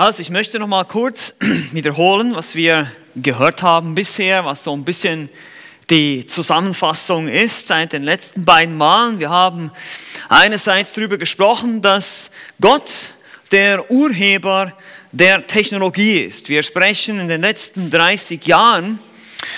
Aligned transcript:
Also 0.00 0.22
ich 0.22 0.30
möchte 0.30 0.60
noch 0.60 0.68
mal 0.68 0.84
kurz 0.84 1.34
wiederholen, 1.72 2.36
was 2.36 2.54
wir 2.54 2.88
gehört 3.16 3.64
haben 3.64 3.96
bisher, 3.96 4.44
was 4.44 4.62
so 4.62 4.72
ein 4.72 4.84
bisschen 4.84 5.28
die 5.90 6.24
Zusammenfassung 6.24 7.26
ist 7.26 7.66
seit 7.66 7.94
den 7.94 8.04
letzten 8.04 8.44
beiden 8.44 8.76
Malen. 8.76 9.18
Wir 9.18 9.30
haben 9.30 9.72
einerseits 10.28 10.92
darüber 10.92 11.18
gesprochen, 11.18 11.82
dass 11.82 12.30
Gott 12.60 13.14
der 13.50 13.90
Urheber 13.90 14.72
der 15.10 15.44
Technologie 15.48 16.20
ist. 16.20 16.48
Wir 16.48 16.62
sprechen 16.62 17.18
in 17.18 17.26
den 17.26 17.40
letzten 17.40 17.90
30 17.90 18.46
Jahren 18.46 19.00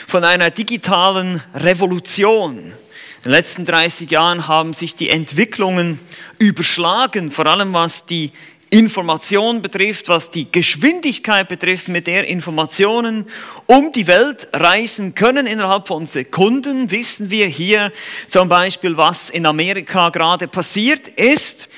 von 0.06 0.24
einer 0.24 0.48
digitalen 0.48 1.42
Revolution. 1.54 2.56
In 2.56 3.24
den 3.24 3.32
letzten 3.32 3.66
30 3.66 4.10
Jahren 4.10 4.48
haben 4.48 4.72
sich 4.72 4.94
die 4.94 5.10
Entwicklungen 5.10 6.00
überschlagen, 6.38 7.30
vor 7.30 7.44
allem 7.44 7.74
was 7.74 8.06
die 8.06 8.32
Information 8.70 9.62
betrifft, 9.62 10.08
was 10.08 10.30
die 10.30 10.50
Geschwindigkeit 10.50 11.48
betrifft, 11.48 11.88
mit 11.88 12.06
der 12.06 12.28
Informationen 12.28 13.26
um 13.70 13.92
die 13.92 14.08
Welt 14.08 14.48
reisen 14.52 15.14
können. 15.14 15.46
Innerhalb 15.46 15.86
von 15.86 16.04
Sekunden 16.04 16.90
wissen 16.90 17.30
wir 17.30 17.46
hier 17.46 17.92
zum 18.26 18.48
Beispiel, 18.48 18.96
was 18.96 19.30
in 19.30 19.46
Amerika 19.46 20.08
gerade 20.08 20.48
passiert 20.48 21.06
ist. 21.06 21.68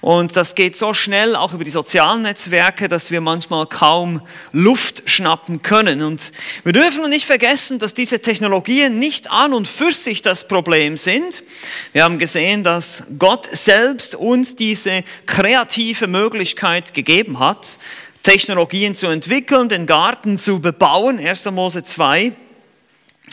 Und 0.00 0.36
das 0.36 0.56
geht 0.56 0.76
so 0.76 0.92
schnell, 0.92 1.36
auch 1.36 1.54
über 1.54 1.62
die 1.62 1.70
sozialen 1.70 2.22
Netzwerke, 2.22 2.88
dass 2.88 3.12
wir 3.12 3.20
manchmal 3.20 3.66
kaum 3.66 4.22
Luft 4.50 5.08
schnappen 5.08 5.62
können. 5.62 6.02
Und 6.02 6.32
wir 6.64 6.72
dürfen 6.72 7.08
nicht 7.08 7.26
vergessen, 7.26 7.78
dass 7.78 7.94
diese 7.94 8.18
Technologien 8.18 8.98
nicht 8.98 9.30
an 9.30 9.54
und 9.54 9.68
für 9.68 9.92
sich 9.92 10.22
das 10.22 10.48
Problem 10.48 10.96
sind. 10.96 11.44
Wir 11.92 12.02
haben 12.02 12.18
gesehen, 12.18 12.64
dass 12.64 13.04
Gott 13.20 13.48
selbst 13.52 14.16
uns 14.16 14.56
diese 14.56 15.04
kreative 15.26 16.08
Möglichkeit 16.08 16.92
gegeben 16.92 17.38
hat, 17.38 17.78
Technologien 18.26 18.96
zu 18.96 19.06
entwickeln, 19.06 19.68
den 19.68 19.86
Garten 19.86 20.36
zu 20.36 20.60
bebauen, 20.60 21.24
1. 21.24 21.44
Mose 21.52 21.84
2. 21.84 22.32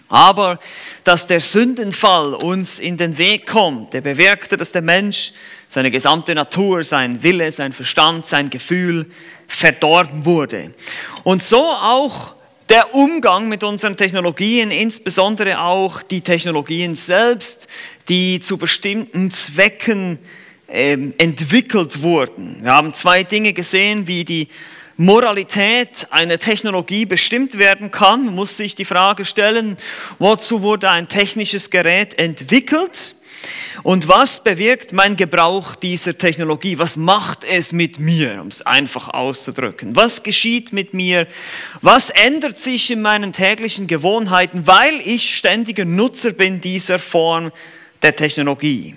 Aber 0.08 0.60
dass 1.04 1.26
der 1.26 1.42
Sündenfall 1.42 2.36
uns 2.36 2.78
in 2.78 2.96
den 2.98 3.18
Weg 3.18 3.48
kommt, 3.48 3.94
der 3.96 4.02
bewirkte, 4.02 4.56
dass 4.56 4.72
der 4.72 4.84
Mensch 4.84 5.34
seine 5.68 5.90
gesamte 5.90 6.36
Natur, 6.36 6.84
sein 6.84 7.24
Wille, 7.24 7.52
sein 7.52 7.74
Verstand, 7.74 8.28
sein 8.28 8.52
Gefühl 8.52 9.10
verdorben 9.48 10.26
wurde. 10.26 10.76
Und 11.24 11.42
so 11.42 11.64
auch 11.64 12.36
der 12.70 12.94
Umgang 12.94 13.50
mit 13.50 13.64
unseren 13.64 13.98
Technologien, 13.98 14.70
insbesondere 14.70 15.60
auch 15.60 16.04
die 16.04 16.22
Technologien 16.22 16.94
selbst, 16.94 17.68
die 18.10 18.40
zu 18.40 18.58
bestimmten 18.58 19.32
Zwecken 19.32 20.20
ähm, 20.68 21.16
entwickelt 21.18 22.04
wurden. 22.04 22.60
Wir 22.62 22.74
haben 22.74 22.94
zwei 22.94 23.24
Dinge 23.24 23.54
gesehen, 23.54 24.06
wie 24.06 24.24
die 24.24 24.50
Moralität 24.98 26.08
einer 26.12 26.38
Technologie 26.38 27.06
bestimmt 27.06 27.58
werden 27.58 27.90
kann. 27.90 28.28
Muss 28.28 28.58
sich 28.58 28.76
die 28.76 28.86
Frage 28.86 29.26
stellen, 29.26 29.78
wozu 30.20 30.62
wurde 30.62 30.90
ein 30.92 31.08
technisches 31.08 31.70
Gerät 31.70 32.20
entwickelt? 32.20 33.16
Und 33.82 34.08
was 34.08 34.44
bewirkt 34.44 34.94
mein 34.94 35.18
Gebrauch 35.18 35.76
dieser 35.76 36.18
Technologie? 36.18 36.78
Was 36.78 36.96
macht 36.96 37.44
es 37.44 37.74
mit 37.74 38.00
mir, 38.00 38.40
um 38.40 38.48
es 38.48 38.62
einfach 38.62 39.10
auszudrücken? 39.10 39.96
Was 39.96 40.24
geschieht 40.24 40.72
mit 40.72 40.94
mir? 40.94 41.28
Was 41.82 42.10
ändert 42.10 42.58
sich 42.58 42.92
in 42.92 43.02
meinen 43.02 43.34
täglichen 43.34 43.88
Gewohnheiten, 43.88 44.68
weil 44.68 45.02
ich 45.04 45.36
ständiger 45.36 45.86
Nutzer 45.86 46.32
bin 46.32 46.62
dieser 46.62 47.00
Form 47.00 47.52
der 48.04 48.16
Technologie? 48.16 48.96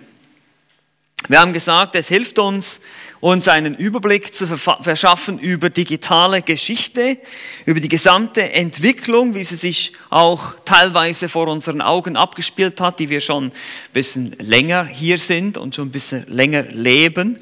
Wir 1.28 1.41
haben 1.41 1.52
gesagt, 1.52 1.97
es 1.97 2.06
hilft 2.06 2.39
uns, 2.39 2.80
uns 3.27 3.48
einen 3.48 3.74
Überblick 3.74 4.32
zu 4.32 4.46
verschaffen 4.46 5.41
über 5.41 5.69
digitale 5.69 6.42
Geschichte, 6.42 7.19
über 7.64 7.80
die 7.80 7.88
gesamte 7.88 8.52
Entwicklung, 8.52 9.34
wie 9.34 9.42
sie 9.42 9.56
sich 9.56 9.94
auch 10.10 10.55
teilweise 10.64 11.28
vor 11.28 11.48
unseren 11.48 11.80
Augen 11.80 12.16
abgespielt 12.16 12.80
hat, 12.80 13.00
die 13.00 13.10
wir 13.10 13.20
schon 13.20 13.46
ein 13.46 13.52
bisschen 13.92 14.36
länger 14.39 14.84
hier 14.86 15.18
sind 15.18 15.58
und 15.58 15.74
schon 15.74 15.89
ein 15.89 15.90
bisschen 15.90 16.24
länger 16.28 16.62
leben. 16.70 17.40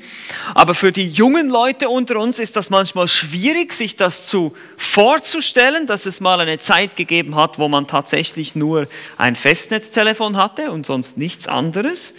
Aber 0.54 0.74
für 0.74 0.90
die 0.90 1.06
jungen 1.06 1.50
Leute 1.50 1.90
unter 1.90 2.18
uns 2.18 2.38
ist 2.38 2.56
das 2.56 2.70
manchmal 2.70 3.06
schwierig, 3.06 3.74
sich 3.74 3.94
das 3.94 4.26
zu 4.26 4.54
vorzustellen, 4.78 5.86
dass 5.86 6.06
es 6.06 6.18
mal 6.18 6.40
eine 6.40 6.58
Zeit 6.58 6.96
gegeben 6.96 7.36
hat, 7.36 7.58
wo 7.58 7.68
man 7.68 7.86
tatsächlich 7.86 8.54
nur 8.54 8.88
ein 9.18 9.36
Festnetztelefon 9.36 10.38
hatte 10.38 10.70
und 10.70 10.86
sonst 10.86 11.18
nichts 11.18 11.46
anderes. 11.46 12.14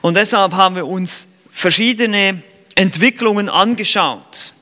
Und 0.00 0.16
deshalb 0.16 0.54
haben 0.54 0.74
wir 0.74 0.88
uns 0.88 1.28
verschiedene 1.52 2.42
Entwicklungen 2.76 3.48
angeschaut. 3.48 4.52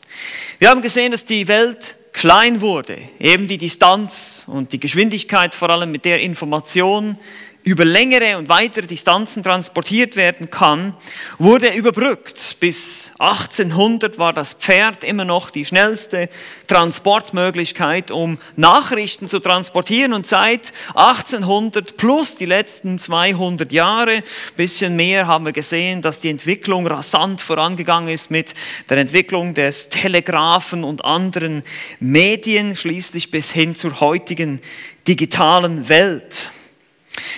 Wir 0.58 0.70
haben 0.70 0.82
gesehen, 0.82 1.12
dass 1.12 1.26
die 1.26 1.48
Welt 1.48 1.96
klein 2.12 2.60
wurde, 2.60 2.96
eben 3.18 3.48
die 3.48 3.58
Distanz 3.58 4.44
und 4.46 4.72
die 4.72 4.80
Geschwindigkeit 4.80 5.54
vor 5.54 5.68
allem 5.68 5.90
mit 5.90 6.04
der 6.04 6.20
Information 6.20 7.18
über 7.64 7.86
längere 7.86 8.36
und 8.36 8.50
weitere 8.50 8.86
Distanzen 8.86 9.42
transportiert 9.42 10.16
werden 10.16 10.50
kann, 10.50 10.94
wurde 11.38 11.74
überbrückt. 11.74 12.58
Bis 12.60 13.12
1800 13.18 14.18
war 14.18 14.34
das 14.34 14.52
Pferd 14.52 15.02
immer 15.02 15.24
noch 15.24 15.48
die 15.48 15.64
schnellste 15.64 16.28
Transportmöglichkeit, 16.66 18.10
um 18.10 18.38
Nachrichten 18.56 19.28
zu 19.28 19.40
transportieren. 19.40 20.12
Und 20.12 20.26
seit 20.26 20.74
1800 20.94 21.96
plus 21.96 22.34
die 22.34 22.44
letzten 22.44 22.98
200 22.98 23.72
Jahre, 23.72 24.22
bisschen 24.56 24.94
mehr, 24.94 25.26
haben 25.26 25.46
wir 25.46 25.52
gesehen, 25.52 26.02
dass 26.02 26.20
die 26.20 26.28
Entwicklung 26.28 26.86
rasant 26.86 27.40
vorangegangen 27.40 28.10
ist 28.10 28.30
mit 28.30 28.54
der 28.90 28.98
Entwicklung 28.98 29.54
des 29.54 29.88
Telegraphen 29.88 30.84
und 30.84 31.02
anderen 31.06 31.62
Medien, 31.98 32.76
schließlich 32.76 33.30
bis 33.30 33.50
hin 33.50 33.74
zur 33.74 34.00
heutigen 34.00 34.60
digitalen 35.08 35.88
Welt. 35.88 36.50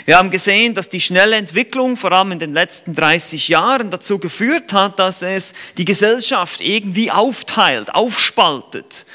Wir 0.04 0.19
haben 0.19 0.31
gesehen, 0.31 0.75
dass 0.75 0.88
die 0.88 1.00
schnelle 1.00 1.37
Entwicklung 1.37 1.97
vor 1.97 2.12
allem 2.12 2.32
in 2.32 2.38
den 2.38 2.54
letzten 2.54 2.94
30 2.94 3.48
Jahren 3.48 3.91
dazu 3.91 4.19
geführt 4.19 4.72
hat, 4.72 4.98
dass 4.98 5.22
es 5.22 5.53
die 5.76 5.84
Gesellschaft 5.84 6.60
irgendwie 6.60 7.10
aufteilt, 7.10 7.94
aufspaltet. 7.94 9.06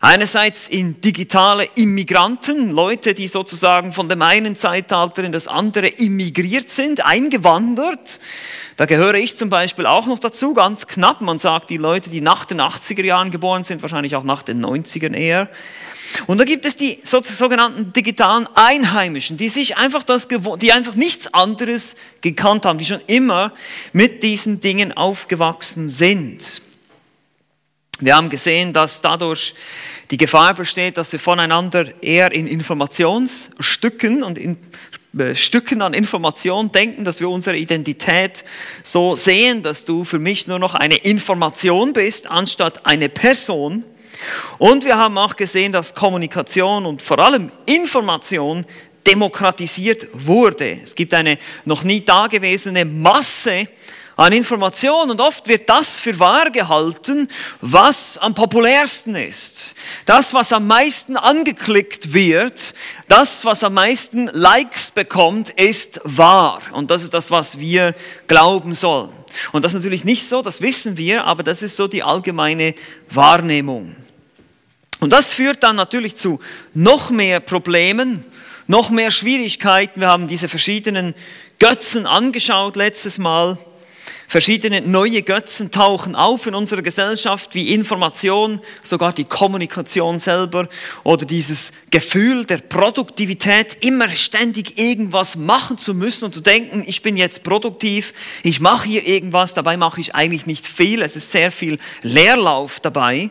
Einerseits 0.00 0.68
in 0.68 1.00
digitale 1.00 1.68
Immigranten, 1.74 2.70
Leute, 2.70 3.14
die 3.14 3.26
sozusagen 3.26 3.92
von 3.92 4.08
dem 4.08 4.22
einen 4.22 4.54
Zeitalter 4.54 5.24
in 5.24 5.32
das 5.32 5.48
andere 5.48 5.88
immigriert 5.88 6.70
sind, 6.70 7.04
eingewandert. 7.04 8.20
Da 8.76 8.86
gehöre 8.86 9.16
ich 9.16 9.36
zum 9.36 9.50
Beispiel 9.50 9.86
auch 9.86 10.06
noch 10.06 10.20
dazu, 10.20 10.54
ganz 10.54 10.86
knapp. 10.86 11.20
Man 11.20 11.40
sagt, 11.40 11.68
die 11.68 11.78
Leute, 11.78 12.10
die 12.10 12.20
nach 12.20 12.44
den 12.44 12.60
80er 12.60 13.02
Jahren 13.04 13.32
geboren 13.32 13.64
sind, 13.64 13.82
wahrscheinlich 13.82 14.14
auch 14.14 14.22
nach 14.22 14.42
den 14.44 14.64
90ern 14.64 15.16
eher. 15.16 15.48
Und 16.26 16.38
da 16.38 16.44
gibt 16.44 16.64
es 16.64 16.76
die 16.76 17.00
sogenannten 17.04 17.92
digitalen 17.92 18.48
Einheimischen, 18.54 19.36
die 19.36 19.48
sich 19.48 19.76
einfach 19.76 20.02
das, 20.02 20.28
die 20.28 20.72
einfach 20.72 20.94
nichts 20.94 21.32
anderes 21.32 21.96
gekannt 22.20 22.66
haben, 22.66 22.78
die 22.78 22.86
schon 22.86 23.00
immer 23.06 23.52
mit 23.92 24.22
diesen 24.22 24.60
Dingen 24.60 24.92
aufgewachsen 24.92 25.88
sind. 25.88 26.62
Wir 28.00 28.16
haben 28.16 28.28
gesehen, 28.28 28.72
dass 28.72 29.02
dadurch 29.02 29.54
die 30.10 30.18
Gefahr 30.18 30.54
besteht, 30.54 30.96
dass 30.96 31.10
wir 31.10 31.18
voneinander 31.18 31.86
eher 32.00 32.30
in 32.30 32.46
Informationsstücken 32.46 34.22
und 34.22 34.38
in 34.38 34.56
äh, 35.18 35.34
Stücken 35.34 35.82
an 35.82 35.94
Information 35.94 36.70
denken, 36.70 37.04
dass 37.04 37.20
wir 37.20 37.28
unsere 37.28 37.56
Identität 37.56 38.44
so 38.82 39.16
sehen, 39.16 39.62
dass 39.62 39.84
du 39.84 40.04
für 40.04 40.18
mich 40.18 40.46
nur 40.46 40.58
noch 40.58 40.74
eine 40.74 40.96
Information 40.96 41.92
bist, 41.92 42.28
anstatt 42.28 42.86
eine 42.86 43.08
Person. 43.08 43.84
Und 44.58 44.84
wir 44.84 44.96
haben 44.96 45.18
auch 45.18 45.36
gesehen, 45.36 45.72
dass 45.72 45.94
Kommunikation 45.94 46.86
und 46.86 47.02
vor 47.02 47.18
allem 47.18 47.50
Information 47.66 48.66
demokratisiert 49.06 50.08
wurde. 50.12 50.80
Es 50.82 50.94
gibt 50.94 51.14
eine 51.14 51.38
noch 51.64 51.82
nie 51.82 52.04
dagewesene 52.04 52.84
Masse 52.84 53.68
an 54.18 54.32
Informationen 54.32 55.12
und 55.12 55.20
oft 55.20 55.46
wird 55.46 55.70
das 55.70 56.00
für 56.00 56.18
wahr 56.18 56.50
gehalten, 56.50 57.28
was 57.60 58.18
am 58.18 58.34
populärsten 58.34 59.14
ist. 59.14 59.76
Das, 60.06 60.34
was 60.34 60.52
am 60.52 60.66
meisten 60.66 61.16
angeklickt 61.16 62.12
wird, 62.12 62.74
das, 63.06 63.44
was 63.44 63.62
am 63.62 63.74
meisten 63.74 64.26
Likes 64.26 64.90
bekommt, 64.90 65.50
ist 65.50 66.00
wahr. 66.02 66.60
Und 66.72 66.90
das 66.90 67.04
ist 67.04 67.14
das, 67.14 67.30
was 67.30 67.60
wir 67.60 67.94
glauben 68.26 68.74
sollen. 68.74 69.12
Und 69.52 69.64
das 69.64 69.72
ist 69.72 69.76
natürlich 69.76 70.04
nicht 70.04 70.28
so, 70.28 70.42
das 70.42 70.60
wissen 70.60 70.96
wir, 70.96 71.24
aber 71.24 71.44
das 71.44 71.62
ist 71.62 71.76
so 71.76 71.86
die 71.86 72.02
allgemeine 72.02 72.74
Wahrnehmung. 73.10 73.94
Und 75.00 75.12
das 75.12 75.32
führt 75.32 75.62
dann 75.62 75.76
natürlich 75.76 76.16
zu 76.16 76.40
noch 76.74 77.10
mehr 77.10 77.40
Problemen, 77.40 78.24
noch 78.66 78.90
mehr 78.90 79.10
Schwierigkeiten. 79.10 80.00
Wir 80.00 80.08
haben 80.08 80.28
diese 80.28 80.48
verschiedenen 80.48 81.14
Götzen 81.58 82.06
angeschaut 82.06 82.76
letztes 82.76 83.18
Mal. 83.18 83.58
Verschiedene 84.30 84.82
neue 84.82 85.22
Götzen 85.22 85.70
tauchen 85.70 86.14
auf 86.14 86.46
in 86.46 86.54
unserer 86.54 86.82
Gesellschaft, 86.82 87.54
wie 87.54 87.72
Information, 87.72 88.60
sogar 88.82 89.14
die 89.14 89.24
Kommunikation 89.24 90.18
selber 90.18 90.68
oder 91.02 91.24
dieses 91.24 91.72
Gefühl 91.90 92.44
der 92.44 92.58
Produktivität, 92.58 93.78
immer 93.80 94.10
ständig 94.10 94.78
irgendwas 94.78 95.36
machen 95.36 95.78
zu 95.78 95.94
müssen 95.94 96.26
und 96.26 96.34
zu 96.34 96.42
denken, 96.42 96.84
ich 96.86 97.00
bin 97.00 97.16
jetzt 97.16 97.42
produktiv, 97.42 98.12
ich 98.42 98.60
mache 98.60 98.86
hier 98.86 99.06
irgendwas, 99.06 99.54
dabei 99.54 99.78
mache 99.78 100.02
ich 100.02 100.14
eigentlich 100.14 100.44
nicht 100.44 100.66
viel, 100.66 101.00
es 101.00 101.16
ist 101.16 101.32
sehr 101.32 101.50
viel 101.50 101.78
Leerlauf 102.02 102.80
dabei. 102.80 103.30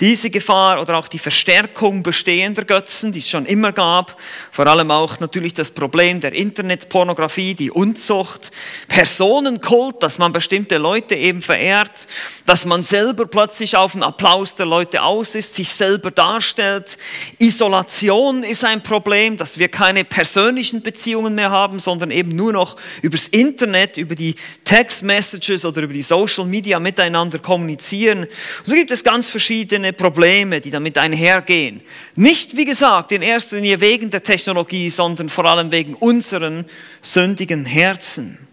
Diese 0.00 0.30
Gefahr 0.30 0.80
oder 0.80 0.96
auch 0.96 1.08
die 1.08 1.18
Verstärkung 1.18 2.02
bestehender 2.02 2.64
Götzen, 2.64 3.12
die 3.12 3.18
es 3.18 3.28
schon 3.28 3.44
immer 3.44 3.72
gab, 3.72 4.18
vor 4.50 4.66
allem 4.66 4.90
auch 4.90 5.20
natürlich 5.20 5.52
das 5.52 5.72
Problem 5.72 6.22
der 6.22 6.32
Internetpornografie, 6.32 7.52
die 7.52 7.70
Unzucht, 7.70 8.50
Personenkult, 8.88 10.02
dass 10.02 10.16
man 10.16 10.37
bestimmte 10.38 10.78
Leute 10.78 11.16
eben 11.16 11.42
verehrt, 11.42 12.06
dass 12.46 12.64
man 12.64 12.84
selber 12.84 13.26
plötzlich 13.26 13.76
auf 13.76 13.92
den 13.92 14.04
Applaus 14.04 14.54
der 14.54 14.66
Leute 14.66 15.02
aus 15.02 15.34
ist, 15.34 15.52
sich 15.56 15.68
selber 15.70 16.12
darstellt. 16.12 16.96
Isolation 17.38 18.44
ist 18.44 18.64
ein 18.64 18.80
Problem, 18.80 19.36
dass 19.36 19.58
wir 19.58 19.66
keine 19.66 20.04
persönlichen 20.04 20.80
Beziehungen 20.80 21.34
mehr 21.34 21.50
haben, 21.50 21.80
sondern 21.80 22.12
eben 22.12 22.36
nur 22.36 22.52
noch 22.52 22.76
übers 23.02 23.26
Internet, 23.26 23.96
über 23.96 24.14
die 24.14 24.36
Text-Messages 24.62 25.64
oder 25.64 25.82
über 25.82 25.92
die 25.92 26.02
Social 26.02 26.44
Media 26.44 26.78
miteinander 26.78 27.40
kommunizieren. 27.40 28.28
So 28.62 28.74
gibt 28.74 28.92
es 28.92 29.02
ganz 29.02 29.28
verschiedene 29.28 29.92
Probleme, 29.92 30.60
die 30.60 30.70
damit 30.70 30.98
einhergehen. 30.98 31.80
Nicht, 32.14 32.56
wie 32.56 32.64
gesagt, 32.64 33.10
in 33.10 33.22
erster 33.22 33.56
Linie 33.56 33.80
wegen 33.80 34.10
der 34.10 34.22
Technologie, 34.22 34.88
sondern 34.88 35.28
vor 35.28 35.46
allem 35.46 35.72
wegen 35.72 35.94
unseren 35.94 36.64
sündigen 37.02 37.64
Herzen. 37.64 38.47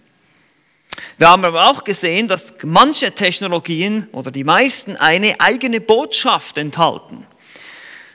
Wir 1.18 1.30
haben 1.30 1.46
aber 1.46 1.70
auch 1.70 1.84
gesehen, 1.84 2.28
dass 2.28 2.54
manche 2.64 3.12
Technologien 3.12 4.08
oder 4.12 4.32
die 4.32 4.44
meisten 4.44 4.96
eine 4.96 5.40
eigene 5.40 5.82
Botschaft 5.82 6.58
enthalten. 6.58 7.26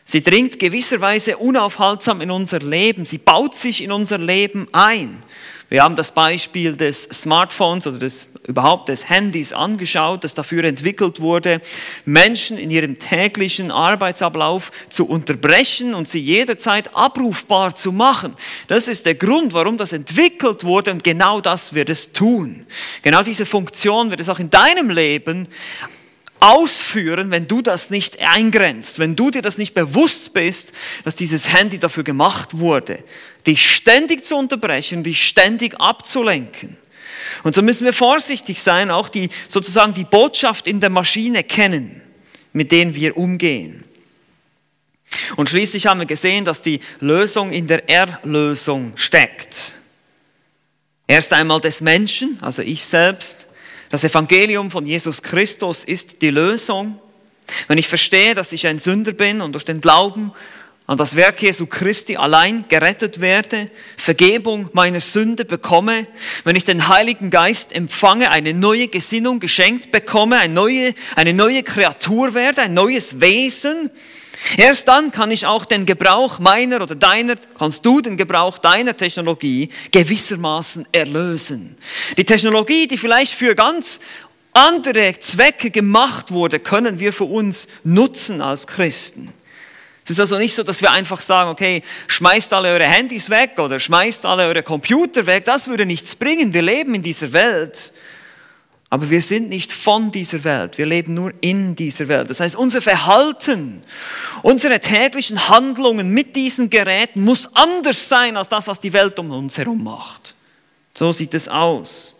Sie 0.05 0.23
dringt 0.23 0.59
gewisserweise 0.59 1.37
unaufhaltsam 1.37 2.21
in 2.21 2.31
unser 2.31 2.59
Leben, 2.59 3.05
sie 3.05 3.19
baut 3.19 3.55
sich 3.55 3.82
in 3.82 3.93
unser 3.93 4.19
Leben 4.19 4.67
ein. 4.73 5.23
Wir 5.71 5.85
haben 5.85 5.95
das 5.95 6.11
Beispiel 6.11 6.75
des 6.75 7.05
Smartphones 7.05 7.87
oder 7.87 8.01
des, 8.01 8.27
überhaupt 8.49 8.89
des 8.89 9.09
Handys 9.09 9.53
angeschaut, 9.53 10.25
das 10.25 10.35
dafür 10.35 10.65
entwickelt 10.65 11.21
wurde, 11.21 11.61
Menschen 12.05 12.59
in 12.59 12.73
ihrem 12.73 12.99
täglichen 12.99 13.71
Arbeitsablauf 13.71 14.73
zu 14.89 15.07
unterbrechen 15.07 15.95
und 15.95 16.09
sie 16.09 16.19
jederzeit 16.19 16.97
abrufbar 16.97 17.77
zu 17.77 17.93
machen. 17.93 18.35
Das 18.67 18.89
ist 18.89 19.07
der 19.07 19.15
Grund, 19.15 19.53
warum 19.53 19.79
das 19.79 19.93
entwickelt 19.93 20.65
wurde 20.65 20.91
und 20.91 21.05
genau 21.05 21.41
das 21.41 21.73
wird 21.73 21.89
es 21.89 22.13
tun. 22.13 22.67
Genau 23.03 23.23
diese 23.23 23.47
Funktion 23.47 24.11
wird 24.11 24.19
es 24.19 24.29
auch 24.29 24.41
in 24.41 24.51
deinem 24.51 24.91
Leben 24.91 25.47
ausführen, 26.41 27.31
wenn 27.31 27.47
du 27.47 27.63
das 27.63 27.91
nicht 27.91 28.19
eingrenzt, 28.21 28.99
wenn 28.99 29.17
du 29.17 29.31
dir 29.31 29.43
das 29.43 29.59
nicht 29.59 29.75
bewusst 29.75 30.33
bist, 30.33 30.73
dass 31.05 31.15
dieses 31.15 31.53
Handy 31.53 31.79
dafür 31.79 32.03
gemacht 32.03 32.59
wurde, 32.59 33.05
dich 33.47 33.75
ständig 33.75 34.25
zu 34.25 34.37
unterbrechen, 34.37 35.05
dich 35.05 35.27
ständig 35.27 35.79
abzulenken. 35.81 36.77
Und 37.43 37.55
so 37.55 37.63
müssen 37.63 37.85
wir 37.85 37.93
vorsichtig 37.93 38.63
sein, 38.63 38.91
auch 38.91 39.09
die, 39.09 39.29
sozusagen 39.49 39.95
die 39.95 40.05
Botschaft 40.05 40.67
in 40.67 40.81
der 40.81 40.91
Maschine 40.91 41.45
kennen, 41.45 42.01
mit 42.53 42.73
denen 42.73 42.95
wir 42.95 43.17
umgehen. 43.17 43.85
Und 45.37 45.49
schließlich 45.49 45.87
haben 45.87 46.01
wir 46.01 46.07
gesehen, 46.07 46.45
dass 46.45 46.63
die 46.63 46.81
Lösung 47.01 47.53
in 47.53 47.67
der 47.67 47.89
Erlösung 47.89 48.93
steckt. 48.97 49.75
Erst 51.07 51.33
einmal 51.33 51.61
des 51.61 51.81
Menschen, 51.81 52.39
also 52.41 52.63
ich 52.63 52.85
selbst, 52.85 53.49
das 53.91 54.05
Evangelium 54.05 54.71
von 54.71 54.87
Jesus 54.87 55.21
Christus 55.21 55.83
ist 55.83 56.23
die 56.23 56.31
Lösung. 56.31 56.99
Wenn 57.67 57.77
ich 57.77 57.89
verstehe, 57.89 58.37
dass 58.37 58.53
ich 58.53 58.69
ein 58.69 58.79
Sünder 58.79 59.13
bin 59.13 59.41
und 59.41 59.53
durch 59.53 59.65
den 59.65 59.81
Glauben 59.81 60.33
an 60.87 60.97
das 60.97 61.17
Werk 61.17 61.43
Jesu 61.43 61.67
Christi 61.67 62.17
allein 62.17 62.65
gerettet 62.69 63.21
werde, 63.21 63.69
Vergebung 63.97 64.71
meiner 64.73 65.01
Sünde 65.01 65.45
bekomme, 65.45 66.07
wenn 66.45 66.55
ich 66.55 66.65
den 66.65 66.87
Heiligen 66.87 67.31
Geist 67.31 67.73
empfange, 67.73 68.31
eine 68.31 68.55
neue 68.55 68.87
Gesinnung 68.87 69.41
geschenkt 69.41 69.91
bekomme, 69.91 70.39
eine 70.39 70.55
neue, 70.55 70.95
eine 71.17 71.35
neue 71.35 71.65
Kreatur 71.65 72.35
werde, 72.35 72.63
ein 72.63 72.75
neues 72.75 73.21
Wesen, 73.21 73.91
Erst 74.57 74.89
dann 74.89 75.13
kann 75.13 75.31
ich 75.31 75.47
auch 75.47 75.65
den 75.65 75.87
Gebrauch 75.87 76.39
meiner 76.39 76.83
oder 76.83 76.95
deiner, 76.95 77.37
kannst 77.59 77.85
du 77.85 78.01
den 78.01 78.17
Gebrauch 78.17 78.59
deiner 78.59 78.97
Technologie 78.97 79.71
gewissermaßen 79.93 80.89
erlösen. 80.93 81.77
Die 82.17 82.25
Technologie, 82.25 82.87
die 82.87 82.99
vielleicht 82.99 83.35
für 83.35 83.55
ganz 83.55 84.01
andere 84.53 85.19
Zwecke 85.19 85.71
gemacht 85.71 86.33
wurde, 86.33 86.59
können 86.59 86.99
wir 86.99 87.13
für 87.13 87.25
uns 87.25 87.69
nutzen 87.85 88.41
als 88.41 88.67
Christen. 88.67 89.33
Es 90.05 90.13
ist 90.13 90.21
also 90.21 90.39
nicht 90.39 90.55
so, 90.55 90.63
dass 90.63 90.83
wir 90.83 90.91
einfach 90.91 91.21
sagen, 91.21 91.51
okay, 91.51 91.83
schmeißt 92.09 92.53
alle 92.53 92.71
eure 92.71 92.85
Handys 92.85 93.31
weg 93.31 93.53
oder 93.59 93.79
schmeißt 93.79 94.27
alle 94.27 94.47
eure 94.47 94.63
Computer 94.63 95.27
weg. 95.27 95.45
Das 95.45 95.69
würde 95.69 95.87
nichts 95.87 96.17
bringen. 96.17 96.53
Wir 96.53 96.63
leben 96.63 96.95
in 96.95 97.03
dieser 97.03 97.33
Welt. 97.33 97.93
Aber 98.93 99.09
wir 99.09 99.23
sind 99.23 99.49
nicht 99.49 99.71
von 99.71 100.11
dieser 100.11 100.43
Welt, 100.43 100.77
wir 100.77 100.85
leben 100.85 101.15
nur 101.15 101.33
in 101.41 101.77
dieser 101.77 102.09
Welt. 102.09 102.29
Das 102.29 102.41
heißt, 102.41 102.57
unser 102.57 102.83
Verhalten, 102.83 103.85
unsere 104.43 104.81
täglichen 104.81 105.49
Handlungen 105.49 106.11
mit 106.11 106.35
diesen 106.35 106.71
Geräten 106.71 107.23
muss 107.23 107.55
anders 107.55 108.09
sein 108.09 108.37
als 108.37 108.49
das, 108.49 108.67
was 108.67 108.81
die 108.81 108.93
Welt 108.93 109.17
um 109.21 109.31
uns 109.31 109.59
herum 109.59 109.85
macht. 109.85 110.35
So 110.93 111.13
sieht 111.13 111.35
es 111.35 111.47
aus. 111.47 112.17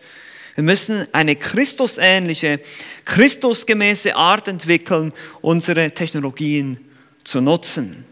Wir 0.55 0.63
müssen 0.63 1.09
eine 1.13 1.35
Christusähnliche, 1.35 2.61
Christusgemäße 3.05 4.15
Art 4.15 4.47
entwickeln, 4.47 5.13
unsere 5.41 5.91
Technologien 5.91 6.79
zu 7.25 7.41
nutzen. 7.41 8.05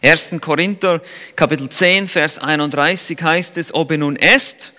1. 0.00 0.36
Korinther 0.40 1.02
Kapitel 1.34 1.68
10, 1.68 2.06
Vers 2.06 2.38
31 2.38 3.20
heißt 3.20 3.56
es, 3.56 3.74
ob 3.74 3.90
ihr 3.90 3.98
nun 3.98 4.14
esst 4.14 4.72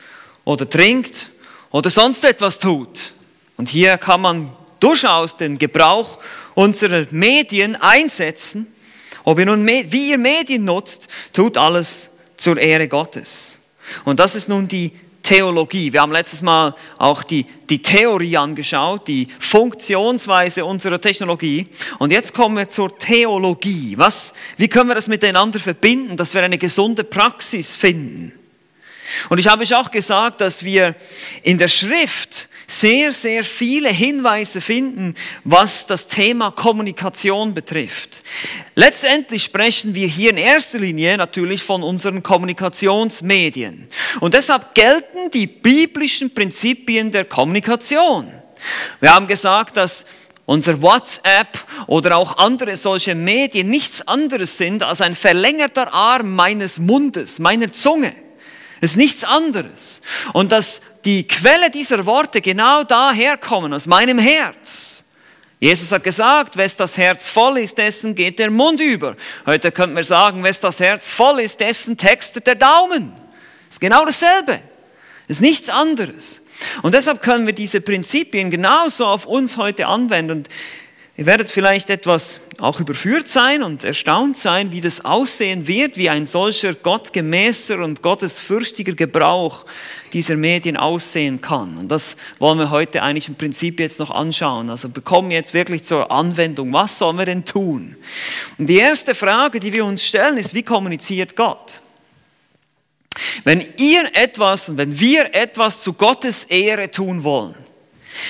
oder 0.45 0.69
trinkt 0.69 1.30
oder 1.71 1.89
sonst 1.89 2.23
etwas 2.23 2.59
tut. 2.59 3.13
Und 3.57 3.69
hier 3.69 3.97
kann 3.97 4.21
man 4.21 4.51
durchaus 4.79 5.37
den 5.37 5.57
Gebrauch 5.57 6.19
unserer 6.55 7.05
Medien 7.11 7.75
einsetzen. 7.75 8.67
Ob 9.23 9.39
ihr 9.39 9.45
nun, 9.45 9.65
wie 9.67 10.09
ihr 10.09 10.17
Medien 10.17 10.65
nutzt, 10.65 11.07
tut 11.33 11.57
alles 11.57 12.09
zur 12.37 12.57
Ehre 12.57 12.87
Gottes. 12.87 13.57
Und 14.03 14.19
das 14.19 14.35
ist 14.35 14.49
nun 14.49 14.67
die 14.67 14.91
Theologie. 15.21 15.93
Wir 15.93 16.01
haben 16.01 16.11
letztes 16.11 16.41
Mal 16.41 16.75
auch 16.97 17.23
die, 17.23 17.45
die 17.69 17.81
Theorie 17.81 18.37
angeschaut, 18.37 19.07
die 19.07 19.27
Funktionsweise 19.39 20.65
unserer 20.65 20.99
Technologie. 20.99 21.67
Und 21.99 22.11
jetzt 22.11 22.33
kommen 22.33 22.57
wir 22.57 22.69
zur 22.69 22.97
Theologie. 22.97 23.93
Was, 23.97 24.33
wie 24.57 24.67
können 24.67 24.89
wir 24.89 24.95
das 24.95 25.07
miteinander 25.07 25.59
verbinden, 25.59 26.17
dass 26.17 26.33
wir 26.33 26.41
eine 26.41 26.57
gesunde 26.57 27.03
Praxis 27.03 27.75
finden? 27.75 28.33
Und 29.29 29.37
ich 29.37 29.47
habe 29.47 29.63
euch 29.63 29.75
auch 29.75 29.91
gesagt, 29.91 30.41
dass 30.41 30.63
wir 30.63 30.95
in 31.43 31.57
der 31.57 31.67
Schrift 31.67 32.49
sehr, 32.67 33.11
sehr 33.11 33.43
viele 33.43 33.89
Hinweise 33.89 34.61
finden, 34.61 35.15
was 35.43 35.87
das 35.87 36.07
Thema 36.07 36.51
Kommunikation 36.51 37.53
betrifft. 37.53 38.23
Letztendlich 38.75 39.43
sprechen 39.43 39.93
wir 39.93 40.07
hier 40.07 40.29
in 40.29 40.37
erster 40.37 40.79
Linie 40.79 41.17
natürlich 41.17 41.63
von 41.63 41.83
unseren 41.83 42.23
Kommunikationsmedien. 42.23 43.89
Und 44.21 44.33
deshalb 44.33 44.73
gelten 44.73 45.29
die 45.31 45.47
biblischen 45.47 46.33
Prinzipien 46.33 47.11
der 47.11 47.25
Kommunikation. 47.25 48.31
Wir 49.01 49.13
haben 49.13 49.27
gesagt, 49.27 49.75
dass 49.75 50.05
unser 50.45 50.81
WhatsApp 50.81 51.59
oder 51.87 52.17
auch 52.17 52.37
andere 52.37 52.77
solche 52.77 53.15
Medien 53.15 53.69
nichts 53.69 54.07
anderes 54.07 54.57
sind 54.57 54.83
als 54.83 55.01
ein 55.01 55.15
verlängerter 55.15 55.93
Arm 55.93 56.35
meines 56.35 56.79
Mundes, 56.79 57.39
meiner 57.39 57.71
Zunge. 57.71 58.15
Es 58.81 58.91
ist 58.91 58.97
nichts 58.97 59.23
anderes. 59.23 60.01
Und 60.33 60.51
dass 60.51 60.81
die 61.05 61.27
Quelle 61.27 61.69
dieser 61.69 62.05
Worte 62.05 62.41
genau 62.41 62.83
daher 62.83 63.37
kommen, 63.37 63.73
aus 63.73 63.85
meinem 63.85 64.19
Herz. 64.19 65.05
Jesus 65.59 65.91
hat 65.91 66.03
gesagt, 66.03 66.57
wes 66.57 66.75
das 66.75 66.97
Herz 66.97 67.29
voll 67.29 67.59
ist, 67.59 67.77
dessen 67.77 68.15
geht 68.15 68.39
der 68.39 68.49
Mund 68.49 68.81
über. 68.81 69.15
Heute 69.45 69.71
könnte 69.71 69.93
man 69.93 70.03
sagen, 70.03 70.43
wes 70.43 70.59
das 70.59 70.79
Herz 70.79 71.11
voll 71.11 71.39
ist, 71.41 71.59
dessen 71.59 71.95
textet 71.95 72.47
der 72.47 72.55
Daumen. 72.55 73.13
Ist 73.69 73.79
genau 73.79 74.03
dasselbe. 74.03 74.59
Das 75.27 75.37
ist 75.37 75.41
nichts 75.41 75.69
anderes. 75.69 76.41
Und 76.81 76.95
deshalb 76.95 77.21
können 77.21 77.45
wir 77.45 77.53
diese 77.53 77.79
Prinzipien 77.81 78.49
genauso 78.49 79.05
auf 79.05 79.27
uns 79.27 79.57
heute 79.57 79.85
anwenden. 79.85 80.31
Und 80.31 80.49
Ihr 81.21 81.27
werdet 81.27 81.51
vielleicht 81.51 81.91
etwas 81.91 82.39
auch 82.57 82.79
überführt 82.79 83.29
sein 83.29 83.61
und 83.61 83.83
erstaunt 83.83 84.37
sein, 84.37 84.71
wie 84.71 84.81
das 84.81 85.05
aussehen 85.05 85.67
wird, 85.67 85.95
wie 85.95 86.09
ein 86.09 86.25
solcher 86.25 86.73
gottgemäßer 86.73 87.77
und 87.77 88.01
gottesfürchtiger 88.01 88.93
Gebrauch 88.93 89.67
dieser 90.13 90.35
Medien 90.35 90.77
aussehen 90.77 91.39
kann. 91.39 91.77
Und 91.77 91.89
das 91.89 92.15
wollen 92.39 92.57
wir 92.57 92.71
heute 92.71 93.03
eigentlich 93.03 93.27
im 93.27 93.35
Prinzip 93.35 93.79
jetzt 93.79 93.99
noch 93.99 94.09
anschauen. 94.09 94.71
Also 94.71 94.89
bekommen 94.89 95.29
jetzt 95.29 95.53
wirklich 95.53 95.83
zur 95.83 96.11
Anwendung. 96.11 96.73
Was 96.73 96.97
sollen 96.97 97.19
wir 97.19 97.25
denn 97.25 97.45
tun? 97.45 97.97
Und 98.57 98.65
die 98.65 98.77
erste 98.77 99.13
Frage, 99.13 99.59
die 99.59 99.73
wir 99.73 99.85
uns 99.85 100.03
stellen, 100.03 100.37
ist, 100.37 100.55
wie 100.55 100.63
kommuniziert 100.63 101.35
Gott? 101.35 101.81
Wenn 103.43 103.63
ihr 103.77 104.09
etwas 104.13 104.69
und 104.69 104.77
wenn 104.77 104.99
wir 104.99 105.35
etwas 105.35 105.83
zu 105.83 105.93
Gottes 105.93 106.45
Ehre 106.45 106.89
tun 106.89 107.23
wollen, 107.23 107.60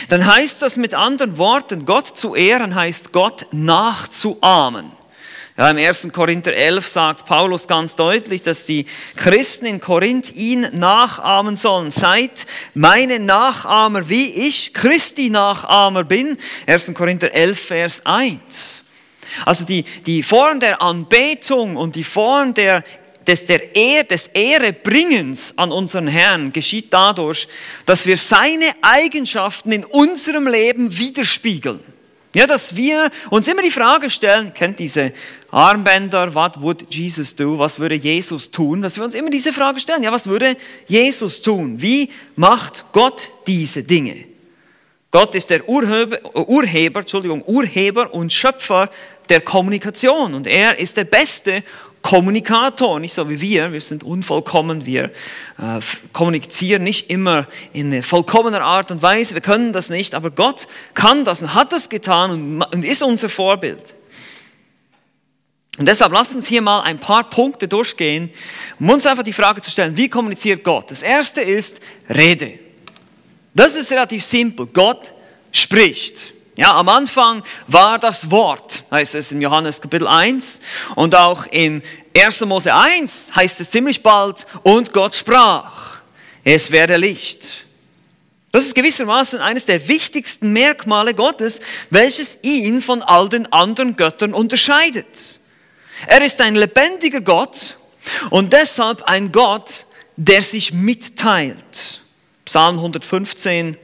dann 0.09 0.25
heißt 0.25 0.61
das 0.61 0.77
mit 0.77 0.93
anderen 0.93 1.37
Worten, 1.37 1.85
Gott 1.85 2.17
zu 2.17 2.35
ehren 2.35 2.75
heißt 2.75 3.11
Gott 3.11 3.47
nachzuahmen. 3.51 4.91
Ja, 5.57 5.69
Im 5.69 5.77
1. 5.77 6.07
Korinther 6.13 6.53
11 6.53 6.87
sagt 6.87 7.25
Paulus 7.25 7.67
ganz 7.67 7.95
deutlich, 7.95 8.41
dass 8.41 8.65
die 8.65 8.85
Christen 9.15 9.65
in 9.65 9.81
Korinth 9.81 10.33
ihn 10.33 10.67
nachahmen 10.71 11.57
sollen. 11.57 11.91
Seid 11.91 12.47
meine 12.73 13.19
Nachahmer, 13.19 14.07
wie 14.07 14.31
ich 14.31 14.73
Christi 14.73 15.29
Nachahmer 15.29 16.05
bin. 16.05 16.37
1. 16.67 16.93
Korinther 16.93 17.33
11, 17.33 17.59
Vers 17.59 18.05
1. 18.05 18.83
Also 19.45 19.65
die, 19.65 19.83
die 20.05 20.23
Form 20.23 20.59
der 20.59 20.81
Anbetung 20.81 21.75
und 21.75 21.95
die 21.95 22.03
Form 22.03 22.53
der 22.53 22.83
des, 23.31 23.45
der 23.45 23.75
Ehr, 23.75 24.03
des 24.03 24.27
Ehrebringens 24.27 25.57
an 25.57 25.71
unseren 25.71 26.07
Herrn 26.07 26.51
geschieht 26.51 26.87
dadurch, 26.91 27.47
dass 27.85 28.05
wir 28.05 28.17
seine 28.17 28.65
Eigenschaften 28.81 29.71
in 29.71 29.85
unserem 29.85 30.47
Leben 30.47 30.97
widerspiegeln. 30.97 31.79
Ja, 32.33 32.45
dass 32.45 32.75
wir 32.75 33.09
uns 33.29 33.47
immer 33.47 33.61
die 33.61 33.71
Frage 33.71 34.09
stellen, 34.09 34.53
kennt 34.53 34.79
diese 34.79 35.13
Armbänder, 35.49 36.33
what 36.33 36.61
would 36.61 36.93
Jesus 36.93 37.35
do? 37.35 37.57
Was 37.57 37.79
würde 37.79 37.95
Jesus 37.95 38.51
tun? 38.51 38.81
Dass 38.81 38.97
wir 38.97 39.03
uns 39.03 39.15
immer 39.15 39.29
diese 39.29 39.53
Frage 39.53 39.79
stellen, 39.79 40.03
ja, 40.03 40.11
was 40.11 40.27
würde 40.27 40.57
Jesus 40.87 41.41
tun? 41.41 41.81
Wie 41.81 42.09
macht 42.35 42.85
Gott 42.91 43.29
diese 43.47 43.83
Dinge? 43.83 44.25
Gott 45.09 45.35
ist 45.35 45.49
der 45.49 45.67
Urheber, 45.67 46.19
Urheber, 46.47 47.01
Entschuldigung, 47.01 47.43
Urheber 47.45 48.13
und 48.13 48.31
Schöpfer 48.31 48.89
der 49.29 49.41
Kommunikation 49.41 50.33
und 50.33 50.47
er 50.47 50.79
ist 50.79 50.97
der 50.97 51.03
beste 51.05 51.63
Kommunikator, 52.01 52.99
nicht 52.99 53.13
so 53.13 53.29
wie 53.29 53.41
wir. 53.41 53.71
Wir 53.71 53.81
sind 53.81 54.03
unvollkommen, 54.03 54.85
wir 54.85 55.05
äh, 55.59 55.79
kommunizieren 56.13 56.83
nicht 56.83 57.09
immer 57.09 57.47
in 57.73 58.01
vollkommener 58.01 58.61
Art 58.61 58.91
und 58.91 59.01
Weise. 59.01 59.35
Wir 59.35 59.41
können 59.41 59.71
das 59.71 59.89
nicht, 59.89 60.15
aber 60.15 60.31
Gott 60.31 60.67
kann 60.93 61.25
das 61.25 61.41
und 61.41 61.53
hat 61.53 61.71
das 61.71 61.89
getan 61.89 62.31
und, 62.31 62.61
und 62.63 62.85
ist 62.85 63.03
unser 63.03 63.29
Vorbild. 63.29 63.95
Und 65.77 65.85
deshalb 65.85 66.11
lasst 66.11 66.35
uns 66.35 66.47
hier 66.47 66.61
mal 66.61 66.81
ein 66.81 66.99
paar 66.99 67.29
Punkte 67.29 67.67
durchgehen, 67.67 68.29
um 68.79 68.89
uns 68.89 69.05
einfach 69.05 69.23
die 69.23 69.33
Frage 69.33 69.61
zu 69.61 69.71
stellen, 69.71 69.95
wie 69.95 70.09
kommuniziert 70.09 70.63
Gott? 70.63 70.91
Das 70.91 71.01
erste 71.01 71.41
ist 71.41 71.79
Rede. 72.09 72.59
Das 73.53 73.75
ist 73.75 73.91
relativ 73.91 74.23
simpel. 74.23 74.67
Gott 74.67 75.13
spricht. 75.51 76.33
Ja, 76.57 76.75
am 76.75 76.89
Anfang 76.89 77.43
war 77.67 77.97
das 77.97 78.29
Wort, 78.29 78.83
heißt 78.91 79.15
es 79.15 79.31
in 79.31 79.39
Johannes 79.39 79.79
Kapitel 79.79 80.05
1 80.05 80.59
und 80.95 81.15
auch 81.15 81.45
in 81.45 81.81
1. 82.15 82.41
Mose 82.41 82.73
1 82.73 83.31
heißt 83.33 83.61
es 83.61 83.71
ziemlich 83.71 84.03
bald, 84.03 84.45
und 84.63 84.91
Gott 84.91 85.15
sprach, 85.15 85.99
es 86.43 86.69
werde 86.71 86.97
Licht. 86.97 87.65
Das 88.51 88.65
ist 88.65 88.75
gewissermaßen 88.75 89.39
eines 89.39 89.65
der 89.65 89.87
wichtigsten 89.87 90.51
Merkmale 90.51 91.13
Gottes, 91.13 91.61
welches 91.89 92.37
ihn 92.41 92.81
von 92.81 93.01
all 93.01 93.29
den 93.29 93.51
anderen 93.53 93.95
Göttern 93.95 94.33
unterscheidet. 94.33 95.39
Er 96.07 96.21
ist 96.21 96.41
ein 96.41 96.55
lebendiger 96.55 97.21
Gott 97.21 97.77
und 98.29 98.51
deshalb 98.51 99.03
ein 99.03 99.31
Gott, 99.31 99.85
der 100.17 100.43
sich 100.43 100.73
mitteilt. 100.73 102.01
Psalm 102.43 102.75
115, 102.75 103.77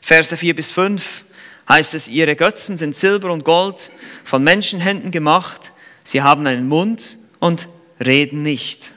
Verse 0.00 0.34
4 0.34 0.54
bis 0.54 0.70
5 0.70 1.23
heißt 1.68 1.94
es, 1.94 2.08
ihre 2.08 2.36
Götzen 2.36 2.76
sind 2.76 2.94
Silber 2.94 3.32
und 3.32 3.44
Gold, 3.44 3.90
von 4.24 4.42
Menschenhänden 4.42 5.10
gemacht. 5.10 5.72
Sie 6.02 6.22
haben 6.22 6.46
einen 6.46 6.68
Mund 6.68 7.18
und 7.40 7.68
reden 8.04 8.42
nicht. 8.42 8.92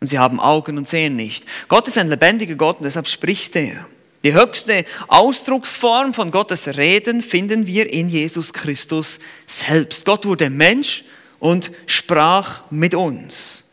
Und 0.00 0.08
sie 0.08 0.18
haben 0.18 0.40
Augen 0.40 0.78
und 0.78 0.88
sehen 0.88 1.16
nicht. 1.16 1.44
Gott 1.68 1.88
ist 1.88 1.98
ein 1.98 2.08
lebendiger 2.08 2.56
Gott 2.56 2.78
und 2.78 2.84
deshalb 2.84 3.06
spricht 3.06 3.56
er. 3.56 3.86
Die 4.24 4.34
höchste 4.34 4.84
Ausdrucksform 5.08 6.14
von 6.14 6.30
Gottes 6.30 6.68
Reden 6.76 7.22
finden 7.22 7.66
wir 7.66 7.92
in 7.92 8.08
Jesus 8.08 8.52
Christus 8.52 9.18
selbst. 9.46 10.04
Gott 10.04 10.24
wurde 10.24 10.48
Mensch 10.48 11.04
und 11.40 11.72
sprach 11.86 12.62
mit 12.70 12.94
uns. 12.94 13.68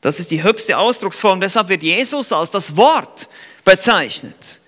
Das 0.00 0.20
ist 0.20 0.30
die 0.30 0.42
höchste 0.42 0.78
Ausdrucksform. 0.78 1.40
Deshalb 1.40 1.68
wird 1.68 1.82
Jesus 1.82 2.32
als 2.32 2.50
das 2.50 2.76
Wort 2.76 3.28
bezeichnet. 3.64 4.59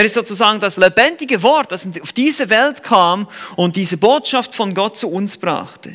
Er 0.00 0.06
ist 0.06 0.14
sozusagen 0.14 0.60
das 0.60 0.78
lebendige 0.78 1.42
Wort, 1.42 1.72
das 1.72 1.86
auf 2.00 2.14
diese 2.14 2.48
Welt 2.48 2.82
kam 2.82 3.28
und 3.56 3.76
diese 3.76 3.98
Botschaft 3.98 4.54
von 4.54 4.72
Gott 4.72 4.96
zu 4.96 5.10
uns 5.10 5.36
brachte. 5.36 5.94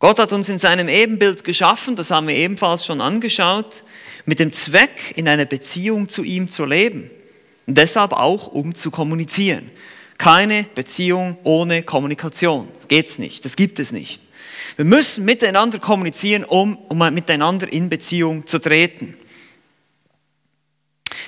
Gott 0.00 0.18
hat 0.18 0.34
uns 0.34 0.50
in 0.50 0.58
seinem 0.58 0.90
Ebenbild 0.90 1.44
geschaffen, 1.44 1.96
das 1.96 2.10
haben 2.10 2.28
wir 2.28 2.34
ebenfalls 2.34 2.84
schon 2.84 3.00
angeschaut, 3.00 3.84
mit 4.26 4.38
dem 4.38 4.52
Zweck, 4.52 5.14
in 5.16 5.28
einer 5.28 5.46
Beziehung 5.46 6.10
zu 6.10 6.24
ihm 6.24 6.50
zu 6.50 6.66
leben. 6.66 7.10
Und 7.66 7.78
deshalb 7.78 8.12
auch, 8.12 8.48
um 8.48 8.74
zu 8.74 8.90
kommunizieren. 8.90 9.70
Keine 10.18 10.66
Beziehung 10.74 11.38
ohne 11.42 11.84
Kommunikation. 11.84 12.68
Das 12.76 12.88
geht's 12.88 13.18
nicht. 13.18 13.46
Das 13.46 13.56
gibt 13.56 13.78
es 13.78 13.92
nicht. 13.92 14.20
Wir 14.76 14.84
müssen 14.84 15.24
miteinander 15.24 15.78
kommunizieren, 15.78 16.44
um, 16.44 16.76
um 16.76 16.98
miteinander 17.14 17.72
in 17.72 17.88
Beziehung 17.88 18.46
zu 18.46 18.58
treten. 18.58 19.16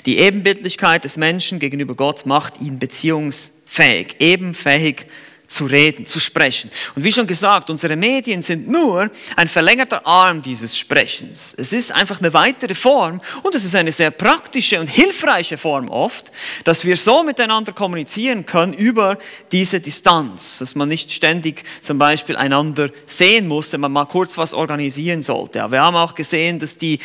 Die 0.07 0.19
Ebenbildlichkeit 0.19 1.05
des 1.05 1.17
Menschen 1.17 1.59
gegenüber 1.59 1.95
Gott 1.95 2.27
macht 2.27 2.61
ihn 2.61 2.79
beziehungsfähig, 2.79 4.17
ebenfähig 4.21 5.07
zu 5.49 5.65
reden, 5.65 6.07
zu 6.07 6.21
sprechen. 6.21 6.71
Und 6.95 7.05
wie 7.05 7.11
schon 7.11 7.27
gesagt, 7.27 7.71
unsere 7.71 7.97
Medien 7.97 8.43
sind 8.43 8.69
nur 8.69 9.11
ein 9.35 9.49
verlängerter 9.49 10.07
Arm 10.07 10.43
dieses 10.43 10.77
Sprechens. 10.77 11.55
Es 11.57 11.73
ist 11.73 11.91
einfach 11.91 12.21
eine 12.21 12.35
weitere 12.35 12.75
Form 12.75 13.23
und 13.43 13.55
es 13.55 13.65
ist 13.65 13.75
eine 13.75 13.91
sehr 13.91 14.11
praktische 14.11 14.79
und 14.79 14.89
hilfreiche 14.89 15.57
Form 15.57 15.89
oft, 15.89 16.31
dass 16.65 16.85
wir 16.85 16.99
so 16.99 17.23
miteinander 17.25 17.73
kommunizieren 17.73 18.45
können 18.45 18.75
über 18.75 19.19
diese 19.51 19.81
Distanz, 19.81 20.59
dass 20.59 20.75
man 20.75 20.89
nicht 20.91 21.11
ständig 21.11 21.65
zum 21.81 21.97
Beispiel 21.97 22.37
einander 22.37 22.91
sehen 23.07 23.49
muss, 23.49 23.73
wenn 23.73 23.81
man 23.81 23.93
mal 23.93 24.05
kurz 24.05 24.37
was 24.37 24.53
organisieren 24.53 25.23
sollte. 25.23 25.63
Aber 25.63 25.73
wir 25.73 25.83
haben 25.83 25.97
auch 25.97 26.15
gesehen, 26.15 26.59
dass 26.59 26.77
die 26.77 26.99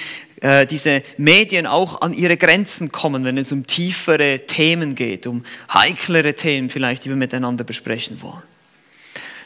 äh, 0.43 0.67
diese 0.67 1.03
Medien 1.15 1.65
auch 1.65 2.01
an 2.01 2.11
ihre 2.11 2.35
Grenzen 2.35 2.91
kommen, 2.91 3.23
wenn 3.23 3.37
es 3.37 3.53
um 3.53 3.65
tiefere 3.65 4.41
Themen 4.45 4.93
geht, 4.93 5.25
um 5.25 5.45
heiklere 5.73 6.33
Themen 6.33 6.69
vielleicht, 6.69 7.05
die 7.05 7.09
wir 7.09 7.15
miteinander 7.15 7.63
besprechen 7.63 8.21
wollen. 8.21 8.43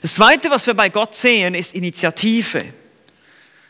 Das 0.01 0.16
Zweite, 0.16 0.50
was 0.50 0.66
wir 0.66 0.74
bei 0.74 0.89
Gott 0.89 1.13
sehen, 1.13 1.54
ist 1.54 1.75
Initiative. 1.75 2.66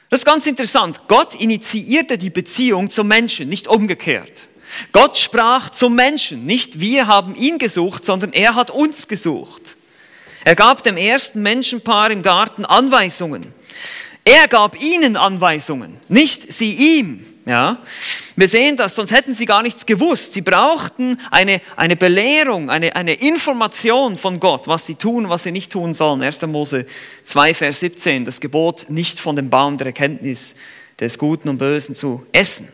Das 0.09 0.21
ist 0.21 0.25
ganz 0.25 0.47
interessant. 0.47 1.01
Gott 1.09 1.35
initiierte 1.35 2.17
die 2.17 2.29
Beziehung 2.29 2.89
zum 2.89 3.09
Menschen, 3.09 3.49
nicht 3.49 3.67
umgekehrt. 3.67 4.47
Gott 4.93 5.17
sprach 5.17 5.69
zum 5.71 5.95
Menschen, 5.95 6.45
nicht 6.45 6.79
wir 6.79 7.07
haben 7.07 7.35
ihn 7.35 7.57
gesucht, 7.57 8.05
sondern 8.05 8.31
er 8.31 8.55
hat 8.55 8.71
uns 8.71 9.09
gesucht. 9.09 9.75
Er 10.45 10.55
gab 10.55 10.81
dem 10.81 10.95
ersten 10.95 11.41
Menschenpaar 11.41 12.09
im 12.09 12.21
Garten 12.21 12.63
Anweisungen. 12.63 13.53
Er 14.27 14.49
gab 14.49 14.81
ihnen 14.81 15.15
Anweisungen, 15.15 16.01
nicht 16.09 16.51
sie 16.51 16.73
ihm. 16.99 17.25
Ja, 17.45 17.77
wir 18.35 18.49
sehen 18.49 18.75
das, 18.75 18.93
sonst 18.93 19.11
hätten 19.11 19.33
sie 19.33 19.45
gar 19.45 19.61
nichts 19.63 19.85
gewusst. 19.85 20.33
Sie 20.33 20.41
brauchten 20.41 21.17
eine, 21.31 21.61
eine 21.77 21.95
Belehrung, 21.95 22.69
eine, 22.69 22.93
eine 22.93 23.13
Information 23.13 24.17
von 24.17 24.41
Gott, 24.41 24.67
was 24.67 24.85
sie 24.85 24.95
tun, 24.95 25.29
was 25.29 25.43
sie 25.43 25.53
nicht 25.53 25.71
tun 25.71 25.93
sollen. 25.93 26.21
1. 26.21 26.41
Mose 26.41 26.85
2, 27.23 27.53
Vers 27.53 27.79
17, 27.79 28.25
das 28.25 28.41
Gebot, 28.41 28.87
nicht 28.89 29.17
von 29.21 29.37
dem 29.37 29.49
Baum 29.49 29.77
der 29.77 29.87
Erkenntnis 29.87 30.57
des 30.99 31.17
Guten 31.17 31.47
und 31.47 31.57
Bösen 31.57 31.95
zu 31.95 32.27
essen. 32.33 32.67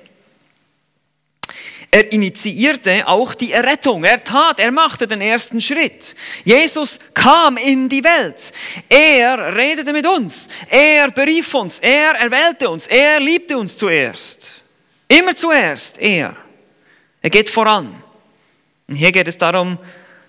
Er 1.93 2.11
initiierte 2.11 3.07
auch 3.07 3.35
die 3.35 3.51
Errettung. 3.51 4.03
Er 4.03 4.23
tat, 4.23 4.59
er 4.59 4.71
machte 4.71 5.05
den 5.05 5.21
ersten 5.21 5.61
Schritt. 5.61 6.15
Jesus 6.43 6.99
kam 7.13 7.55
in 7.55 7.87
die 7.87 8.03
Welt. 8.03 8.51
Er 8.89 9.55
redete 9.55 9.93
mit 9.93 10.07
uns. 10.07 10.49
Er 10.71 11.11
berief 11.11 11.53
uns. 11.53 11.77
Er 11.77 12.15
erwählte 12.15 12.67
uns. 12.67 12.87
Er 12.87 13.19
liebte 13.19 13.55
uns 13.55 13.77
zuerst. 13.77 14.63
Immer 15.07 15.35
zuerst 15.35 15.99
er. 15.99 16.35
Er 17.21 17.29
geht 17.29 17.51
voran. 17.51 18.01
Und 18.87 18.95
hier 18.95 19.11
geht 19.11 19.27
es 19.27 19.37
darum, 19.37 19.77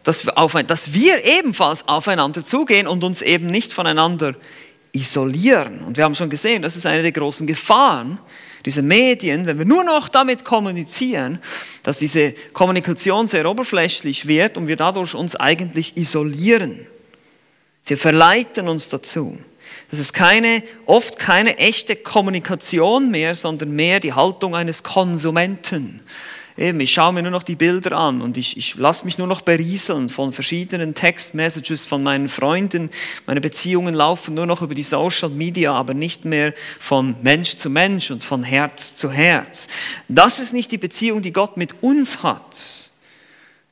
dass 0.03 0.27
wir, 0.27 0.37
auf, 0.37 0.53
dass 0.67 0.93
wir 0.93 1.25
ebenfalls 1.25 1.89
aufeinander 1.89 2.45
zugehen 2.45 2.87
und 2.87 3.03
uns 3.05 3.23
eben 3.23 3.47
nicht 3.47 3.73
voneinander 3.73 4.35
isolieren. 4.93 5.83
Und 5.83 5.97
wir 5.97 6.05
haben 6.05 6.15
schon 6.15 6.29
gesehen, 6.29 6.61
das 6.61 6.77
ist 6.77 6.85
eine 6.85 7.01
der 7.01 7.13
großen 7.13 7.47
Gefahren, 7.47 8.19
diese 8.65 8.83
Medien, 8.83 9.47
wenn 9.47 9.59
wir 9.59 9.67
nur 9.67 9.85
noch 9.85 10.09
damit 10.09 10.45
kommunizieren, 10.45 11.39
dass 11.83 11.99
diese 11.99 12.33
Kommunikation 12.53 13.27
sehr 13.27 13.49
oberflächlich 13.49 14.27
wird 14.27 14.57
und 14.57 14.67
wir 14.67 14.77
dadurch 14.77 15.15
uns 15.15 15.37
eigentlich 15.37 15.97
isolieren. 15.97 16.87
Sie 17.83 17.97
verleiten 17.97 18.69
uns 18.69 18.89
dazu. 18.89 19.39
Das 19.91 19.99
ist 19.99 20.15
keine, 20.15 20.63
oft 20.87 21.19
keine 21.19 21.59
echte 21.59 21.95
Kommunikation 21.95 23.11
mehr, 23.11 23.35
sondern 23.35 23.73
mehr 23.73 24.01
die 24.01 24.15
Haltung 24.15 24.57
eines 24.57 24.83
Konsumenten. 24.83 26.01
Eben, 26.57 26.79
ich 26.79 26.93
schaue 26.93 27.13
mir 27.13 27.23
nur 27.23 27.33
noch 27.33 27.43
die 27.43 27.57
Bilder 27.57 27.97
an 27.97 28.23
und 28.23 28.39
ich, 28.39 28.57
ich 28.57 28.77
lasse 28.77 29.05
mich 29.05 29.19
nur 29.19 29.27
noch 29.27 29.41
berieseln 29.41 30.09
von 30.09 30.33
verschiedenen 30.33 30.95
Textmessages 30.95 31.85
von 31.85 32.01
meinen 32.05 32.29
Freunden. 32.29 32.91
Meine 33.27 33.41
Beziehungen 33.41 33.93
laufen 33.93 34.35
nur 34.35 34.47
noch 34.47 34.63
über 34.63 34.77
die 34.77 34.85
Social 34.85 35.31
Media, 35.31 35.75
aber 35.75 35.95
nicht 35.95 36.25
mehr 36.25 36.55
von 36.79 37.17
Mensch 37.23 37.57
zu 37.57 37.71
Mensch 37.71 38.13
und 38.13 38.23
von 38.23 38.45
Herz 38.45 38.95
zu 38.95 39.11
Herz. 39.11 39.67
Das 40.07 40.39
ist 40.39 40.53
nicht 40.53 40.71
die 40.71 40.79
Beziehung, 40.79 41.23
die 41.23 41.33
Gott 41.33 41.57
mit 41.57 41.83
uns 41.83 42.23
hat. 42.23 42.93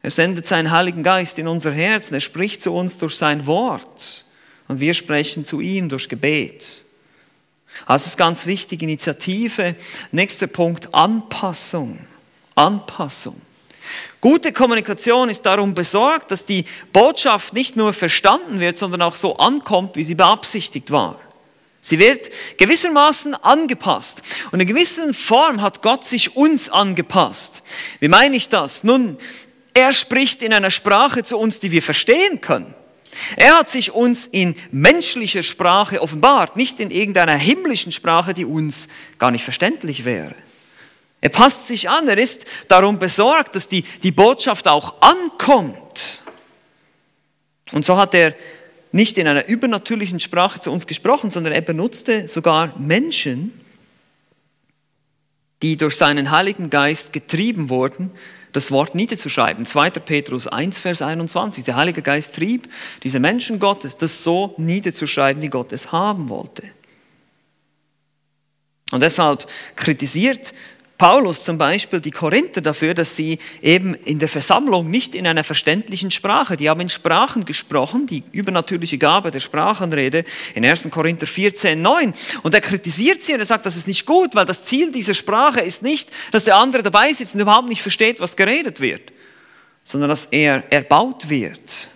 Er 0.02 0.10
sendet 0.10 0.46
seinen 0.46 0.72
Heiligen 0.72 1.04
Geist 1.04 1.38
in 1.38 1.46
unser 1.46 1.70
Herz 1.70 2.08
und 2.08 2.14
er 2.14 2.20
spricht 2.20 2.62
zu 2.62 2.74
uns 2.74 2.98
durch 2.98 3.14
sein 3.14 3.46
Wort 3.46 4.24
und 4.66 4.80
wir 4.80 4.94
sprechen 4.94 5.44
zu 5.44 5.60
ihm 5.60 5.88
durch 5.88 6.08
Gebet. 6.08 6.84
Also 7.86 8.08
ist 8.08 8.18
ganz 8.18 8.44
wichtig, 8.44 8.82
Initiative. 8.82 9.76
Nächster 10.10 10.48
Punkt, 10.48 10.92
Anpassung. 10.92 11.98
Anpassung. 12.54 13.40
Gute 14.20 14.52
Kommunikation 14.52 15.28
ist 15.28 15.42
darum 15.42 15.74
besorgt, 15.74 16.30
dass 16.30 16.46
die 16.46 16.64
Botschaft 16.92 17.54
nicht 17.54 17.76
nur 17.76 17.92
verstanden 17.92 18.60
wird, 18.60 18.78
sondern 18.78 19.02
auch 19.02 19.16
so 19.16 19.36
ankommt, 19.36 19.96
wie 19.96 20.04
sie 20.04 20.14
beabsichtigt 20.14 20.90
war. 20.90 21.18
Sie 21.80 21.98
wird 21.98 22.30
gewissermaßen 22.58 23.34
angepasst. 23.34 24.22
Und 24.52 24.60
in 24.60 24.68
gewisser 24.68 25.12
Form 25.12 25.60
hat 25.60 25.82
Gott 25.82 26.04
sich 26.04 26.36
uns 26.36 26.68
angepasst. 26.68 27.62
Wie 27.98 28.06
meine 28.06 28.36
ich 28.36 28.48
das? 28.48 28.84
Nun, 28.84 29.18
er 29.74 29.92
spricht 29.92 30.42
in 30.42 30.52
einer 30.52 30.70
Sprache 30.70 31.24
zu 31.24 31.36
uns, 31.38 31.58
die 31.58 31.72
wir 31.72 31.82
verstehen 31.82 32.40
können. 32.40 32.72
Er 33.36 33.58
hat 33.58 33.68
sich 33.68 33.92
uns 33.92 34.26
in 34.26 34.54
menschlicher 34.70 35.42
Sprache 35.42 36.00
offenbart, 36.00 36.56
nicht 36.56 36.78
in 36.78 36.90
irgendeiner 36.90 37.34
himmlischen 37.34 37.90
Sprache, 37.90 38.32
die 38.32 38.44
uns 38.44 38.86
gar 39.18 39.32
nicht 39.32 39.44
verständlich 39.44 40.04
wäre. 40.04 40.34
Er 41.22 41.28
passt 41.28 41.68
sich 41.68 41.88
an, 41.88 42.08
er 42.08 42.18
ist 42.18 42.44
darum 42.66 42.98
besorgt, 42.98 43.54
dass 43.54 43.68
die, 43.68 43.84
die 44.02 44.10
Botschaft 44.10 44.66
auch 44.66 45.00
ankommt. 45.00 46.24
Und 47.70 47.84
so 47.84 47.96
hat 47.96 48.12
er 48.14 48.34
nicht 48.90 49.16
in 49.16 49.28
einer 49.28 49.46
übernatürlichen 49.46 50.18
Sprache 50.18 50.58
zu 50.58 50.72
uns 50.72 50.86
gesprochen, 50.86 51.30
sondern 51.30 51.52
er 51.52 51.60
benutzte 51.60 52.26
sogar 52.26 52.76
Menschen, 52.76 53.58
die 55.62 55.76
durch 55.76 55.96
seinen 55.96 56.32
Heiligen 56.32 56.70
Geist 56.70 57.12
getrieben 57.12 57.70
wurden, 57.70 58.10
das 58.52 58.72
Wort 58.72 58.96
niederzuschreiben. 58.96 59.64
2. 59.64 59.90
Petrus 59.90 60.48
1, 60.48 60.80
Vers 60.80 61.02
21. 61.02 61.62
Der 61.62 61.76
Heilige 61.76 62.02
Geist 62.02 62.34
trieb 62.34 62.68
diese 63.04 63.20
Menschen 63.20 63.60
Gottes, 63.60 63.96
das 63.96 64.24
so 64.24 64.54
niederzuschreiben, 64.58 65.40
wie 65.40 65.48
Gott 65.48 65.72
es 65.72 65.92
haben 65.92 66.28
wollte. 66.28 66.64
Und 68.90 69.02
deshalb 69.02 69.46
kritisiert 69.76 70.52
Paulus 71.02 71.42
zum 71.42 71.58
Beispiel 71.58 72.00
die 72.00 72.12
Korinther 72.12 72.60
dafür, 72.60 72.94
dass 72.94 73.16
sie 73.16 73.40
eben 73.60 73.94
in 73.94 74.20
der 74.20 74.28
Versammlung 74.28 74.88
nicht 74.88 75.16
in 75.16 75.26
einer 75.26 75.42
verständlichen 75.42 76.12
Sprache, 76.12 76.56
die 76.56 76.70
haben 76.70 76.80
in 76.80 76.90
Sprachen 76.90 77.44
gesprochen, 77.44 78.06
die 78.06 78.22
übernatürliche 78.30 78.98
Gabe 78.98 79.32
der 79.32 79.40
Sprachenrede 79.40 80.24
in 80.54 80.64
1. 80.64 80.90
Korinther 80.92 81.26
14, 81.26 81.82
9. 81.82 82.14
Und 82.44 82.54
er 82.54 82.60
kritisiert 82.60 83.20
sie 83.20 83.32
und 83.34 83.40
er 83.40 83.46
sagt, 83.46 83.66
das 83.66 83.76
ist 83.76 83.88
nicht 83.88 84.06
gut, 84.06 84.36
weil 84.36 84.44
das 84.44 84.64
Ziel 84.64 84.92
dieser 84.92 85.14
Sprache 85.14 85.60
ist 85.60 85.82
nicht, 85.82 86.08
dass 86.30 86.44
der 86.44 86.56
andere 86.56 86.84
dabei 86.84 87.12
sitzt 87.12 87.34
und 87.34 87.40
überhaupt 87.40 87.68
nicht 87.68 87.82
versteht, 87.82 88.20
was 88.20 88.36
geredet 88.36 88.80
wird, 88.80 89.12
sondern 89.82 90.08
dass 90.08 90.26
er 90.26 90.62
erbaut 90.70 91.28
wird. 91.28 91.88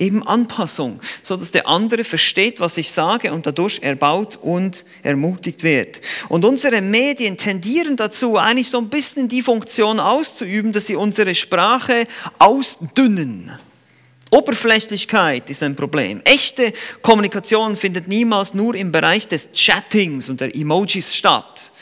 Eben 0.00 0.26
Anpassung, 0.26 1.00
so 1.22 1.36
dass 1.36 1.50
der 1.50 1.66
andere 1.66 2.04
versteht, 2.04 2.60
was 2.60 2.76
ich 2.76 2.92
sage 2.92 3.32
und 3.32 3.46
dadurch 3.46 3.80
erbaut 3.82 4.36
und 4.40 4.84
ermutigt 5.02 5.64
wird. 5.64 6.00
Und 6.28 6.44
unsere 6.44 6.80
Medien 6.80 7.36
tendieren 7.36 7.96
dazu, 7.96 8.36
eigentlich 8.36 8.70
so 8.70 8.78
ein 8.78 8.90
bisschen 8.90 9.28
die 9.28 9.42
Funktion 9.42 9.98
auszuüben, 9.98 10.72
dass 10.72 10.86
sie 10.86 10.94
unsere 10.94 11.34
Sprache 11.34 12.06
ausdünnen. 12.38 13.50
Oberflächlichkeit 14.30 15.50
ist 15.50 15.62
ein 15.62 15.74
Problem. 15.74 16.20
Echte 16.24 16.72
Kommunikation 17.02 17.76
findet 17.76 18.06
niemals 18.06 18.54
nur 18.54 18.74
im 18.74 18.92
Bereich 18.92 19.26
des 19.26 19.50
Chattings 19.52 20.28
und 20.28 20.40
der 20.40 20.54
Emojis 20.54 21.14
statt. 21.14 21.72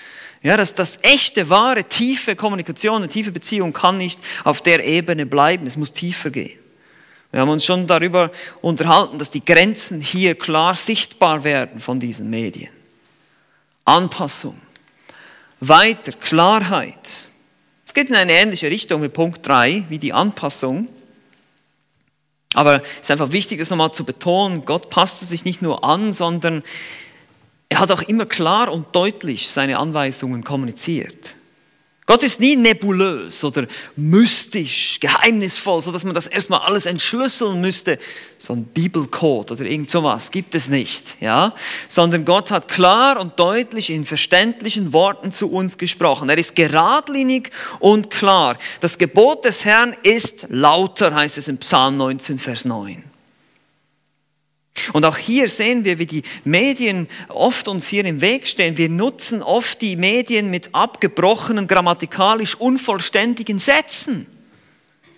Ja, 0.42 0.56
dass 0.56 0.74
das 0.74 1.00
echte, 1.02 1.50
wahre, 1.50 1.84
tiefe 1.84 2.36
Kommunikation, 2.36 3.02
eine 3.02 3.08
tiefe 3.08 3.32
Beziehung 3.32 3.72
kann 3.72 3.98
nicht 3.98 4.20
auf 4.44 4.62
der 4.62 4.84
Ebene 4.84 5.26
bleiben. 5.26 5.66
Es 5.66 5.76
muss 5.76 5.92
tiefer 5.92 6.30
gehen. 6.30 6.65
Wir 7.32 7.40
haben 7.40 7.48
uns 7.48 7.64
schon 7.64 7.86
darüber 7.86 8.30
unterhalten, 8.62 9.18
dass 9.18 9.30
die 9.30 9.44
Grenzen 9.44 10.00
hier 10.00 10.36
klar 10.36 10.74
sichtbar 10.74 11.44
werden 11.44 11.80
von 11.80 12.00
diesen 12.00 12.30
Medien. 12.30 12.70
Anpassung. 13.84 14.60
Weiter, 15.60 16.12
Klarheit. 16.12 17.26
Es 17.84 17.94
geht 17.94 18.08
in 18.08 18.14
eine 18.14 18.32
ähnliche 18.32 18.70
Richtung 18.70 19.02
wie 19.02 19.08
Punkt 19.08 19.46
3, 19.46 19.84
wie 19.88 19.98
die 19.98 20.12
Anpassung. 20.12 20.88
Aber 22.54 22.82
es 22.82 23.00
ist 23.02 23.10
einfach 23.10 23.32
wichtig, 23.32 23.58
das 23.58 23.70
nochmal 23.70 23.92
zu 23.92 24.04
betonen. 24.04 24.64
Gott 24.64 24.90
passte 24.90 25.24
sich 25.24 25.44
nicht 25.44 25.62
nur 25.62 25.84
an, 25.84 26.12
sondern 26.12 26.62
er 27.68 27.80
hat 27.80 27.90
auch 27.90 28.02
immer 28.02 28.26
klar 28.26 28.72
und 28.72 28.94
deutlich 28.94 29.48
seine 29.48 29.78
Anweisungen 29.78 30.44
kommuniziert. 30.44 31.34
Gott 32.06 32.22
ist 32.22 32.38
nie 32.38 32.54
nebulös 32.54 33.42
oder 33.42 33.66
mystisch, 33.96 35.00
geheimnisvoll, 35.00 35.80
so 35.80 35.90
dass 35.90 36.04
man 36.04 36.14
das 36.14 36.28
erstmal 36.28 36.60
alles 36.60 36.86
entschlüsseln 36.86 37.60
müsste. 37.60 37.98
So 38.38 38.52
ein 38.52 38.64
Bibelcode 38.64 39.50
oder 39.50 39.64
irgend 39.64 39.90
sowas 39.90 40.30
gibt 40.30 40.54
es 40.54 40.68
nicht, 40.68 41.16
ja? 41.20 41.52
Sondern 41.88 42.24
Gott 42.24 42.52
hat 42.52 42.68
klar 42.68 43.18
und 43.18 43.40
deutlich 43.40 43.90
in 43.90 44.04
verständlichen 44.04 44.92
Worten 44.92 45.32
zu 45.32 45.50
uns 45.50 45.78
gesprochen. 45.78 46.28
Er 46.28 46.38
ist 46.38 46.54
geradlinig 46.54 47.50
und 47.80 48.08
klar. 48.08 48.56
Das 48.78 48.98
Gebot 48.98 49.44
des 49.44 49.64
Herrn 49.64 49.96
ist 50.04 50.46
lauter, 50.48 51.12
heißt 51.12 51.38
es 51.38 51.48
im 51.48 51.58
Psalm 51.58 51.96
19, 51.96 52.38
Vers 52.38 52.64
9. 52.66 53.15
Und 54.92 55.04
auch 55.04 55.16
hier 55.16 55.48
sehen 55.48 55.84
wir, 55.84 55.98
wie 55.98 56.06
die 56.06 56.22
Medien 56.44 57.08
oft 57.28 57.68
uns 57.68 57.86
hier 57.86 58.04
im 58.04 58.20
Weg 58.20 58.46
stehen. 58.46 58.76
Wir 58.76 58.88
nutzen 58.88 59.42
oft 59.42 59.80
die 59.80 59.96
Medien 59.96 60.50
mit 60.50 60.74
abgebrochenen, 60.74 61.66
grammatikalisch 61.66 62.54
unvollständigen 62.54 63.58
Sätzen. 63.58 64.26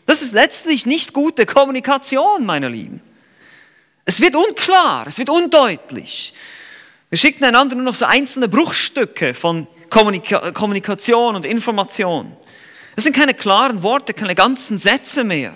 Das 0.06 0.22
ist 0.22 0.32
letztlich 0.32 0.86
nicht 0.86 1.12
gute 1.12 1.44
Kommunikation, 1.44 2.46
meine 2.46 2.68
Lieben. 2.68 3.00
Es 4.04 4.20
wird 4.22 4.36
unklar, 4.36 5.06
es 5.06 5.18
wird 5.18 5.28
undeutlich. 5.28 6.32
Wir 7.10 7.18
schicken 7.18 7.44
einander 7.44 7.74
nur 7.74 7.84
noch 7.84 7.94
so 7.94 8.06
einzelne 8.06 8.48
Bruchstücke 8.48 9.34
von 9.34 9.66
Kommunika 9.90 10.52
Kommunikation 10.52 11.36
und 11.36 11.44
Information. 11.44 12.34
Das 12.94 13.04
sind 13.04 13.14
keine 13.14 13.34
klaren 13.34 13.82
Worte, 13.82 14.14
keine 14.14 14.34
ganzen 14.34 14.78
Sätze 14.78 15.24
mehr. 15.24 15.54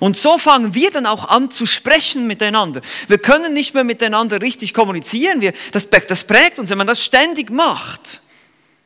Und 0.00 0.16
so 0.16 0.38
fangen 0.38 0.74
wir 0.74 0.90
dann 0.90 1.06
auch 1.06 1.28
an 1.28 1.50
zu 1.50 1.66
sprechen 1.66 2.26
miteinander. 2.26 2.80
Wir 3.08 3.18
können 3.18 3.54
nicht 3.54 3.74
mehr 3.74 3.84
miteinander 3.84 4.42
richtig 4.42 4.74
kommunizieren. 4.74 5.40
Wir, 5.40 5.52
das, 5.72 5.88
das 5.88 6.24
prägt 6.24 6.58
uns. 6.58 6.70
Wenn 6.70 6.78
man 6.78 6.86
das 6.86 7.02
ständig 7.02 7.50
macht, 7.50 8.20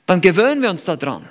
dann 0.06 0.20
gewöhnen 0.20 0.62
wir 0.62 0.70
uns 0.70 0.84
daran. 0.84 1.28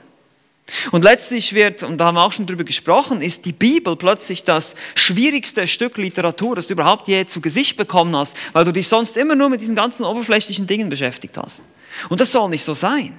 Und 0.91 1.03
letztlich 1.03 1.53
wird, 1.53 1.83
und 1.83 1.97
da 1.97 2.05
haben 2.05 2.15
wir 2.15 2.23
auch 2.23 2.33
schon 2.33 2.45
drüber 2.45 2.63
gesprochen, 2.63 3.21
ist 3.21 3.45
die 3.45 3.53
Bibel 3.53 3.95
plötzlich 3.95 4.43
das 4.43 4.75
schwierigste 4.95 5.65
Stück 5.67 5.97
Literatur, 5.97 6.55
das 6.55 6.67
du 6.67 6.73
überhaupt 6.73 7.07
je 7.07 7.25
zu 7.25 7.39
Gesicht 7.39 7.77
bekommen 7.77 8.15
hast, 8.15 8.35
weil 8.51 8.65
du 8.65 8.73
dich 8.73 8.87
sonst 8.87 9.15
immer 9.15 9.35
nur 9.35 9.49
mit 9.49 9.61
diesen 9.61 9.75
ganzen 9.75 10.03
oberflächlichen 10.03 10.67
Dingen 10.67 10.89
beschäftigt 10.89 11.37
hast. 11.37 11.61
Und 12.09 12.19
das 12.19 12.31
soll 12.31 12.49
nicht 12.49 12.63
so 12.63 12.73
sein. 12.73 13.17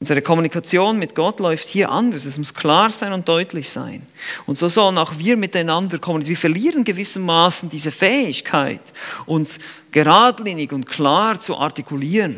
Unsere 0.00 0.22
Kommunikation 0.22 0.98
mit 0.98 1.14
Gott 1.14 1.40
läuft 1.40 1.68
hier 1.68 1.90
anders. 1.90 2.24
Es 2.24 2.36
muss 2.36 2.52
klar 2.52 2.90
sein 2.90 3.12
und 3.12 3.28
deutlich 3.28 3.70
sein. 3.70 4.04
Und 4.44 4.58
so 4.58 4.68
sollen 4.68 4.98
auch 4.98 5.18
wir 5.18 5.36
miteinander 5.36 5.98
kommunizieren. 5.98 6.30
Wir 6.30 6.40
verlieren 6.40 6.84
gewissermaßen 6.84 7.70
diese 7.70 7.90
Fähigkeit, 7.90 8.92
uns 9.24 9.58
geradlinig 9.92 10.72
und 10.72 10.86
klar 10.86 11.40
zu 11.40 11.56
artikulieren. 11.56 12.36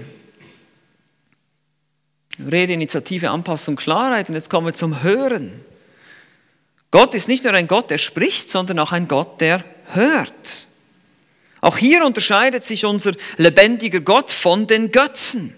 Rede, 2.39 2.75
Initiative, 2.75 3.31
Anpassung, 3.31 3.77
Klarheit. 3.77 4.29
Und 4.29 4.35
jetzt 4.35 4.51
kommen 4.51 4.67
wir 4.67 4.75
zum 4.75 5.03
Hören. 5.03 5.65
Gott 6.91 7.15
ist 7.15 7.29
nicht 7.29 7.45
nur 7.45 7.55
ein 7.55 7.67
Gott, 7.67 7.91
der 7.91 7.99
spricht, 7.99 8.51
sondern 8.51 8.79
auch 8.79 8.93
ein 8.93 9.09
Gott, 9.09 9.41
der 9.41 9.65
hört. 9.93 10.69
Auch 11.61 11.79
hier 11.79 12.05
unterscheidet 12.05 12.63
sich 12.65 12.85
unser 12.85 13.13
lebendiger 13.39 14.01
Gott 14.01 14.31
von 14.31 14.67
den 14.67 14.93
Götzen. 14.93 15.55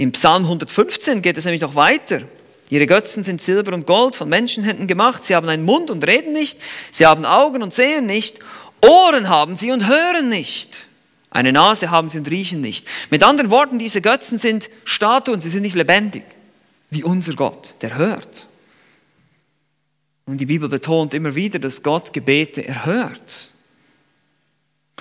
Im 0.00 0.12
Psalm 0.12 0.44
115 0.44 1.20
geht 1.20 1.36
es 1.36 1.44
nämlich 1.44 1.60
noch 1.60 1.74
weiter. 1.74 2.22
Ihre 2.70 2.86
Götzen 2.86 3.22
sind 3.22 3.42
Silber 3.42 3.74
und 3.74 3.86
Gold 3.86 4.16
von 4.16 4.30
Menschenhänden 4.30 4.86
gemacht. 4.86 5.22
Sie 5.26 5.34
haben 5.34 5.46
einen 5.46 5.62
Mund 5.62 5.90
und 5.90 6.06
reden 6.06 6.32
nicht. 6.32 6.58
Sie 6.90 7.04
haben 7.04 7.26
Augen 7.26 7.62
und 7.62 7.74
sehen 7.74 8.06
nicht. 8.06 8.38
Ohren 8.82 9.28
haben 9.28 9.56
sie 9.56 9.72
und 9.72 9.86
hören 9.86 10.30
nicht. 10.30 10.86
Eine 11.28 11.52
Nase 11.52 11.90
haben 11.90 12.08
sie 12.08 12.16
und 12.16 12.30
riechen 12.30 12.62
nicht. 12.62 12.88
Mit 13.10 13.22
anderen 13.22 13.50
Worten, 13.50 13.78
diese 13.78 14.00
Götzen 14.00 14.38
sind 14.38 14.70
Statuen, 14.84 15.38
sie 15.42 15.50
sind 15.50 15.60
nicht 15.60 15.76
lebendig. 15.76 16.24
Wie 16.88 17.04
unser 17.04 17.34
Gott, 17.34 17.74
der 17.82 17.98
hört. 17.98 18.48
Und 20.24 20.38
die 20.38 20.46
Bibel 20.46 20.70
betont 20.70 21.12
immer 21.12 21.34
wieder, 21.34 21.58
dass 21.58 21.82
Gott 21.82 22.14
Gebete 22.14 22.66
erhört. 22.66 23.52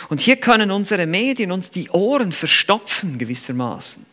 Und 0.09 0.19
hier 0.19 0.35
können 0.35 0.71
unsere 0.71 1.05
Medien 1.05 1.53
uns 1.53 1.71
die 1.71 1.89
Ohren 1.91 2.33
verstopfen 2.33 3.17
gewissermaßen. 3.17 4.05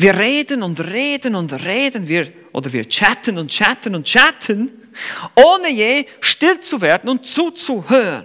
Wir 0.00 0.16
reden 0.16 0.62
und 0.62 0.80
reden 0.80 1.34
und 1.34 1.52
reden, 1.52 2.08
wir, 2.08 2.32
oder 2.52 2.72
wir 2.72 2.88
chatten 2.88 3.36
und 3.36 3.50
chatten 3.50 3.94
und 3.94 4.06
chatten, 4.06 4.72
ohne 5.34 5.70
je 5.70 6.06
still 6.22 6.58
zu 6.60 6.80
werden 6.80 7.10
und 7.10 7.26
zuzuhören. 7.26 8.24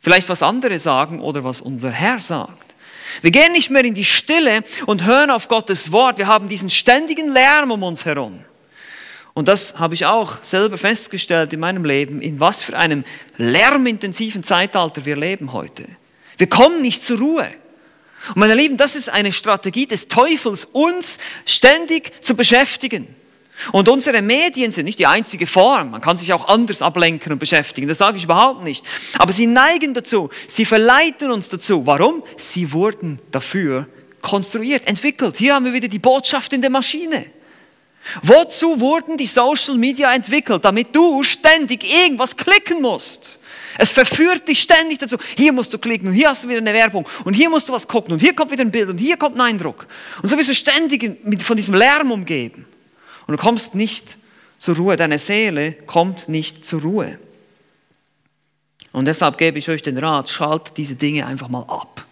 Vielleicht 0.00 0.30
was 0.30 0.42
andere 0.42 0.80
sagen 0.80 1.20
oder 1.20 1.44
was 1.44 1.60
unser 1.60 1.90
Herr 1.90 2.20
sagt. 2.20 2.74
Wir 3.20 3.30
gehen 3.30 3.52
nicht 3.52 3.68
mehr 3.68 3.84
in 3.84 3.92
die 3.92 4.06
Stille 4.06 4.64
und 4.86 5.04
hören 5.04 5.28
auf 5.28 5.46
Gottes 5.46 5.92
Wort. 5.92 6.16
Wir 6.16 6.26
haben 6.26 6.48
diesen 6.48 6.70
ständigen 6.70 7.28
Lärm 7.28 7.70
um 7.70 7.82
uns 7.82 8.06
herum. 8.06 8.42
Und 9.34 9.48
das 9.48 9.78
habe 9.78 9.92
ich 9.92 10.06
auch 10.06 10.42
selber 10.42 10.78
festgestellt 10.78 11.52
in 11.52 11.60
meinem 11.60 11.84
Leben, 11.84 12.22
in 12.22 12.40
was 12.40 12.62
für 12.62 12.78
einem 12.78 13.04
lärmintensiven 13.36 14.42
Zeitalter 14.42 15.04
wir 15.04 15.16
leben 15.16 15.52
heute. 15.52 15.84
Wir 16.38 16.48
kommen 16.48 16.80
nicht 16.80 17.02
zur 17.02 17.18
Ruhe. 17.18 17.52
Und 18.28 18.36
meine 18.36 18.54
Lieben, 18.54 18.76
das 18.76 18.94
ist 18.94 19.08
eine 19.08 19.32
Strategie 19.32 19.86
des 19.86 20.08
Teufels, 20.08 20.64
uns 20.64 21.18
ständig 21.44 22.12
zu 22.22 22.36
beschäftigen. 22.36 23.14
Und 23.70 23.88
unsere 23.88 24.22
Medien 24.22 24.72
sind 24.72 24.86
nicht 24.86 24.98
die 24.98 25.06
einzige 25.06 25.46
Form. 25.46 25.92
Man 25.92 26.00
kann 26.00 26.16
sich 26.16 26.32
auch 26.32 26.48
anders 26.48 26.82
ablenken 26.82 27.32
und 27.32 27.38
beschäftigen. 27.38 27.86
Das 27.86 27.98
sage 27.98 28.16
ich 28.16 28.24
überhaupt 28.24 28.64
nicht. 28.64 28.84
Aber 29.18 29.32
sie 29.32 29.46
neigen 29.46 29.94
dazu. 29.94 30.30
Sie 30.48 30.64
verleiten 30.64 31.30
uns 31.30 31.48
dazu. 31.48 31.86
Warum? 31.86 32.24
Sie 32.36 32.72
wurden 32.72 33.20
dafür 33.30 33.86
konstruiert, 34.20 34.88
entwickelt. 34.88 35.36
Hier 35.36 35.54
haben 35.54 35.64
wir 35.64 35.72
wieder 35.72 35.88
die 35.88 35.98
Botschaft 35.98 36.52
in 36.52 36.60
der 36.60 36.70
Maschine. 36.70 37.26
Wozu 38.22 38.80
wurden 38.80 39.16
die 39.16 39.26
Social 39.26 39.76
Media 39.76 40.12
entwickelt? 40.12 40.64
Damit 40.64 40.94
du 40.94 41.22
ständig 41.22 41.84
irgendwas 41.84 42.36
klicken 42.36 42.82
musst. 42.82 43.38
Es 43.78 43.90
verführt 43.90 44.46
dich 44.48 44.60
ständig 44.60 44.98
dazu. 44.98 45.16
Hier 45.36 45.52
musst 45.52 45.72
du 45.72 45.78
klicken 45.78 46.08
und 46.08 46.14
hier 46.14 46.28
hast 46.28 46.44
du 46.44 46.48
wieder 46.48 46.58
eine 46.58 46.72
Werbung 46.72 47.08
und 47.24 47.34
hier 47.34 47.50
musst 47.50 47.68
du 47.68 47.72
was 47.72 47.86
gucken 47.86 48.12
und 48.12 48.20
hier 48.20 48.34
kommt 48.34 48.50
wieder 48.50 48.62
ein 48.62 48.70
Bild 48.70 48.88
und 48.90 48.98
hier 48.98 49.16
kommt 49.16 49.36
ein 49.36 49.40
Eindruck. 49.40 49.86
Und 50.22 50.28
so 50.28 50.36
bist 50.36 50.48
du 50.48 50.54
ständig 50.54 51.18
von 51.42 51.56
diesem 51.56 51.74
Lärm 51.74 52.10
umgeben. 52.10 52.66
Und 53.26 53.32
du 53.32 53.42
kommst 53.42 53.74
nicht 53.74 54.18
zur 54.58 54.76
Ruhe. 54.76 54.96
Deine 54.96 55.18
Seele 55.18 55.72
kommt 55.72 56.28
nicht 56.28 56.64
zur 56.64 56.82
Ruhe. 56.82 57.18
Und 58.92 59.06
deshalb 59.06 59.38
gebe 59.38 59.58
ich 59.58 59.68
euch 59.68 59.82
den 59.82 59.96
Rat, 59.98 60.28
schalt 60.28 60.76
diese 60.76 60.96
Dinge 60.96 61.26
einfach 61.26 61.48
mal 61.48 61.62
ab. 61.62 62.04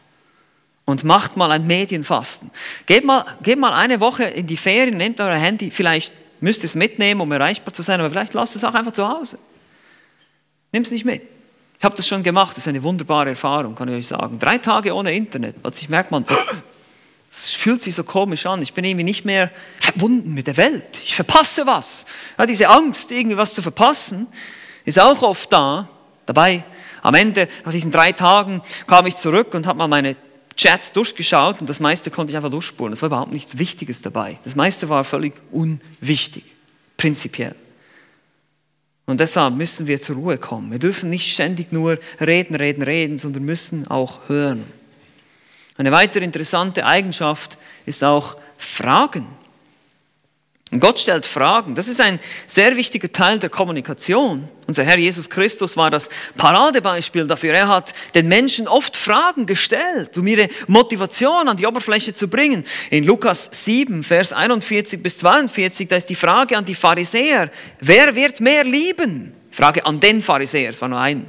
Und 0.86 1.04
macht 1.04 1.36
mal 1.36 1.52
ein 1.52 1.66
Medienfasten. 1.66 2.50
Geht 2.86 3.04
mal, 3.04 3.24
geht 3.42 3.58
mal 3.58 3.74
eine 3.74 4.00
Woche 4.00 4.24
in 4.24 4.46
die 4.46 4.56
Ferien, 4.56 4.96
nehmt 4.96 5.20
euer 5.20 5.36
Handy, 5.36 5.70
vielleicht 5.70 6.12
müsst 6.40 6.60
ihr 6.60 6.66
es 6.66 6.74
mitnehmen, 6.74 7.20
um 7.20 7.30
erreichbar 7.30 7.74
zu 7.74 7.82
sein, 7.82 8.00
aber 8.00 8.10
vielleicht 8.10 8.34
lasst 8.34 8.56
es 8.56 8.64
auch 8.64 8.74
einfach 8.74 8.92
zu 8.92 9.06
Hause. 9.06 9.38
Nimm 10.72 10.82
es 10.82 10.90
nicht 10.90 11.04
mit. 11.04 11.22
Ich 11.80 11.84
habe 11.86 11.96
das 11.96 12.06
schon 12.06 12.22
gemacht, 12.22 12.50
das 12.50 12.64
ist 12.64 12.68
eine 12.68 12.82
wunderbare 12.82 13.30
Erfahrung, 13.30 13.74
kann 13.74 13.88
ich 13.88 13.94
euch 13.94 14.06
sagen. 14.06 14.38
Drei 14.38 14.58
Tage 14.58 14.94
ohne 14.94 15.14
Internet, 15.14 15.62
plötzlich 15.62 15.88
merkt 15.88 16.10
man, 16.10 16.26
es 17.32 17.54
fühlt 17.54 17.82
sich 17.82 17.94
so 17.94 18.04
komisch 18.04 18.44
an. 18.44 18.60
Ich 18.60 18.74
bin 18.74 18.84
irgendwie 18.84 19.04
nicht 19.04 19.24
mehr 19.24 19.50
verbunden 19.78 20.34
mit 20.34 20.46
der 20.46 20.58
Welt. 20.58 21.00
Ich 21.02 21.14
verpasse 21.14 21.66
was. 21.66 22.04
Ja, 22.36 22.44
diese 22.44 22.68
Angst, 22.68 23.10
irgendwie 23.12 23.38
was 23.38 23.54
zu 23.54 23.62
verpassen, 23.62 24.26
ist 24.84 25.00
auch 25.00 25.22
oft 25.22 25.50
da. 25.50 25.88
Dabei, 26.26 26.64
am 27.00 27.14
Ende, 27.14 27.48
nach 27.64 27.72
diesen 27.72 27.90
drei 27.90 28.12
Tagen, 28.12 28.60
kam 28.86 29.06
ich 29.06 29.16
zurück 29.16 29.54
und 29.54 29.66
habe 29.66 29.78
mal 29.78 29.88
meine 29.88 30.16
Chats 30.56 30.92
durchgeschaut 30.92 31.62
und 31.62 31.70
das 31.70 31.80
meiste 31.80 32.10
konnte 32.10 32.32
ich 32.32 32.36
einfach 32.36 32.50
durchspulen. 32.50 32.92
Es 32.92 33.00
war 33.00 33.06
überhaupt 33.06 33.32
nichts 33.32 33.56
Wichtiges 33.56 34.02
dabei. 34.02 34.38
Das 34.44 34.54
meiste 34.54 34.90
war 34.90 35.02
völlig 35.04 35.32
unwichtig, 35.50 36.44
prinzipiell. 36.98 37.56
Und 39.10 39.18
deshalb 39.18 39.56
müssen 39.56 39.88
wir 39.88 40.00
zur 40.00 40.14
Ruhe 40.14 40.38
kommen. 40.38 40.70
Wir 40.70 40.78
dürfen 40.78 41.10
nicht 41.10 41.32
ständig 41.32 41.72
nur 41.72 41.98
reden, 42.20 42.54
reden, 42.54 42.80
reden, 42.84 43.18
sondern 43.18 43.42
müssen 43.42 43.88
auch 43.88 44.20
hören. 44.28 44.62
Eine 45.76 45.90
weitere 45.90 46.24
interessante 46.24 46.86
Eigenschaft 46.86 47.58
ist 47.86 48.04
auch 48.04 48.36
Fragen. 48.56 49.26
Gott 50.78 51.00
stellt 51.00 51.26
Fragen. 51.26 51.74
Das 51.74 51.88
ist 51.88 52.00
ein 52.00 52.20
sehr 52.46 52.76
wichtiger 52.76 53.10
Teil 53.10 53.40
der 53.40 53.50
Kommunikation. 53.50 54.48
Unser 54.68 54.84
Herr 54.84 54.98
Jesus 54.98 55.28
Christus 55.28 55.76
war 55.76 55.90
das 55.90 56.08
Paradebeispiel 56.36 57.26
dafür. 57.26 57.54
Er 57.54 57.66
hat 57.66 57.92
den 58.14 58.28
Menschen 58.28 58.68
oft 58.68 58.96
Fragen 58.96 59.46
gestellt, 59.46 60.16
um 60.16 60.28
ihre 60.28 60.48
Motivation 60.68 61.48
an 61.48 61.56
die 61.56 61.66
Oberfläche 61.66 62.14
zu 62.14 62.28
bringen. 62.28 62.64
In 62.90 63.02
Lukas 63.02 63.50
7, 63.50 64.04
Vers 64.04 64.32
41 64.32 65.02
bis 65.02 65.18
42, 65.18 65.88
da 65.88 65.96
ist 65.96 66.08
die 66.08 66.14
Frage 66.14 66.56
an 66.56 66.64
die 66.64 66.76
Pharisäer, 66.76 67.50
wer 67.80 68.14
wird 68.14 68.40
mehr 68.40 68.62
lieben? 68.62 69.32
Frage 69.50 69.84
an 69.84 69.98
den 69.98 70.22
Pharisäer, 70.22 70.70
es 70.70 70.80
war 70.80 70.88
nur 70.88 71.00
ein. 71.00 71.28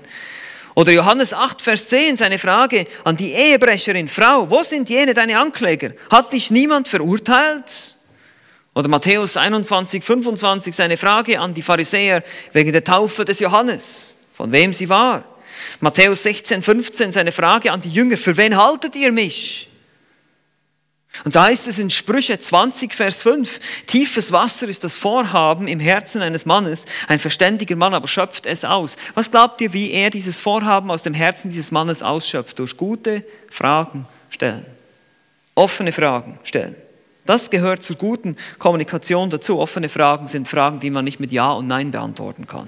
Oder 0.75 0.91
Johannes 0.91 1.33
8, 1.33 1.63
Vers 1.63 1.89
10, 1.89 2.15
seine 2.17 2.37
Frage 2.37 2.85
an 3.03 3.17
die 3.17 3.33
Ehebrecherin, 3.33 4.07
Frau, 4.07 4.47
wo 4.51 4.61
sind 4.61 4.87
jene 4.87 5.15
deine 5.15 5.39
Ankläger? 5.39 5.93
Hat 6.11 6.31
dich 6.31 6.51
niemand 6.51 6.87
verurteilt? 6.87 7.95
Oder 8.73 8.87
Matthäus 8.87 9.35
21, 9.35 10.03
25, 10.03 10.73
seine 10.73 10.97
Frage 10.97 11.39
an 11.39 11.53
die 11.53 11.61
Pharisäer 11.61 12.23
wegen 12.53 12.71
der 12.71 12.83
Taufe 12.83 13.25
des 13.25 13.39
Johannes, 13.39 14.15
von 14.33 14.51
wem 14.51 14.73
sie 14.73 14.87
war. 14.87 15.25
Matthäus 15.81 16.23
16, 16.23 16.61
15, 16.61 17.11
seine 17.11 17.31
Frage 17.31 17.71
an 17.71 17.81
die 17.81 17.91
Jünger, 17.91 18.17
für 18.17 18.37
wen 18.37 18.55
haltet 18.55 18.95
ihr 18.95 19.11
mich? 19.11 19.67
Und 21.25 21.33
so 21.33 21.41
heißt 21.41 21.67
es 21.67 21.77
in 21.77 21.89
Sprüche 21.89 22.39
20, 22.39 22.93
Vers 22.93 23.21
5, 23.21 23.59
tiefes 23.85 24.31
Wasser 24.31 24.69
ist 24.69 24.85
das 24.85 24.95
Vorhaben 24.95 25.67
im 25.67 25.81
Herzen 25.81 26.21
eines 26.21 26.45
Mannes, 26.45 26.85
ein 27.09 27.19
verständiger 27.19 27.75
Mann 27.75 27.93
aber 27.93 28.07
schöpft 28.07 28.45
es 28.45 28.63
aus. 28.63 28.95
Was 29.13 29.29
glaubt 29.29 29.59
ihr, 29.59 29.73
wie 29.73 29.91
er 29.91 30.09
dieses 30.09 30.39
Vorhaben 30.39 30.89
aus 30.89 31.03
dem 31.03 31.13
Herzen 31.13 31.51
dieses 31.51 31.71
Mannes 31.71 32.01
ausschöpft? 32.01 32.57
Durch 32.57 32.77
gute 32.77 33.25
Fragen 33.49 34.07
stellen. 34.29 34.65
Offene 35.53 35.91
Fragen 35.91 36.39
stellen. 36.43 36.75
Das 37.25 37.49
gehört 37.51 37.83
zur 37.83 37.97
guten 37.97 38.35
Kommunikation 38.57 39.29
dazu. 39.29 39.59
Offene 39.59 39.89
Fragen 39.89 40.27
sind 40.27 40.47
Fragen, 40.47 40.79
die 40.79 40.89
man 40.89 41.05
nicht 41.05 41.19
mit 41.19 41.31
Ja 41.31 41.51
und 41.51 41.67
Nein 41.67 41.91
beantworten 41.91 42.47
kann, 42.47 42.67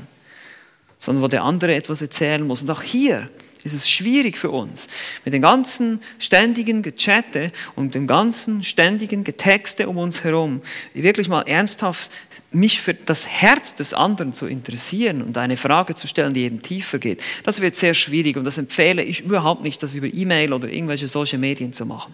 sondern 0.97 1.23
wo 1.23 1.27
der 1.27 1.43
andere 1.43 1.75
etwas 1.75 2.01
erzählen 2.01 2.45
muss. 2.45 2.61
Und 2.61 2.69
auch 2.69 2.81
hier 2.81 3.29
ist 3.63 3.73
es 3.73 3.89
schwierig 3.89 4.37
für 4.37 4.51
uns, 4.51 4.87
mit 5.23 5.33
dem 5.33 5.41
ganzen 5.41 6.01
ständigen 6.19 6.81
Gechatte 6.81 7.51
und 7.75 7.95
dem 7.95 8.07
ganzen 8.07 8.63
ständigen 8.63 9.23
Getexte 9.23 9.87
um 9.87 9.97
uns 9.97 10.23
herum, 10.23 10.61
wirklich 10.93 11.29
mal 11.29 11.43
ernsthaft 11.43 12.11
mich 12.51 12.81
für 12.81 12.93
das 12.93 13.25
Herz 13.25 13.73
des 13.73 13.93
anderen 13.93 14.33
zu 14.33 14.47
interessieren 14.47 15.21
und 15.21 15.37
eine 15.37 15.57
Frage 15.57 15.95
zu 15.95 16.07
stellen, 16.07 16.33
die 16.33 16.43
eben 16.43 16.61
tiefer 16.61 16.99
geht. 16.99 17.21
Das 17.45 17.61
wird 17.61 17.75
sehr 17.75 17.93
schwierig 17.93 18.35
und 18.37 18.43
das 18.43 18.57
empfehle 18.57 19.03
ich 19.03 19.21
überhaupt 19.21 19.63
nicht, 19.63 19.81
das 19.81 19.95
über 19.95 20.07
E-Mail 20.07 20.53
oder 20.53 20.67
irgendwelche 20.67 21.07
solche 21.07 21.37
Medien 21.37 21.71
zu 21.71 21.85
machen. 21.85 22.13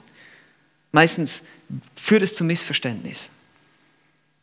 Meistens 0.92 1.44
führt 1.96 2.24
es 2.24 2.36
zu 2.36 2.44
Missverständnissen. 2.44 3.34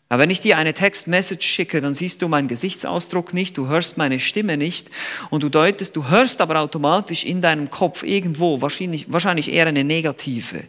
Aber 0.09 0.23
wenn 0.23 0.31
ich 0.31 0.41
dir 0.41 0.57
eine 0.57 0.73
Textmessage 0.73 1.43
schicke, 1.43 1.81
dann 1.81 1.95
siehst 1.95 2.23
du 2.23 2.29
meinen 2.29 2.47
Gesichtsausdruck 2.47 3.35
nicht, 3.35 3.59
du 3.59 3.67
hörst 3.67 3.97
meine 3.97 4.21
Stimme 4.21 4.57
nicht 4.57 4.89
und 5.31 5.43
du 5.43 5.49
deutest, 5.49 5.97
du 5.97 6.09
hörst 6.09 6.41
aber 6.41 6.61
automatisch 6.61 7.25
in 7.25 7.41
deinem 7.41 7.71
Kopf 7.71 8.05
irgendwo 8.05 8.61
wahrscheinlich, 8.61 9.13
wahrscheinlich 9.13 9.51
eher 9.51 9.67
eine 9.67 9.83
negative 9.83 10.63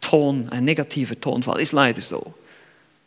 Ton, 0.00 0.48
ein 0.50 0.64
negativer 0.64 1.20
Tonfall. 1.20 1.60
Ist 1.60 1.72
leider 1.72 2.02
so. 2.02 2.34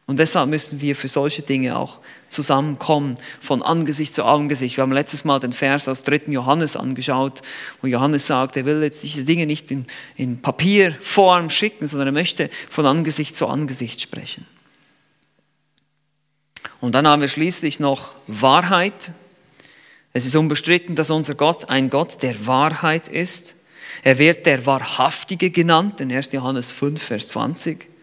Und 0.07 0.19
deshalb 0.19 0.49
müssen 0.49 0.79
wir 0.79 0.95
für 0.95 1.09
solche 1.09 1.41
Dinge 1.41 1.77
auch 1.77 1.99
zusammenkommen, 2.29 3.17
von 3.41 3.61
Angesicht 3.61 4.13
zu 4.13 4.23
Angesicht. 4.23 4.77
Wir 4.77 4.83
haben 4.83 4.93
letztes 4.93 5.25
Mal 5.25 5.39
den 5.39 5.51
Vers 5.51 5.89
aus 5.89 6.01
3. 6.03 6.31
Johannes 6.31 6.77
angeschaut, 6.77 7.41
wo 7.81 7.87
Johannes 7.87 8.25
sagt, 8.25 8.55
er 8.55 8.65
will 8.65 8.81
jetzt 8.81 9.03
diese 9.03 9.25
Dinge 9.25 9.45
nicht 9.45 9.69
in, 9.69 9.85
in 10.15 10.41
Papierform 10.41 11.49
schicken, 11.49 11.87
sondern 11.87 12.07
er 12.07 12.13
möchte 12.13 12.49
von 12.69 12.85
Angesicht 12.85 13.35
zu 13.35 13.47
Angesicht 13.47 13.99
sprechen. 14.01 14.45
Und 16.79 16.95
dann 16.95 17.05
haben 17.05 17.21
wir 17.21 17.27
schließlich 17.27 17.81
noch 17.81 18.15
Wahrheit. 18.27 19.11
Es 20.13 20.25
ist 20.25 20.37
unbestritten, 20.37 20.95
dass 20.95 21.09
unser 21.09 21.35
Gott 21.35 21.69
ein 21.69 21.89
Gott 21.89 22.23
der 22.23 22.47
Wahrheit 22.47 23.09
ist. 23.09 23.55
Er 24.03 24.19
wird 24.19 24.45
der 24.45 24.65
Wahrhaftige 24.65 25.49
genannt 25.49 25.99
in 25.99 26.09
1. 26.13 26.31
Johannes 26.31 26.71
5, 26.71 27.01
Vers 27.01 27.27
20. 27.29 27.96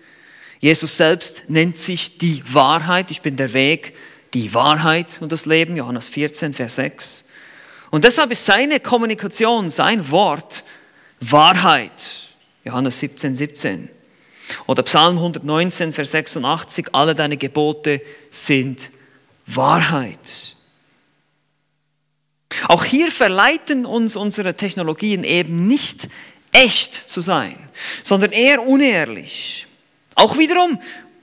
Jesus 0.64 0.96
selbst 0.96 1.42
nennt 1.48 1.77
sich 1.77 2.16
die 2.16 2.42
Wahrheit. 2.55 3.11
Ich 3.11 3.20
bin 3.20 3.37
der 3.37 3.53
Weg, 3.53 3.94
die 4.33 4.55
Wahrheit 4.55 5.18
und 5.20 5.31
das 5.31 5.44
Leben. 5.44 5.77
Johannes 5.77 6.09
14, 6.09 6.55
Vers 6.55 6.77
6. 6.77 7.27
Und 7.90 8.05
deshalb 8.05 8.31
ist 8.31 8.46
seine 8.46 8.81
Kommunikation, 8.81 9.68
sein 9.68 10.11
Wort 10.11 10.64
Wahrheit. 11.20 12.31
Johannes 12.64 12.98
17, 12.98 13.37
17. 13.37 13.90
Oder 14.66 14.83
Psalm 14.85 15.18
119, 15.18 15.92
Vers 15.92 16.12
86, 16.12 16.87
alle 16.92 17.14
deine 17.14 17.37
Gebote 17.37 18.00
sind 18.31 18.90
Wahrheit. 19.44 20.57
Auch 22.68 22.85
hier 22.87 23.12
verleiten 23.12 23.85
uns 23.85 24.16
unsere 24.16 24.57
Technologien 24.57 25.24
eben 25.24 25.68
nicht 25.68 26.09
echt 26.53 26.94
zu 26.94 27.20
sein, 27.20 27.59
sondern 28.03 28.33
eher 28.33 28.66
unehrlich. 28.66 29.66
Auch 30.14 30.38
wiederum 30.38 30.79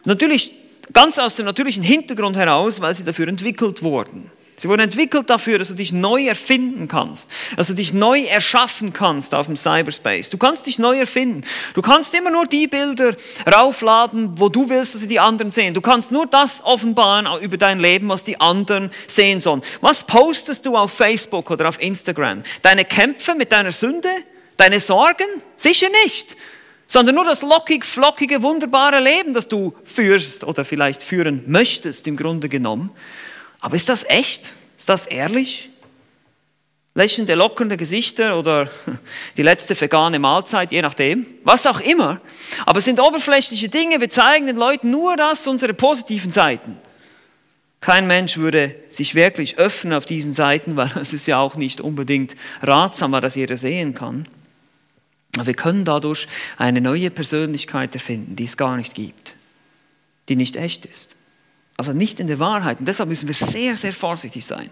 natürlich 0.06 0.54
ganz 0.94 1.20
aus 1.20 1.36
dem 1.36 1.46
natürlichen 1.46 1.84
Hintergrund 1.84 2.36
heraus, 2.36 2.82
weil 2.82 2.94
sie 2.94 3.04
dafür 3.04 3.28
entwickelt 3.28 3.82
wurden. 3.84 4.30
Sie 4.62 4.70
wurden 4.70 4.82
entwickelt 4.82 5.28
dafür, 5.28 5.58
dass 5.58 5.70
du 5.70 5.74
dich 5.74 5.92
neu 5.92 6.28
erfinden 6.28 6.88
kannst, 6.88 7.32
dass 7.58 7.66
du 7.70 7.74
dich 7.74 7.94
neu 7.94 8.26
erschaffen 8.26 8.94
kannst 8.94 9.34
auf 9.34 9.48
dem 9.48 9.56
Cyberspace. 9.56 10.30
Du 10.30 10.38
kannst 10.38 10.68
dich 10.68 10.78
neu 10.78 11.00
erfinden. 11.00 11.44
Du 11.74 11.82
kannst 11.82 12.14
immer 12.14 12.30
nur 12.30 12.46
die 12.46 12.68
Bilder 12.68 13.16
raufladen, 13.52 14.38
wo 14.38 14.50
du 14.50 14.70
willst, 14.70 14.94
dass 14.94 15.02
sie 15.02 15.08
die 15.08 15.20
anderen 15.20 15.50
sehen. 15.50 15.74
Du 15.74 15.82
kannst 15.82 16.12
nur 16.12 16.28
das 16.28 16.64
offenbaren 16.64 17.28
über 17.42 17.58
dein 17.58 17.80
Leben, 17.80 18.08
was 18.10 18.24
die 18.24 18.40
anderen 18.40 18.92
sehen 19.08 19.40
sollen. 19.40 19.64
Was 19.80 20.04
postest 20.04 20.64
du 20.68 20.78
auf 20.78 20.94
Facebook 20.94 21.50
oder 21.50 21.68
auf 21.68 21.82
Instagram? 21.82 22.44
Deine 22.62 22.86
Kämpfe 22.86 23.34
mit 23.34 23.52
deiner 23.52 23.72
Sünde? 23.72 24.10
Deine 24.58 24.80
Sorgen? 24.80 25.26
Sicher 25.58 25.88
nicht 26.06 26.38
sondern 26.92 27.16
nur 27.16 27.24
das 27.24 27.42
lockig, 27.42 27.86
flockige, 27.86 28.44
wunderbare 28.44 29.00
Leben, 29.00 29.34
das 29.34 29.48
du 29.48 29.74
führst 29.86 30.44
oder 30.44 30.66
vielleicht 30.66 31.02
führen 31.02 31.42
möchtest 31.48 32.06
im 32.06 32.18
Grunde 32.18 32.50
genommen. 32.50 32.92
Aber 33.62 33.78
ist 33.78 33.88
das 33.88 34.04
echt? 34.04 34.52
Ist 34.78 34.90
das 34.90 35.06
ehrlich? 35.06 35.70
Lächelnde, 36.94 37.36
lockernde 37.36 37.78
Gesichter 37.78 38.38
oder 38.38 38.70
die 39.38 39.42
letzte 39.42 39.80
vegane 39.80 40.20
Mahlzeit, 40.20 40.74
je 40.74 40.82
nachdem, 40.82 41.26
was 41.46 41.66
auch 41.66 41.80
immer. 41.80 42.20
Aber 42.66 42.80
es 42.80 42.84
sind 42.86 43.00
oberflächliche 43.00 43.70
Dinge, 43.70 44.02
wir 44.02 44.10
zeigen 44.10 44.48
den 44.48 44.58
Leuten 44.58 44.92
nur 44.92 45.16
das, 45.16 45.48
unsere 45.48 45.74
positiven 45.74 46.30
Seiten. 46.30 46.78
Kein 47.80 48.06
Mensch 48.06 48.36
würde 48.36 48.76
sich 48.90 49.16
wirklich 49.16 49.58
öffnen 49.60 49.94
auf 49.94 50.06
diesen 50.06 50.34
Seiten, 50.34 50.76
weil 50.76 50.92
es 51.00 51.14
ist 51.14 51.26
ja 51.26 51.40
auch 51.40 51.56
nicht 51.56 51.80
unbedingt 51.80 52.36
ratsam, 52.62 53.14
dass 53.14 53.36
jeder 53.36 53.56
sehen 53.56 53.96
kann. 53.96 54.28
Wir 55.38 55.54
können 55.54 55.86
dadurch 55.86 56.28
eine 56.58 56.82
neue 56.82 57.10
Persönlichkeit 57.10 57.94
erfinden, 57.96 58.36
die 58.36 58.46
es 58.46 58.58
gar 58.58 58.76
nicht 58.78 58.94
gibt, 58.94 59.36
die 60.28 60.36
nicht 60.36 60.56
echt 60.56 60.86
ist. 60.86 61.16
Also 61.78 61.94
nicht 61.94 62.20
in 62.20 62.28
der 62.28 62.40
Wahrheit. 62.40 62.80
Und 62.80 62.88
deshalb 62.88 63.10
müssen 63.10 63.28
wir 63.28 63.34
sehr, 63.34 63.76
sehr 63.76 63.94
vorsichtig 63.94 64.46
sein. 64.46 64.70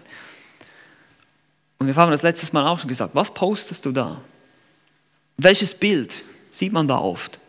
Und 1.78 1.86
wir 1.86 1.96
haben 1.96 2.12
das 2.12 2.22
letztes 2.22 2.52
Mal 2.52 2.66
auch 2.66 2.78
schon 2.78 2.88
gesagt. 2.88 3.14
Was 3.14 3.32
postest 3.32 3.86
du 3.86 3.92
da? 3.92 4.20
Welches 5.38 5.74
Bild 5.74 6.22
sieht 6.50 6.72
man 6.72 6.86
da 6.86 6.98
oft? 6.98 7.40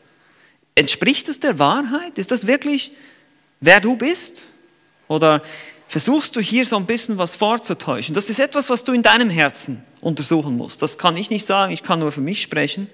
Entspricht 0.74 1.28
es 1.28 1.41
der 1.41 1.60
Wahrheit? 1.60 2.17
Ist 2.17 2.32
das 2.32 2.47
wirklich, 2.47 2.91
wer 3.60 3.82
du 3.82 3.97
bist? 3.97 4.43
Oder 5.10 5.43
versuchst 5.89 6.38
du 6.38 6.39
hier 6.39 6.65
so 6.65 6.78
ein 6.78 6.86
bisschen 6.86 7.17
was 7.17 7.36
vorzutäuschen? 7.36 8.15
Das 8.15 8.30
ist 8.30 8.39
etwas, 8.39 8.69
was 8.69 8.86
du 8.86 8.93
in 8.93 9.04
deinem 9.04 9.30
Herzen 9.30 9.84
untersuchen 10.01 10.57
muss. 10.57 10.77
Das 10.77 10.97
kann 10.97 11.15
ich 11.15 11.29
nicht 11.29 11.45
sagen, 11.45 11.71
ich 11.71 11.83
kann 11.83 11.99
nur 11.99 12.11
für 12.11 12.21
mich 12.21 12.41
sprechen. 12.41 12.89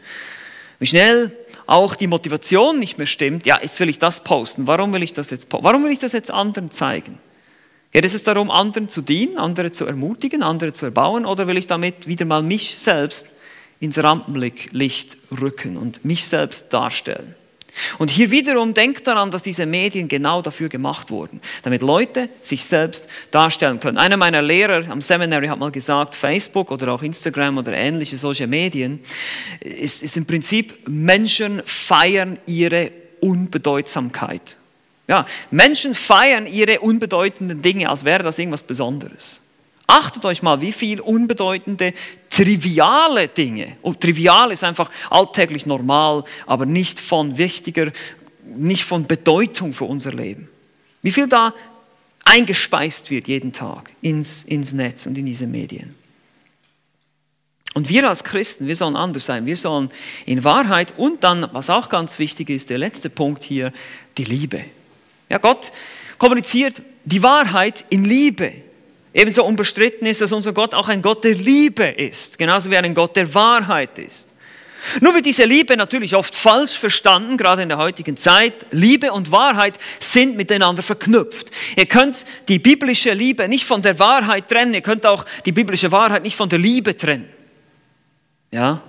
Wie 0.79 0.85
schnell 0.85 1.35
auch 1.65 1.95
die 1.95 2.07
Motivation 2.07 2.79
nicht 2.79 2.97
mehr 2.97 3.07
stimmt, 3.07 3.45
ja, 3.45 3.59
jetzt 3.61 3.79
will 3.79 3.89
ich 3.89 3.99
das 3.99 4.23
posten. 4.23 4.67
Warum 4.67 4.93
will 4.93 5.03
ich 5.03 5.13
das 5.13 5.29
jetzt 5.29 5.47
Warum 5.51 5.83
will 5.83 5.91
ich 5.91 5.99
das 5.99 6.11
jetzt 6.11 6.31
anderen 6.31 6.71
zeigen? 6.71 7.17
Geht 7.91 8.05
es 8.05 8.23
darum, 8.23 8.51
anderen 8.51 8.89
zu 8.89 9.01
dienen, 9.01 9.37
andere 9.37 9.71
zu 9.71 9.85
ermutigen, 9.85 10.43
andere 10.43 10.73
zu 10.73 10.85
erbauen 10.85 11.25
oder 11.25 11.47
will 11.47 11.57
ich 11.57 11.67
damit 11.67 12.07
wieder 12.07 12.25
mal 12.25 12.43
mich 12.43 12.77
selbst 12.77 13.33
ins 13.79 13.97
Rampenlicht 13.97 15.17
rücken 15.41 15.77
und 15.77 16.03
mich 16.03 16.27
selbst 16.27 16.73
darstellen? 16.73 17.35
Und 17.97 18.11
hier 18.11 18.31
wiederum 18.31 18.73
denkt 18.73 19.07
daran, 19.07 19.31
dass 19.31 19.43
diese 19.43 19.65
Medien 19.65 20.07
genau 20.07 20.41
dafür 20.41 20.69
gemacht 20.69 21.09
wurden, 21.11 21.41
damit 21.63 21.81
Leute 21.81 22.29
sich 22.41 22.65
selbst 22.65 23.07
darstellen 23.31 23.79
können. 23.79 23.97
Einer 23.97 24.17
meiner 24.17 24.41
Lehrer 24.41 24.89
am 24.89 25.01
Seminary 25.01 25.47
hat 25.47 25.59
mal 25.59 25.71
gesagt, 25.71 26.15
Facebook 26.15 26.71
oder 26.71 26.93
auch 26.93 27.03
Instagram 27.03 27.57
oder 27.57 27.73
ähnliche 27.73 28.17
solche 28.17 28.47
Medien 28.47 28.99
ist, 29.59 30.03
ist 30.03 30.17
im 30.17 30.25
Prinzip 30.25 30.87
Menschen 30.87 31.61
feiern 31.65 32.39
ihre 32.45 32.91
Unbedeutsamkeit. 33.21 34.57
Ja, 35.07 35.25
Menschen 35.51 35.93
feiern 35.93 36.45
ihre 36.45 36.79
unbedeutenden 36.81 37.61
Dinge, 37.61 37.89
als 37.89 38.03
wäre 38.03 38.23
das 38.23 38.37
irgendwas 38.37 38.63
Besonderes. 38.63 39.41
Achtet 39.87 40.25
euch 40.25 40.43
mal, 40.43 40.59
wie 40.59 40.73
viel 40.73 40.99
unbedeutende, 40.99 41.93
triviale 42.29 43.29
Dinge, 43.29 43.77
und 43.81 44.01
trivial 44.01 44.51
ist 44.51 44.65
einfach 44.65 44.91
alltäglich 45.09 45.65
normal, 45.65 46.25
aber 46.45 46.65
nicht 46.65 46.99
von 46.99 47.37
wichtiger, 47.37 47.91
nicht 48.43 48.83
von 48.83 49.07
Bedeutung 49.07 49.73
für 49.73 49.85
unser 49.85 50.11
Leben. 50.11 50.49
Wie 51.01 51.11
viel 51.11 51.27
da 51.27 51.53
eingespeist 52.25 53.09
wird 53.09 53.29
jeden 53.29 53.53
Tag 53.53 53.91
ins, 54.01 54.43
ins 54.43 54.73
Netz 54.73 55.05
und 55.05 55.17
in 55.17 55.25
diese 55.25 55.47
Medien. 55.47 55.95
Und 57.73 57.89
wir 57.89 58.09
als 58.09 58.23
Christen, 58.23 58.67
wir 58.67 58.75
sollen 58.75 58.95
anders 58.95 59.25
sein. 59.25 59.45
Wir 59.45 59.55
sollen 59.55 59.89
in 60.25 60.43
Wahrheit 60.43 60.95
und 60.97 61.23
dann, 61.23 61.47
was 61.53 61.69
auch 61.69 61.89
ganz 61.89 62.17
wichtig 62.17 62.49
ist, 62.49 62.69
der 62.69 62.79
letzte 62.79 63.09
Punkt 63.09 63.43
hier, 63.43 63.71
die 64.17 64.23
Liebe. 64.23 64.63
Ja, 65.29 65.37
Gott 65.37 65.71
kommuniziert 66.17 66.81
die 67.05 67.21
Wahrheit 67.21 67.85
in 67.89 68.03
Liebe. 68.03 68.51
Ebenso 69.13 69.43
unbestritten 69.45 70.05
ist, 70.05 70.21
dass 70.21 70.31
unser 70.31 70.53
Gott 70.53 70.73
auch 70.73 70.89
ein 70.89 71.01
Gott 71.01 71.23
der 71.23 71.35
Liebe 71.35 71.85
ist, 71.85 72.37
genauso 72.37 72.69
wie 72.69 72.77
ein 72.77 72.93
Gott 72.93 73.15
der 73.15 73.33
Wahrheit 73.33 73.97
ist. 73.99 74.29
Nur 75.01 75.13
wird 75.13 75.25
diese 75.25 75.45
Liebe 75.45 75.75
natürlich 75.75 76.15
oft 76.15 76.35
falsch 76.35 76.77
verstanden, 76.77 77.37
gerade 77.37 77.61
in 77.61 77.69
der 77.69 77.77
heutigen 77.77 78.15
Zeit. 78.15 78.67
Liebe 78.71 79.11
und 79.11 79.31
Wahrheit 79.31 79.77
sind 79.99 80.37
miteinander 80.37 80.83
verknüpft. 80.83 81.51
Ihr 81.75 81.85
könnt 81.85 82.25
die 82.47 82.59
biblische 82.59 83.13
Liebe 83.13 83.47
nicht 83.47 83.65
von 83.65 83.81
der 83.81 83.99
Wahrheit 83.99 84.47
trennen, 84.47 84.73
ihr 84.73 84.81
könnt 84.81 85.05
auch 85.05 85.25
die 85.45 85.51
biblische 85.51 85.91
Wahrheit 85.91 86.23
nicht 86.23 86.35
von 86.35 86.49
der 86.49 86.59
Liebe 86.59 86.95
trennen. 86.95 87.27
Ja? 88.51 88.81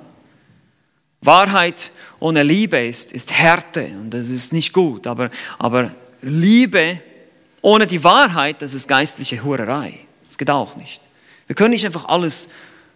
Wahrheit 1.20 1.90
ohne 2.20 2.42
Liebe 2.42 2.78
ist, 2.78 3.12
ist 3.12 3.32
Härte 3.32 3.86
und 3.86 4.10
das 4.10 4.28
ist 4.28 4.52
nicht 4.52 4.72
gut, 4.72 5.06
aber, 5.06 5.30
aber 5.58 5.90
Liebe 6.22 7.00
ohne 7.60 7.86
die 7.86 8.02
Wahrheit, 8.04 8.62
das 8.62 8.74
ist 8.74 8.86
geistliche 8.86 9.42
Hurerei. 9.42 10.07
Das 10.38 10.46
geht 10.46 10.50
auch 10.50 10.76
nicht. 10.76 11.02
Wir 11.48 11.56
können 11.56 11.70
nicht 11.70 11.84
einfach 11.84 12.04
alles, 12.04 12.48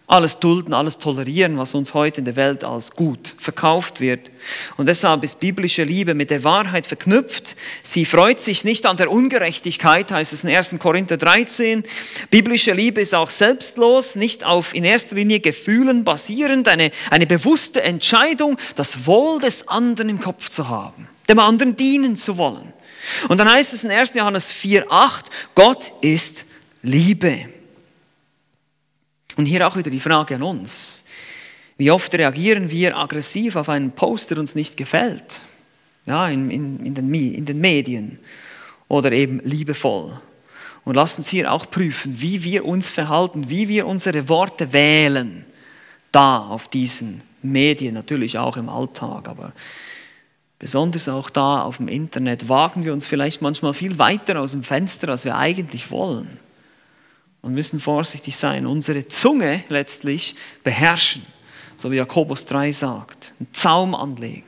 alles 0.07 0.39
dulden, 0.39 0.73
alles 0.73 0.97
tolerieren, 0.97 1.57
was 1.57 1.73
uns 1.73 1.93
heute 1.93 2.21
in 2.21 2.25
der 2.25 2.37
Welt 2.37 2.63
als 2.63 2.91
gut 2.91 3.35
verkauft 3.37 3.99
wird. 3.99 4.31
Und 4.77 4.87
deshalb 4.87 5.25
ist 5.25 5.41
biblische 5.41 5.83
Liebe 5.83 6.13
mit 6.13 6.29
der 6.29 6.45
Wahrheit 6.45 6.87
verknüpft. 6.87 7.57
Sie 7.83 8.05
freut 8.05 8.39
sich 8.39 8.63
nicht 8.63 8.85
an 8.85 8.95
der 8.95 9.11
Ungerechtigkeit, 9.11 10.09
heißt 10.09 10.31
es 10.31 10.45
in 10.45 10.55
1. 10.55 10.75
Korinther 10.79 11.17
13. 11.17 11.83
Biblische 12.29 12.71
Liebe 12.71 13.01
ist 13.01 13.13
auch 13.13 13.29
selbstlos, 13.29 14.15
nicht 14.15 14.45
auf 14.45 14.73
in 14.73 14.85
erster 14.85 15.15
Linie 15.15 15.41
Gefühlen 15.41 16.05
basierend, 16.05 16.69
eine, 16.69 16.91
eine 17.09 17.27
bewusste 17.27 17.83
Entscheidung, 17.83 18.57
das 18.75 19.05
Wohl 19.05 19.41
des 19.41 19.67
anderen 19.67 20.07
im 20.07 20.21
Kopf 20.21 20.47
zu 20.47 20.69
haben, 20.69 21.09
dem 21.27 21.39
anderen 21.39 21.75
dienen 21.75 22.15
zu 22.15 22.37
wollen. 22.37 22.71
Und 23.27 23.37
dann 23.37 23.51
heißt 23.51 23.73
es 23.73 23.83
in 23.83 23.91
1. 23.91 24.13
Johannes 24.13 24.49
4,8, 24.49 25.25
Gott 25.55 25.91
ist 25.99 26.45
Liebe. 26.83 27.45
Und 29.37 29.45
hier 29.45 29.65
auch 29.65 29.77
wieder 29.77 29.89
die 29.89 30.01
Frage 30.01 30.35
an 30.35 30.43
uns. 30.43 31.05
Wie 31.77 31.89
oft 31.89 32.13
reagieren 32.13 32.69
wir 32.69 32.97
aggressiv 32.97 33.55
auf 33.55 33.69
einen 33.69 33.91
Post, 33.91 34.29
der 34.29 34.37
uns 34.37 34.53
nicht 34.53 34.77
gefällt? 34.77 35.41
Ja, 36.05 36.27
in, 36.27 36.51
in, 36.51 36.85
in, 36.85 36.93
den, 36.93 37.13
in 37.13 37.45
den 37.45 37.59
Medien. 37.59 38.19
Oder 38.89 39.13
eben 39.13 39.39
liebevoll. 39.39 40.19
Und 40.83 40.95
lasst 40.95 41.17
uns 41.17 41.29
hier 41.29 41.51
auch 41.51 41.69
prüfen, 41.71 42.19
wie 42.19 42.43
wir 42.43 42.65
uns 42.65 42.91
verhalten, 42.91 43.49
wie 43.49 43.69
wir 43.69 43.87
unsere 43.87 44.27
Worte 44.27 44.73
wählen. 44.73 45.45
Da 46.11 46.39
auf 46.39 46.67
diesen 46.67 47.21
Medien, 47.41 47.93
natürlich 47.93 48.37
auch 48.37 48.57
im 48.57 48.67
Alltag, 48.67 49.29
aber 49.29 49.53
besonders 50.59 51.07
auch 51.07 51.29
da 51.29 51.61
auf 51.61 51.77
dem 51.77 51.87
Internet, 51.87 52.49
wagen 52.49 52.83
wir 52.83 52.91
uns 52.91 53.07
vielleicht 53.07 53.41
manchmal 53.41 53.73
viel 53.73 53.97
weiter 53.97 54.41
aus 54.41 54.51
dem 54.51 54.63
Fenster, 54.63 55.09
als 55.09 55.23
wir 55.23 55.37
eigentlich 55.37 55.89
wollen 55.89 56.37
und 57.43 57.53
müssen 57.53 57.79
vorsichtig 57.79 58.35
sein, 58.35 58.65
unsere 58.65 59.07
Zunge 59.07 59.63
letztlich 59.67 60.35
beherrschen, 60.63 61.23
so 61.77 61.91
wie 61.91 61.97
Jakobus 61.97 62.45
3 62.45 62.71
sagt, 62.71 63.33
einen 63.39 63.53
Zaum 63.53 63.93
anlegen. 63.93 64.45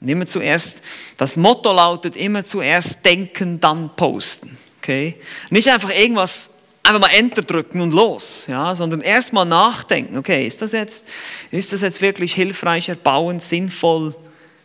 Und 0.00 0.08
immer 0.08 0.26
zuerst, 0.26 0.82
das 1.18 1.36
Motto 1.36 1.72
lautet 1.72 2.16
immer 2.16 2.44
zuerst 2.44 3.04
denken, 3.04 3.60
dann 3.60 3.94
posten. 3.94 4.58
Okay? 4.78 5.16
Nicht 5.50 5.68
einfach 5.70 5.94
irgendwas, 5.94 6.50
einfach 6.82 7.00
mal 7.00 7.14
Enter 7.14 7.42
drücken 7.42 7.82
und 7.82 7.92
los, 7.92 8.46
ja, 8.48 8.74
sondern 8.74 9.02
erst 9.02 9.32
mal 9.32 9.44
nachdenken, 9.44 10.16
okay, 10.16 10.46
ist 10.46 10.62
das 10.62 10.72
jetzt, 10.72 11.06
ist 11.50 11.72
das 11.72 11.82
jetzt 11.82 12.00
wirklich 12.00 12.34
hilfreich, 12.34 12.88
erbauend, 12.88 13.42
sinnvoll 13.42 14.16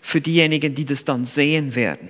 für 0.01 0.21
diejenigen, 0.21 0.73
die 0.73 0.85
das 0.85 1.03
dann 1.03 1.25
sehen 1.25 1.75
werden? 1.75 2.09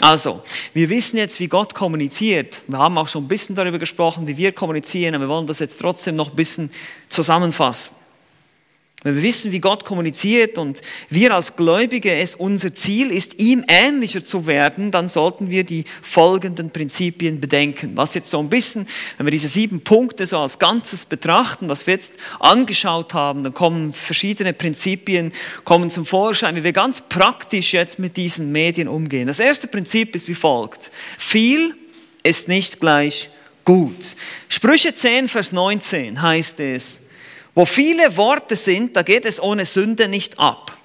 Also, 0.00 0.42
wir 0.74 0.88
wissen 0.88 1.16
jetzt, 1.16 1.40
wie 1.40 1.48
Gott 1.48 1.74
kommuniziert. 1.74 2.62
Wir 2.68 2.78
haben 2.78 2.96
auch 2.98 3.08
schon 3.08 3.24
ein 3.24 3.28
bisschen 3.28 3.56
darüber 3.56 3.80
gesprochen, 3.80 4.28
wie 4.28 4.36
wir 4.36 4.52
kommunizieren, 4.52 5.16
aber 5.16 5.24
wir 5.24 5.28
wollen 5.28 5.48
das 5.48 5.58
jetzt 5.58 5.80
trotzdem 5.80 6.14
noch 6.14 6.30
ein 6.30 6.36
bisschen 6.36 6.70
zusammenfassen. 7.08 7.97
Wenn 9.04 9.14
wir 9.14 9.22
wissen, 9.22 9.52
wie 9.52 9.60
Gott 9.60 9.84
kommuniziert 9.84 10.58
und 10.58 10.80
wir 11.08 11.32
als 11.32 11.54
Gläubige 11.54 12.12
es 12.14 12.34
unser 12.34 12.74
Ziel 12.74 13.12
ist, 13.12 13.40
ihm 13.40 13.64
ähnlicher 13.68 14.24
zu 14.24 14.48
werden, 14.48 14.90
dann 14.90 15.08
sollten 15.08 15.50
wir 15.50 15.62
die 15.62 15.84
folgenden 16.02 16.70
Prinzipien 16.70 17.38
bedenken. 17.40 17.92
Was 17.94 18.14
jetzt 18.14 18.28
so 18.28 18.40
ein 18.40 18.48
bisschen, 18.48 18.88
wenn 19.16 19.24
wir 19.24 19.30
diese 19.30 19.46
sieben 19.46 19.82
Punkte 19.82 20.26
so 20.26 20.38
als 20.38 20.58
Ganzes 20.58 21.04
betrachten, 21.04 21.68
was 21.68 21.86
wir 21.86 21.94
jetzt 21.94 22.14
angeschaut 22.40 23.14
haben, 23.14 23.44
dann 23.44 23.54
kommen 23.54 23.92
verschiedene 23.92 24.52
Prinzipien, 24.52 25.32
kommen 25.62 25.90
zum 25.90 26.04
Vorschein, 26.04 26.56
wie 26.56 26.64
wir 26.64 26.72
ganz 26.72 27.00
praktisch 27.02 27.74
jetzt 27.74 28.00
mit 28.00 28.16
diesen 28.16 28.50
Medien 28.50 28.88
umgehen. 28.88 29.28
Das 29.28 29.38
erste 29.38 29.68
Prinzip 29.68 30.16
ist 30.16 30.26
wie 30.26 30.34
folgt. 30.34 30.90
Viel 31.16 31.76
ist 32.24 32.48
nicht 32.48 32.80
gleich 32.80 33.30
gut. 33.64 34.16
Sprüche 34.48 34.92
10, 34.92 35.28
Vers 35.28 35.52
19 35.52 36.20
heißt 36.20 36.58
es, 36.58 37.02
wo 37.58 37.64
viele 37.64 38.16
Worte 38.16 38.54
sind, 38.54 38.94
da 38.94 39.02
geht 39.02 39.24
es 39.24 39.42
ohne 39.42 39.64
Sünde 39.64 40.06
nicht 40.06 40.38
ab. 40.38 40.76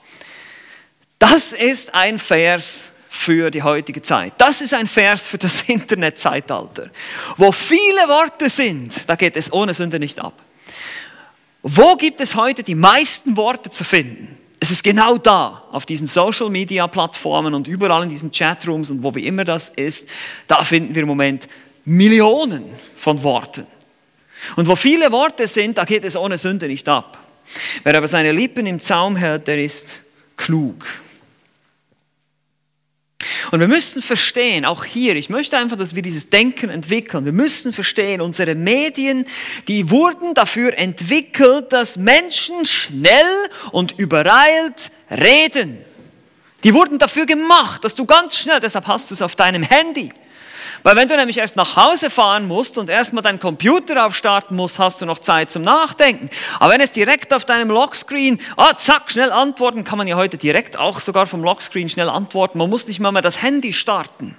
Das 1.20 1.54
ist 1.54 1.94
ein 1.94 2.18
Vers 2.18 2.94
für 3.08 3.52
die 3.52 3.62
heutige 3.62 4.02
Zeit. 4.02 4.34
Das 4.40 4.60
ist 4.60 4.74
ein 4.74 4.88
Vers 4.88 5.28
für 5.28 5.38
das 5.38 5.62
Internetzeitalter. 5.70 6.90
Wo 7.38 7.52
viele 7.52 8.08
Worte 8.08 8.50
sind, 8.50 9.08
da 9.08 9.14
geht 9.16 9.36
es 9.36 9.54
ohne 9.54 9.76
Sünde 9.76 10.00
nicht 10.00 10.20
ab. 10.20 10.42
Wo 11.62 11.96
gibt 11.96 12.20
es 12.22 12.36
heute 12.36 12.64
die 12.64 12.74
meisten 12.74 13.38
Worte 13.38 13.70
zu 13.70 13.84
finden? 13.84 14.36
Es 14.60 14.72
ist 14.72 14.84
genau 14.84 15.20
da, 15.20 15.66
auf 15.72 15.86
diesen 15.86 16.08
Social 16.08 16.50
Media 16.50 16.88
Plattformen 16.88 17.54
und 17.54 17.68
überall 17.68 18.02
in 18.02 18.10
diesen 18.10 18.32
Chatrooms 18.32 18.90
und 18.90 19.04
wo 19.04 19.14
wie 19.14 19.28
immer 19.28 19.44
das 19.44 19.70
ist, 19.70 20.10
da 20.48 20.64
finden 20.64 20.96
wir 20.96 21.04
im 21.04 21.08
Moment 21.08 21.48
Millionen 21.86 22.66
von 22.98 23.22
Worten. 23.22 23.68
Und 24.56 24.68
wo 24.68 24.76
viele 24.76 25.12
Worte 25.12 25.48
sind, 25.48 25.78
da 25.78 25.86
geht 25.86 26.04
es 26.04 26.16
ohne 26.16 26.38
Sünde 26.38 26.68
nicht 26.68 26.88
ab. 26.90 27.18
Wer 27.84 27.96
aber 27.98 28.08
seine 28.08 28.32
Lippen 28.32 28.66
im 28.66 28.80
Zaum 28.80 29.16
hält, 29.16 29.48
der 29.48 29.62
ist 29.62 30.02
klug. 30.38 30.86
Und 33.52 33.60
wir 33.60 33.68
müssen 33.68 34.02
verstehen, 34.02 34.66
auch 34.66 34.84
hier, 34.84 35.16
ich 35.16 35.30
möchte 35.30 35.58
einfach, 35.58 35.78
dass 35.78 35.96
wir 35.96 36.02
dieses 36.02 36.30
Denken 36.30 36.70
entwickeln. 36.70 37.26
Wir 37.26 37.34
müssen 37.34 37.72
verstehen, 37.72 38.20
unsere 38.20 38.56
Medien, 38.56 39.26
die 39.68 39.90
wurden 39.90 40.34
dafür 40.34 40.78
entwickelt, 40.78 41.72
dass 41.72 41.98
Menschen 41.98 42.66
schnell 42.66 43.50
und 43.72 44.00
übereilt 44.00 44.92
reden. 45.12 45.78
Die 46.64 46.74
wurden 46.74 46.98
dafür 46.98 47.26
gemacht, 47.26 47.84
dass 47.84 47.96
du 47.96 48.06
ganz 48.06 48.38
schnell, 48.38 48.60
deshalb 48.60 48.88
hast 48.88 49.12
du 49.12 49.14
es 49.14 49.22
auf 49.22 49.36
deinem 49.36 49.64
Handy. 49.64 50.10
Weil 50.84 50.98
wenn 50.98 51.08
du 51.08 51.16
nämlich 51.16 51.38
erst 51.38 51.56
nach 51.56 51.78
Hause 51.78 52.10
fahren 52.10 52.46
musst 52.46 52.78
und 52.78 52.90
erstmal 52.90 53.24
deinen 53.24 53.40
Computer 53.40 54.06
aufstarten 54.06 54.56
musst, 54.56 54.80
hast 54.80 55.02
du 55.02 55.06
noch 55.06 55.20
Zeit 55.20 55.50
zum 55.50 55.62
Nachdenken. 55.62 56.30
Aber 56.60 56.74
wenn 56.74 56.82
es 56.82 56.92
direkt 56.92 57.34
auf 57.34 57.46
deinem 57.46 57.70
Lockscreen, 57.70 58.40
ah, 58.58 58.76
zack, 58.76 59.10
schnell 59.10 59.32
antworten, 59.32 59.86
kann 59.86 59.98
man 59.98 60.08
ja 60.08 60.18
heute 60.18 60.38
direkt 60.38 60.78
auch 60.78 61.00
sogar 61.00 61.26
vom 61.26 61.42
Lockscreen 61.42 61.88
schnell 61.88 62.10
antworten. 62.10 62.58
Man 62.58 62.70
muss 62.70 62.88
nicht 62.88 63.00
mal 63.00 63.14
mehr 63.14 63.22
das 63.22 63.42
Handy 63.42 63.72
starten. 63.72 64.36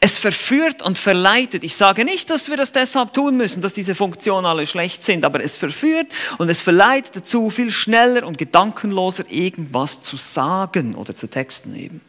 Es 0.00 0.16
verführt 0.16 0.82
und 0.82 0.98
verleitet. 0.98 1.62
Ich 1.62 1.76
sage 1.76 2.04
nicht, 2.04 2.30
dass 2.30 2.48
wir 2.48 2.56
das 2.56 2.72
deshalb 2.72 3.12
tun 3.12 3.36
müssen, 3.36 3.60
dass 3.60 3.74
diese 3.74 3.94
Funktionen 3.94 4.46
alle 4.46 4.66
schlecht 4.66 5.02
sind, 5.02 5.24
aber 5.24 5.44
es 5.44 5.56
verführt 5.56 6.06
und 6.38 6.48
es 6.48 6.62
verleitet 6.62 7.16
dazu, 7.16 7.50
viel 7.50 7.70
schneller 7.70 8.26
und 8.26 8.38
gedankenloser 8.38 9.30
irgendwas 9.30 10.02
zu 10.02 10.16
sagen 10.16 10.94
oder 10.94 11.14
zu 11.14 11.28
texten 11.28 11.76
eben. 11.76 12.00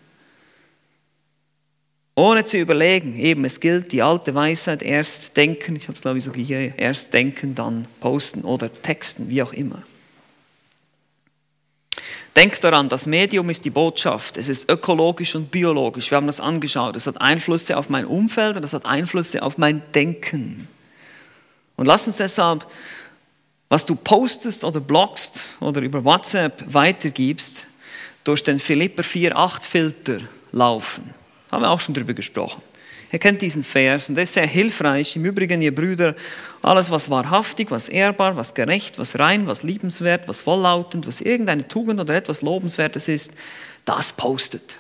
Ohne 2.16 2.44
zu 2.44 2.58
überlegen, 2.58 3.18
eben, 3.18 3.44
es 3.44 3.60
gilt 3.60 3.92
die 3.92 4.04
alte 4.04 4.36
Weisheit, 4.36 4.84
erst 4.84 5.36
denken, 5.36 5.76
ich 5.76 5.88
habe 5.88 5.94
es 5.94 6.02
glaube 6.02 6.20
ich 6.20 6.24
so 6.24 6.32
hier, 6.32 6.78
erst 6.78 7.12
denken, 7.14 7.56
dann 7.56 7.88
posten 8.00 8.42
oder 8.42 8.70
texten, 8.82 9.30
wie 9.30 9.42
auch 9.42 9.54
immer. 9.54 9.82
Denk 12.36 12.60
daran, 12.62 12.90
das 12.90 13.06
Medium 13.06 13.50
ist 13.50 13.64
die 13.64 13.70
Botschaft. 13.70 14.38
Es 14.38 14.50
ist 14.50 14.70
ökologisch 14.70 15.36
und 15.36 15.52
biologisch. 15.52 16.10
Wir 16.10 16.16
haben 16.16 16.26
das 16.26 16.40
angeschaut. 16.40 16.96
Es 16.96 17.06
hat 17.06 17.22
Einflüsse 17.22 17.78
auf 17.78 17.90
mein 17.90 18.06
Umfeld 18.06 18.58
und 18.58 18.64
es 18.64 18.74
hat 18.74 18.86
Einflüsse 18.86 19.44
auf 19.44 19.60
mein 19.60 19.84
Denken. 19.94 20.68
Und 21.76 21.86
lass 21.86 22.08
uns 22.08 22.18
deshalb, 22.18 22.66
was 23.70 23.86
du 23.86 23.96
postest 23.96 24.64
oder 24.64 24.80
blogst 24.80 25.44
oder 25.60 25.82
über 25.82 26.04
WhatsApp 26.04 26.64
weitergibst, 26.68 27.68
durch 28.24 28.44
den 28.44 28.58
Philipper 28.58 29.04
4.8 29.04 29.64
Filter 29.64 30.18
laufen. 30.52 31.23
Haben 31.54 31.62
wir 31.62 31.70
auch 31.70 31.80
schon 31.80 31.94
darüber 31.94 32.16
gesprochen. 32.16 32.64
Ihr 33.12 33.20
kennt 33.20 33.44
diesen 33.44 33.64
Vers 33.64 34.10
und 34.10 34.16
der 34.16 34.24
ist 34.24 34.34
sehr 34.34 34.48
hilfreich. 34.48 35.16
Im 35.16 35.24
Übrigen, 35.24 35.62
ihr 35.62 35.74
Brüder, 35.74 36.16
alles, 36.64 36.90
was 36.90 37.12
wahrhaftig, 37.12 37.70
was 37.70 37.90
ehrbar, 37.90 38.38
was 38.38 38.56
gerecht, 38.56 38.98
was 38.98 39.20
rein, 39.20 39.46
was 39.46 39.62
liebenswert, 39.62 40.28
was 40.28 40.42
volllautend, 40.42 41.06
was 41.06 41.22
irgendeine 41.22 41.68
Tugend 41.68 42.00
oder 42.00 42.16
etwas 42.16 42.42
Lobenswertes 42.42 43.08
ist, 43.08 43.36
das 43.86 44.14
postet. 44.14 44.78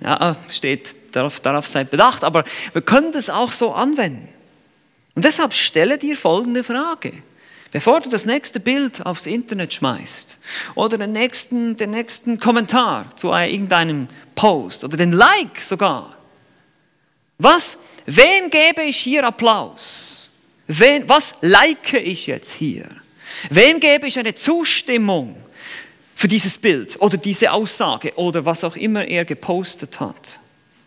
Ja, 0.00 0.36
steht, 0.50 0.94
darauf, 1.10 1.40
darauf 1.40 1.66
seid 1.66 1.90
bedacht, 1.90 2.22
aber 2.22 2.44
wir 2.72 2.82
können 2.82 3.10
das 3.10 3.28
auch 3.28 3.50
so 3.50 3.72
anwenden. 3.72 4.28
Und 5.16 5.24
deshalb 5.24 5.52
stelle 5.52 5.98
dir 5.98 6.16
folgende 6.16 6.62
Frage. 6.62 7.12
Bevor 7.74 8.00
du 8.00 8.08
das 8.08 8.24
nächste 8.24 8.60
Bild 8.60 9.04
aufs 9.04 9.26
Internet 9.26 9.74
schmeißt 9.74 10.38
oder 10.76 10.96
den 10.96 11.10
nächsten, 11.10 11.76
den 11.76 11.90
nächsten 11.90 12.38
Kommentar 12.38 13.16
zu 13.16 13.32
irgendeinem 13.32 14.06
Post 14.36 14.84
oder 14.84 14.96
den 14.96 15.10
Like 15.10 15.60
sogar, 15.60 16.16
was, 17.36 17.78
wen 18.06 18.48
gebe 18.50 18.82
ich 18.82 18.98
hier 18.98 19.24
Applaus? 19.24 20.30
Wen, 20.68 21.08
was 21.08 21.34
like 21.40 21.94
ich 21.94 22.28
jetzt 22.28 22.52
hier? 22.52 22.86
Wem 23.50 23.80
gebe 23.80 24.06
ich 24.06 24.20
eine 24.20 24.36
Zustimmung 24.36 25.34
für 26.14 26.28
dieses 26.28 26.56
Bild 26.56 27.00
oder 27.00 27.16
diese 27.16 27.50
Aussage 27.50 28.14
oder 28.14 28.44
was 28.44 28.62
auch 28.62 28.76
immer 28.76 29.04
er 29.04 29.24
gepostet 29.24 29.98
hat? 29.98 30.38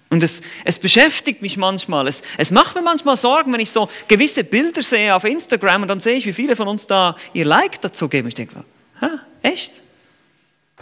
Und 0.10 0.24
es, 0.24 0.42
es 0.64 0.80
beschäftigt 0.80 1.42
mich 1.42 1.58
manchmal. 1.58 2.08
Es, 2.08 2.22
es 2.38 2.52
macht 2.52 2.76
mir 2.76 2.82
manchmal 2.82 3.18
Sorgen, 3.18 3.52
wenn 3.52 3.60
ich 3.60 3.72
so 3.72 3.90
gewisse 4.08 4.44
Bilder 4.44 4.82
sehe 4.82 5.14
auf 5.14 5.26
Instagram 5.26 5.82
und 5.82 5.88
dann 5.90 6.00
sehe 6.00 6.16
ich, 6.16 6.26
wie 6.26 6.34
viele 6.34 6.56
von 6.56 6.68
uns 6.68 6.88
da 6.88 7.18
ihr 7.34 7.46
Like 7.46 7.82
dazu 7.82 8.08
geben. 8.08 8.30
Ich 8.30 8.34
denke, 8.34 8.64
hä, 9.02 9.08
echt? 9.42 9.82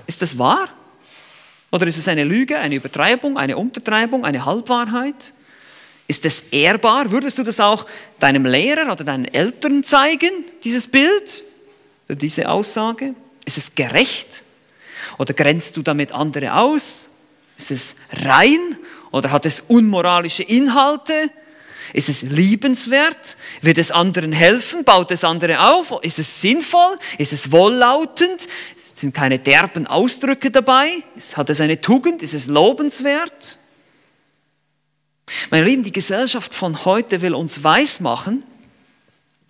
Ist 0.06 0.22
das 0.22 0.38
wahr? 0.38 0.70
Oder 1.72 1.88
ist 1.88 1.98
es 1.98 2.08
eine 2.08 2.24
Lüge, 2.24 2.60
eine 2.60 2.76
Übertreibung, 2.76 3.38
eine 3.38 3.58
Untertreibung, 3.58 4.26
eine 4.26 4.46
Halbwahrheit? 4.46 5.34
Ist 6.08 6.24
es 6.26 6.42
ehrbar? 6.52 7.10
Würdest 7.10 7.40
du 7.40 7.44
das 7.44 7.60
auch 7.60 7.88
deinem 8.20 8.46
Lehrer 8.46 8.92
oder 8.92 9.04
deinen 9.04 9.26
Eltern 9.26 9.84
zeigen, 9.84 10.30
dieses 10.64 10.88
Bild, 10.88 11.44
diese 12.08 12.48
Aussage? 12.48 13.16
Ist 13.44 13.58
es 13.58 13.74
gerecht? 13.74 14.44
Oder 15.18 15.34
grenzt 15.34 15.78
du 15.78 15.82
damit 15.82 16.12
andere 16.12 16.54
aus? 16.54 17.10
Ist 17.58 17.72
es 17.72 17.96
rein 18.12 18.78
oder 19.16 19.32
hat 19.32 19.46
es 19.46 19.62
unmoralische 19.62 20.44
Inhalte? 20.44 21.30
Ist 21.94 22.10
es 22.10 22.24
liebenswert? 22.24 23.38
Wird 23.62 23.78
es 23.78 23.90
anderen 23.90 24.34
helfen? 24.34 24.84
Baut 24.84 25.10
es 25.10 25.24
andere 25.24 25.72
auf? 25.72 25.94
Ist 26.02 26.20
es 26.20 26.42
sinnvoll? 26.42 27.00
Ist 27.18 27.32
es 27.32 27.50
wohllautend? 27.50 28.50
Sind 28.76 29.14
keine 29.14 29.40
derben 29.40 29.88
Ausdrücke 29.88 30.52
dabei? 30.52 31.02
Hat 31.34 31.50
es 31.50 31.62
eine 31.62 31.80
Tugend? 31.80 32.24
Ist 32.24 32.34
es 32.34 32.48
lobenswert? 32.48 33.58
Meine 35.50 35.66
Lieben, 35.66 35.84
die 35.84 35.94
Gesellschaft 35.94 36.54
von 36.54 36.84
heute 36.84 37.22
will 37.22 37.36
uns 37.36 37.64
weismachen, 37.64 38.44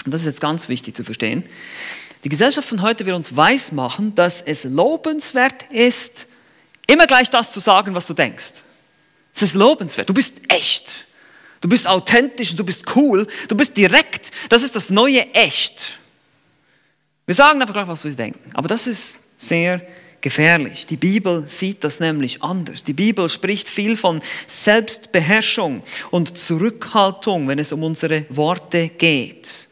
und 0.06 0.13
das 0.13 0.21
ist 0.21 0.28
jetzt 0.28 0.41
ganz 0.41 0.69
wichtig 0.69 0.95
zu 0.95 1.04
verstehen, 1.04 1.43
die 2.23 2.30
Gesellschaft 2.30 2.69
von 2.69 2.84
heute 2.84 3.08
will 3.08 3.15
uns 3.15 3.36
weismachen, 3.36 4.13
dass 4.13 4.43
es 4.43 4.63
lobenswert 4.65 5.63
ist, 5.71 6.28
immer 6.86 7.08
gleich 7.08 7.32
das 7.32 7.51
zu 7.51 7.60
sagen, 7.60 7.95
was 7.95 8.06
du 8.06 8.13
denkst. 8.13 8.62
Es 9.35 9.41
ist 9.41 9.55
lobenswert. 9.55 10.07
Du 10.07 10.13
bist 10.13 10.41
echt. 10.47 11.05
Du 11.59 11.67
bist 11.67 11.87
authentisch, 11.87 12.55
du 12.55 12.63
bist 12.63 12.95
cool, 12.95 13.27
du 13.49 13.55
bist 13.55 13.75
direkt. 13.75 14.31
Das 14.49 14.63
ist 14.63 14.75
das 14.75 14.89
neue 14.89 15.33
Echt. 15.33 15.99
Wir 17.25 17.35
sagen 17.35 17.61
einfach 17.61 17.73
gleich, 17.73 17.87
was 17.87 18.03
wir 18.05 18.11
denken. 18.11 18.51
Aber 18.53 18.67
das 18.67 18.87
ist 18.87 19.23
sehr 19.35 19.81
gefährlich. 20.21 20.85
Die 20.85 20.95
Bibel 20.95 21.47
sieht 21.47 21.83
das 21.83 21.99
nämlich 21.99 22.43
anders. 22.43 22.83
Die 22.83 22.93
Bibel 22.93 23.27
spricht 23.27 23.67
viel 23.67 23.97
von 23.97 24.21
Selbstbeherrschung 24.47 25.83
und 26.11 26.37
Zurückhaltung, 26.37 27.47
wenn 27.47 27.59
es 27.59 27.71
um 27.73 27.83
unsere 27.83 28.25
Worte 28.29 28.89
geht. 28.89 29.67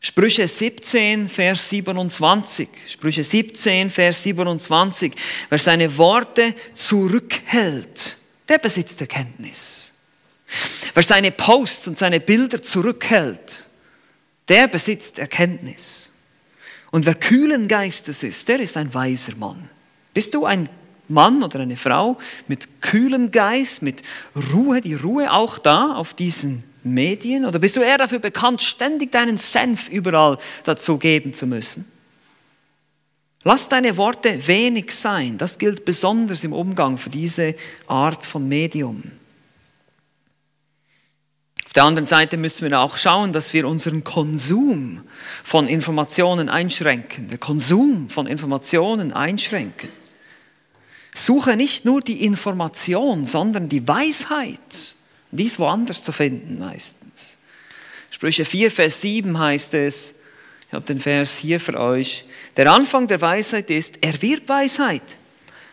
Sprüche 0.00 0.46
17, 0.46 1.28
Vers 1.28 1.70
27. 1.70 2.68
Sprüche 2.86 3.24
17, 3.24 3.90
Vers 3.90 4.22
27. 4.22 5.12
Wer 5.48 5.58
seine 5.58 5.96
Worte 5.96 6.54
zurückhält, 6.74 8.17
der 8.48 8.58
besitzt 8.58 9.00
Erkenntnis. 9.00 9.92
Wer 10.94 11.02
seine 11.02 11.30
Posts 11.30 11.88
und 11.88 11.98
seine 11.98 12.20
Bilder 12.20 12.62
zurückhält, 12.62 13.62
der 14.48 14.66
besitzt 14.68 15.18
Erkenntnis. 15.18 16.10
Und 16.90 17.04
wer 17.04 17.14
kühlen 17.14 17.68
Geistes 17.68 18.22
ist, 18.22 18.48
der 18.48 18.60
ist 18.60 18.76
ein 18.76 18.94
weiser 18.94 19.36
Mann. 19.36 19.68
Bist 20.14 20.34
du 20.34 20.46
ein 20.46 20.68
Mann 21.08 21.42
oder 21.42 21.60
eine 21.60 21.76
Frau 21.76 22.18
mit 22.46 22.80
kühlem 22.80 23.30
Geist, 23.30 23.82
mit 23.82 24.02
Ruhe, 24.52 24.80
die 24.80 24.94
Ruhe 24.94 25.32
auch 25.32 25.58
da 25.58 25.94
auf 25.94 26.14
diesen 26.14 26.64
Medien? 26.82 27.44
Oder 27.44 27.58
bist 27.58 27.76
du 27.76 27.80
eher 27.80 27.98
dafür 27.98 28.18
bekannt, 28.18 28.62
ständig 28.62 29.12
deinen 29.12 29.38
Senf 29.38 29.88
überall 29.90 30.38
dazu 30.64 30.98
geben 30.98 31.34
zu 31.34 31.46
müssen? 31.46 31.90
Lass 33.48 33.66
deine 33.66 33.96
Worte 33.96 34.46
wenig 34.46 34.94
sein. 34.94 35.38
Das 35.38 35.56
gilt 35.56 35.86
besonders 35.86 36.44
im 36.44 36.52
Umgang 36.52 36.98
für 36.98 37.08
diese 37.08 37.54
Art 37.86 38.26
von 38.26 38.46
Medium. 38.46 39.02
Auf 41.64 41.72
der 41.72 41.84
anderen 41.84 42.06
Seite 42.06 42.36
müssen 42.36 42.70
wir 42.70 42.78
auch 42.78 42.98
schauen, 42.98 43.32
dass 43.32 43.54
wir 43.54 43.66
unseren 43.66 44.04
Konsum 44.04 45.00
von 45.42 45.66
Informationen 45.66 46.50
einschränken. 46.50 47.28
Der 47.28 47.38
Konsum 47.38 48.10
von 48.10 48.26
Informationen 48.26 49.14
einschränken. 49.14 49.88
Suche 51.14 51.56
nicht 51.56 51.86
nur 51.86 52.02
die 52.02 52.26
Information, 52.26 53.24
sondern 53.24 53.70
die 53.70 53.88
Weisheit 53.88 54.94
Die 55.30 55.44
ist 55.44 55.58
woanders 55.58 56.02
zu 56.02 56.12
finden 56.12 56.58
meistens. 56.58 57.38
Sprüche 58.10 58.44
4, 58.44 58.70
Vers 58.70 59.00
7 59.00 59.38
heißt 59.38 59.72
es, 59.72 60.17
ich 60.68 60.74
habe 60.74 60.84
den 60.84 60.98
Vers 60.98 61.38
hier 61.38 61.60
für 61.60 61.80
euch, 61.80 62.24
der 62.56 62.70
Anfang 62.70 63.06
der 63.06 63.22
Weisheit 63.22 63.70
ist, 63.70 64.04
erwirb 64.04 64.48
Weisheit. 64.48 65.16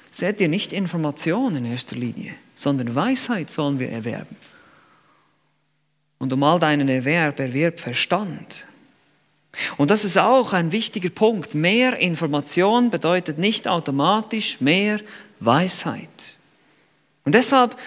Seht 0.09 0.39
ihr 0.39 0.47
nicht 0.47 0.71
Information 0.71 1.57
in 1.57 1.65
erster 1.65 1.97
Linie, 1.97 2.33
sondern 2.55 2.95
Weisheit 2.95 3.51
sollen 3.51 3.77
wir 3.79 3.89
erwerben. 3.89 4.37
Und 6.17 6.31
um 6.31 6.41
all 6.43 6.59
deinen 6.59 6.87
Erwerb 6.87 7.41
erwirb 7.41 7.81
Verstand. 7.81 8.67
Und 9.75 9.91
das 9.91 10.05
ist 10.05 10.17
auch 10.17 10.53
ein 10.53 10.71
wichtiger 10.71 11.09
Punkt. 11.09 11.55
Mehr 11.55 11.97
Information 11.97 12.89
bedeutet 12.89 13.37
nicht 13.37 13.67
automatisch 13.67 14.61
mehr 14.61 15.01
Weisheit. 15.41 16.37
Und 17.25 17.35
deshalb 17.35 17.77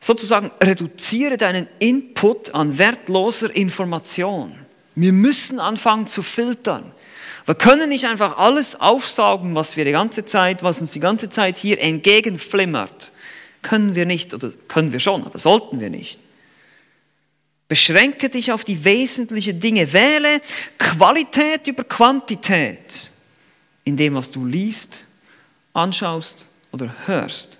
sozusagen 0.00 0.50
reduziere 0.62 1.38
deinen 1.38 1.66
Input 1.78 2.54
an 2.54 2.76
wertloser 2.76 3.54
Information. 3.56 4.65
Wir 4.96 5.12
müssen 5.12 5.60
anfangen 5.60 6.06
zu 6.06 6.22
filtern. 6.22 6.90
Wir 7.44 7.54
können 7.54 7.90
nicht 7.90 8.06
einfach 8.06 8.38
alles 8.38 8.80
aufsaugen, 8.80 9.54
was 9.54 9.76
wir 9.76 9.84
die 9.84 9.92
ganze 9.92 10.24
Zeit, 10.24 10.64
was 10.64 10.80
uns 10.80 10.90
die 10.90 11.00
ganze 11.00 11.28
Zeit 11.28 11.56
hier 11.56 11.80
entgegenflimmert. 11.80 13.12
Können 13.62 13.94
wir 13.94 14.06
nicht, 14.06 14.34
oder 14.34 14.50
können 14.66 14.92
wir 14.92 14.98
schon, 14.98 15.24
aber 15.24 15.38
sollten 15.38 15.78
wir 15.78 15.90
nicht. 15.90 16.18
Beschränke 17.68 18.28
dich 18.28 18.52
auf 18.52 18.64
die 18.64 18.84
wesentlichen 18.84 19.60
Dinge. 19.60 19.92
Wähle 19.92 20.40
Qualität 20.78 21.66
über 21.66 21.84
Quantität 21.84 23.10
in 23.84 23.96
dem, 23.96 24.14
was 24.14 24.30
du 24.30 24.44
liest, 24.44 25.00
anschaust 25.72 26.46
oder 26.72 26.94
hörst. 27.06 27.58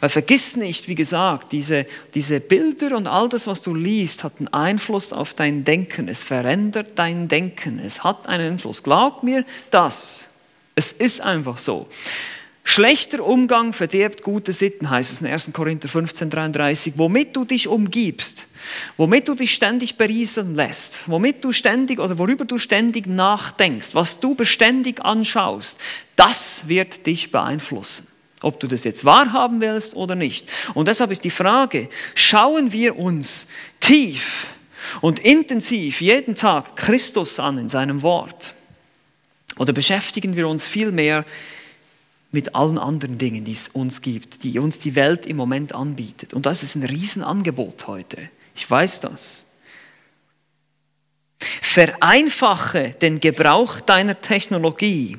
Weil 0.00 0.08
vergiss 0.08 0.56
nicht, 0.56 0.88
wie 0.88 0.94
gesagt, 0.94 1.52
diese, 1.52 1.86
diese 2.14 2.40
Bilder 2.40 2.96
und 2.96 3.08
all 3.08 3.28
das, 3.28 3.46
was 3.46 3.60
du 3.60 3.74
liest, 3.74 4.24
hat 4.24 4.34
einen 4.38 4.48
Einfluss 4.48 5.12
auf 5.12 5.34
dein 5.34 5.64
Denken. 5.64 6.08
Es 6.08 6.22
verändert 6.22 6.92
dein 6.96 7.28
Denken. 7.28 7.78
Es 7.78 8.04
hat 8.04 8.26
einen 8.26 8.52
Einfluss. 8.52 8.82
Glaub 8.82 9.22
mir 9.22 9.44
das. 9.70 10.24
Es 10.74 10.92
ist 10.92 11.20
einfach 11.20 11.58
so. 11.58 11.88
Schlechter 12.68 13.24
Umgang 13.24 13.72
verdirbt 13.72 14.22
gute 14.22 14.52
Sitten, 14.52 14.90
heißt 14.90 15.12
es 15.12 15.20
in 15.20 15.28
1. 15.28 15.50
Korinther 15.52 15.88
15, 15.88 16.30
33. 16.30 16.94
Womit 16.96 17.36
du 17.36 17.44
dich 17.44 17.68
umgibst, 17.68 18.48
womit 18.96 19.28
du 19.28 19.36
dich 19.36 19.54
ständig 19.54 19.96
berieseln 19.96 20.56
lässt, 20.56 21.02
womit 21.06 21.44
du 21.44 21.52
ständig 21.52 22.00
oder 22.00 22.18
worüber 22.18 22.44
du 22.44 22.58
ständig 22.58 23.06
nachdenkst, 23.06 23.94
was 23.94 24.18
du 24.18 24.34
beständig 24.34 25.00
anschaust, 25.04 25.78
das 26.16 26.62
wird 26.66 27.06
dich 27.06 27.30
beeinflussen. 27.30 28.08
Ob 28.42 28.60
du 28.60 28.66
das 28.66 28.84
jetzt 28.84 29.04
wahrhaben 29.04 29.60
willst 29.60 29.96
oder 29.96 30.14
nicht. 30.14 30.50
Und 30.74 30.88
deshalb 30.88 31.10
ist 31.10 31.24
die 31.24 31.30
Frage, 31.30 31.88
schauen 32.14 32.72
wir 32.72 32.98
uns 32.98 33.46
tief 33.80 34.48
und 35.00 35.20
intensiv 35.20 36.00
jeden 36.00 36.34
Tag 36.34 36.76
Christus 36.76 37.40
an 37.40 37.58
in 37.58 37.68
seinem 37.68 38.02
Wort? 38.02 38.54
Oder 39.58 39.72
beschäftigen 39.72 40.36
wir 40.36 40.48
uns 40.48 40.66
vielmehr 40.66 41.24
mit 42.30 42.54
allen 42.54 42.78
anderen 42.78 43.16
Dingen, 43.16 43.44
die 43.44 43.52
es 43.52 43.68
uns 43.68 44.02
gibt, 44.02 44.44
die 44.44 44.58
uns 44.58 44.78
die 44.78 44.94
Welt 44.94 45.24
im 45.26 45.36
Moment 45.36 45.74
anbietet. 45.74 46.34
Und 46.34 46.44
das 46.44 46.62
ist 46.62 46.74
ein 46.74 46.84
Riesenangebot 46.84 47.86
heute. 47.86 48.28
Ich 48.54 48.70
weiß 48.70 49.00
das. 49.00 49.46
Vereinfache 51.38 52.90
den 52.90 53.20
Gebrauch 53.20 53.80
deiner 53.80 54.20
Technologie. 54.20 55.18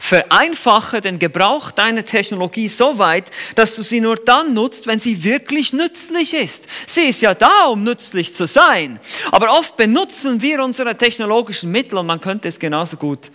Vereinfache 0.00 1.00
den 1.00 1.18
Gebrauch 1.18 1.70
deiner 1.70 2.04
Technologie 2.04 2.68
so 2.68 2.98
weit, 2.98 3.30
dass 3.54 3.76
du 3.76 3.82
sie 3.82 4.00
nur 4.00 4.16
dann 4.16 4.54
nutzt, 4.54 4.86
wenn 4.86 4.98
sie 4.98 5.24
wirklich 5.24 5.72
nützlich 5.72 6.34
ist. 6.34 6.66
Sie 6.86 7.02
ist 7.02 7.22
ja 7.22 7.34
da, 7.34 7.64
um 7.66 7.84
nützlich 7.84 8.34
zu 8.34 8.46
sein. 8.46 9.00
Aber 9.32 9.58
oft 9.58 9.76
benutzen 9.76 10.42
wir 10.42 10.62
unsere 10.62 10.96
technologischen 10.96 11.70
Mittel 11.70 11.98
und 11.98 12.06
man 12.06 12.20
könnte 12.20 12.48
es 12.48 12.58
genauso 12.58 12.96
gut 12.96 13.30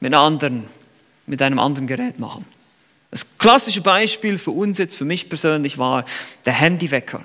mit 0.00 0.14
anderen 0.14 0.64
mit 1.26 1.42
einem 1.42 1.58
anderen 1.58 1.86
Gerät 1.86 2.18
machen. 2.18 2.44
Das 3.10 3.26
klassische 3.38 3.80
Beispiel 3.80 4.38
für 4.38 4.52
uns 4.52 4.78
jetzt, 4.78 4.96
für 4.96 5.04
mich 5.04 5.28
persönlich, 5.28 5.78
war 5.78 6.04
der 6.44 6.52
Handywecker. 6.52 7.22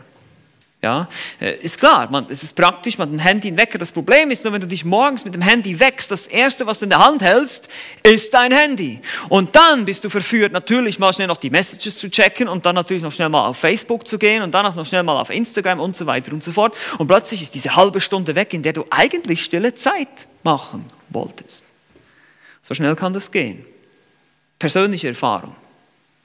Ja, 0.84 1.08
äh, 1.40 1.58
ist 1.58 1.78
klar, 1.78 2.10
man, 2.10 2.26
es 2.30 2.42
ist 2.42 2.56
praktisch, 2.56 2.98
man 2.98 3.10
hat 3.10 3.16
ein 3.16 3.20
Handy, 3.20 3.50
einen 3.50 3.58
Wecker. 3.58 3.78
Das 3.78 3.92
Problem 3.92 4.32
ist 4.32 4.44
nur, 4.44 4.54
wenn 4.54 4.62
du 4.62 4.68
dich 4.68 4.84
morgens 4.84 5.26
mit 5.26 5.36
dem 5.36 5.44
Handy 5.44 5.80
wächst, 5.80 6.10
das 6.10 6.26
erste, 6.26 6.66
was 6.66 6.80
du 6.80 6.86
in 6.86 6.90
der 6.90 7.06
Hand 7.06 7.22
hältst, 7.22 7.70
ist 8.02 8.34
dein 8.34 8.52
Handy. 8.52 9.00
Und 9.30 9.56
dann 9.56 9.86
bist 9.86 10.04
du 10.04 10.10
verführt, 10.10 10.52
natürlich 10.52 10.98
mal 10.98 11.14
schnell 11.14 11.28
noch 11.28 11.38
die 11.38 11.52
Messages 11.52 12.00
zu 12.00 12.10
checken 12.10 12.48
und 12.48 12.66
dann 12.66 12.74
natürlich 12.74 13.04
noch 13.04 13.12
schnell 13.12 13.30
mal 13.30 13.46
auf 13.46 13.58
Facebook 13.58 14.08
zu 14.08 14.18
gehen 14.18 14.42
und 14.42 14.56
dann 14.56 14.66
auch 14.66 14.74
noch 14.74 14.88
schnell 14.88 15.04
mal 15.04 15.22
auf 15.22 15.30
Instagram 15.30 15.80
und 15.80 15.96
so 15.96 16.08
weiter 16.08 16.34
und 16.34 16.44
so 16.44 16.52
fort. 16.52 16.76
Und 16.98 17.06
plötzlich 17.06 17.44
ist 17.44 17.54
diese 17.54 17.76
halbe 17.76 18.02
Stunde 18.02 18.34
weg, 18.34 18.52
in 18.54 18.64
der 18.64 18.74
du 18.74 18.84
eigentlich 18.90 19.44
stille 19.44 19.76
Zeit 19.76 20.28
machen 20.42 20.86
wolltest. 21.10 21.66
So 22.64 22.74
schnell 22.74 22.96
kann 22.96 23.14
das 23.14 23.32
gehen 23.32 23.66
persönliche 24.62 25.08
Erfahrung. 25.08 25.56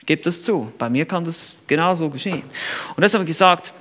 Gebe 0.04 0.22
das 0.22 0.42
zu. 0.42 0.70
Bei 0.78 0.88
mir 0.90 1.06
kann 1.06 1.24
das 1.24 1.56
genauso 1.66 2.10
geschehen. 2.10 2.42
Und 2.94 3.02
deshalb 3.02 3.20
habe 3.20 3.24
ich 3.24 3.34
gesagt, 3.36 3.72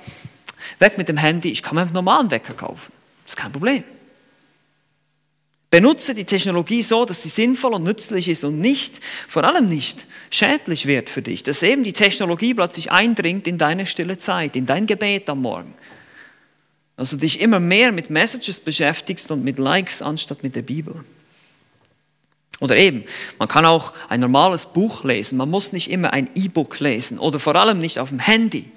weg 0.78 0.98
mit 0.98 1.08
dem 1.08 1.16
Handy, 1.16 1.50
ich 1.50 1.62
kann 1.62 1.74
mir 1.74 1.82
einen 1.82 1.92
normalen 1.92 2.30
Wecker 2.30 2.54
kaufen. 2.54 2.92
Das 3.24 3.32
ist 3.32 3.36
kein 3.36 3.52
Problem. 3.52 3.84
Benutze 5.70 6.14
die 6.14 6.24
Technologie 6.24 6.82
so, 6.82 7.04
dass 7.04 7.22
sie 7.22 7.28
sinnvoll 7.28 7.74
und 7.74 7.82
nützlich 7.82 8.28
ist 8.28 8.44
und 8.44 8.60
nicht, 8.60 9.00
vor 9.28 9.44
allem 9.44 9.68
nicht, 9.68 10.06
schädlich 10.30 10.86
wird 10.86 11.10
für 11.10 11.22
dich. 11.22 11.42
Dass 11.42 11.62
eben 11.62 11.82
die 11.82 11.92
Technologie 11.92 12.54
plötzlich 12.54 12.92
eindringt 12.92 13.46
in 13.46 13.58
deine 13.58 13.84
stille 13.84 14.16
Zeit, 14.16 14.54
in 14.54 14.66
dein 14.66 14.86
Gebet 14.86 15.28
am 15.28 15.42
Morgen. 15.42 15.74
Also 16.96 17.16
dich 17.16 17.40
immer 17.40 17.60
mehr 17.60 17.92
mit 17.92 18.10
Messages 18.10 18.60
beschäftigst 18.60 19.30
und 19.30 19.44
mit 19.44 19.58
Likes 19.58 20.02
anstatt 20.02 20.42
mit 20.42 20.54
der 20.54 20.62
Bibel. 20.62 21.04
Oder 22.60 22.76
eben, 22.76 23.04
man 23.38 23.48
kann 23.48 23.66
auch 23.66 23.92
ein 24.08 24.20
normales 24.20 24.66
Buch 24.66 25.04
lesen, 25.04 25.36
man 25.36 25.50
muss 25.50 25.72
nicht 25.72 25.90
immer 25.90 26.12
ein 26.12 26.30
E-Book 26.34 26.80
lesen 26.80 27.18
oder 27.18 27.38
vor 27.38 27.54
allem 27.54 27.78
nicht 27.78 27.98
auf 27.98 28.08
dem 28.08 28.18
Handy. 28.18 28.70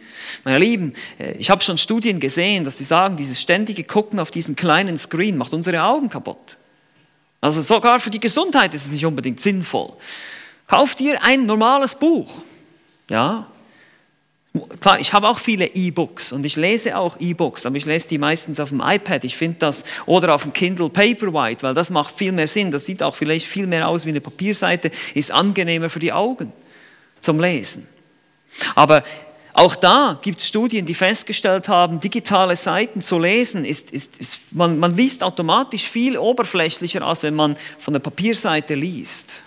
Meine 0.43 0.59
Lieben, 0.59 0.93
äh, 1.17 1.31
ich 1.33 1.49
habe 1.49 1.63
schon 1.63 1.77
Studien 1.77 2.19
gesehen, 2.19 2.65
dass 2.65 2.77
sie 2.77 2.83
sagen, 2.83 3.15
dieses 3.15 3.39
ständige 3.39 3.85
Gucken 3.85 4.19
auf 4.19 4.31
diesen 4.31 4.55
kleinen 4.55 4.97
Screen 4.97 5.37
macht 5.37 5.53
unsere 5.53 5.81
Augen 5.83 6.09
kaputt. 6.09 6.57
Also 7.41 7.61
sogar 7.61 8.01
für 8.01 8.09
die 8.09 8.19
Gesundheit 8.19 8.73
ist 8.73 8.85
es 8.85 8.91
nicht 8.91 9.05
unbedingt 9.05 9.39
sinnvoll. 9.39 9.93
Kauf 10.67 10.95
dir 10.95 11.23
ein 11.23 11.45
normales 11.45 11.95
Buch. 11.95 12.43
Ja, 13.09 13.47
Klar, 14.79 14.99
ich 14.99 15.13
habe 15.13 15.27
auch 15.27 15.39
viele 15.39 15.65
E-Books 15.65 16.31
und 16.31 16.45
ich 16.45 16.55
lese 16.55 16.97
auch 16.97 17.17
E-Books, 17.19 17.65
aber 17.65 17.75
ich 17.75 17.85
lese 17.85 18.07
die 18.09 18.17
meistens 18.17 18.59
auf 18.59 18.69
dem 18.69 18.81
iPad. 18.81 19.23
Ich 19.23 19.37
finde 19.37 19.57
das 19.59 19.83
oder 20.05 20.35
auf 20.35 20.43
dem 20.43 20.53
Kindle 20.53 20.89
Paperwhite, 20.89 21.63
weil 21.63 21.73
das 21.73 21.89
macht 21.89 22.15
viel 22.15 22.31
mehr 22.31 22.47
Sinn. 22.47 22.71
Das 22.71 22.85
sieht 22.85 23.03
auch 23.03 23.15
vielleicht 23.15 23.47
viel 23.47 23.67
mehr 23.67 23.87
aus 23.87 24.05
wie 24.05 24.09
eine 24.09 24.21
Papierseite, 24.21 24.91
ist 25.13 25.31
angenehmer 25.31 25.89
für 25.89 25.99
die 25.99 26.13
Augen 26.13 26.53
zum 27.19 27.39
Lesen. 27.39 27.87
Aber 28.75 29.03
auch 29.53 29.75
da 29.75 30.17
gibt 30.21 30.39
es 30.39 30.47
Studien, 30.47 30.85
die 30.85 30.93
festgestellt 30.93 31.67
haben, 31.67 31.99
digitale 31.99 32.55
Seiten 32.55 33.01
zu 33.01 33.19
lesen, 33.19 33.65
ist, 33.65 33.91
ist, 33.91 34.17
ist 34.17 34.55
man, 34.55 34.79
man 34.79 34.95
liest 34.95 35.23
automatisch 35.23 35.83
viel 35.83 36.17
oberflächlicher, 36.17 37.05
als 37.05 37.23
wenn 37.23 37.35
man 37.35 37.57
von 37.77 37.93
der 37.93 37.99
Papierseite 37.99 38.75
liest. 38.75 39.41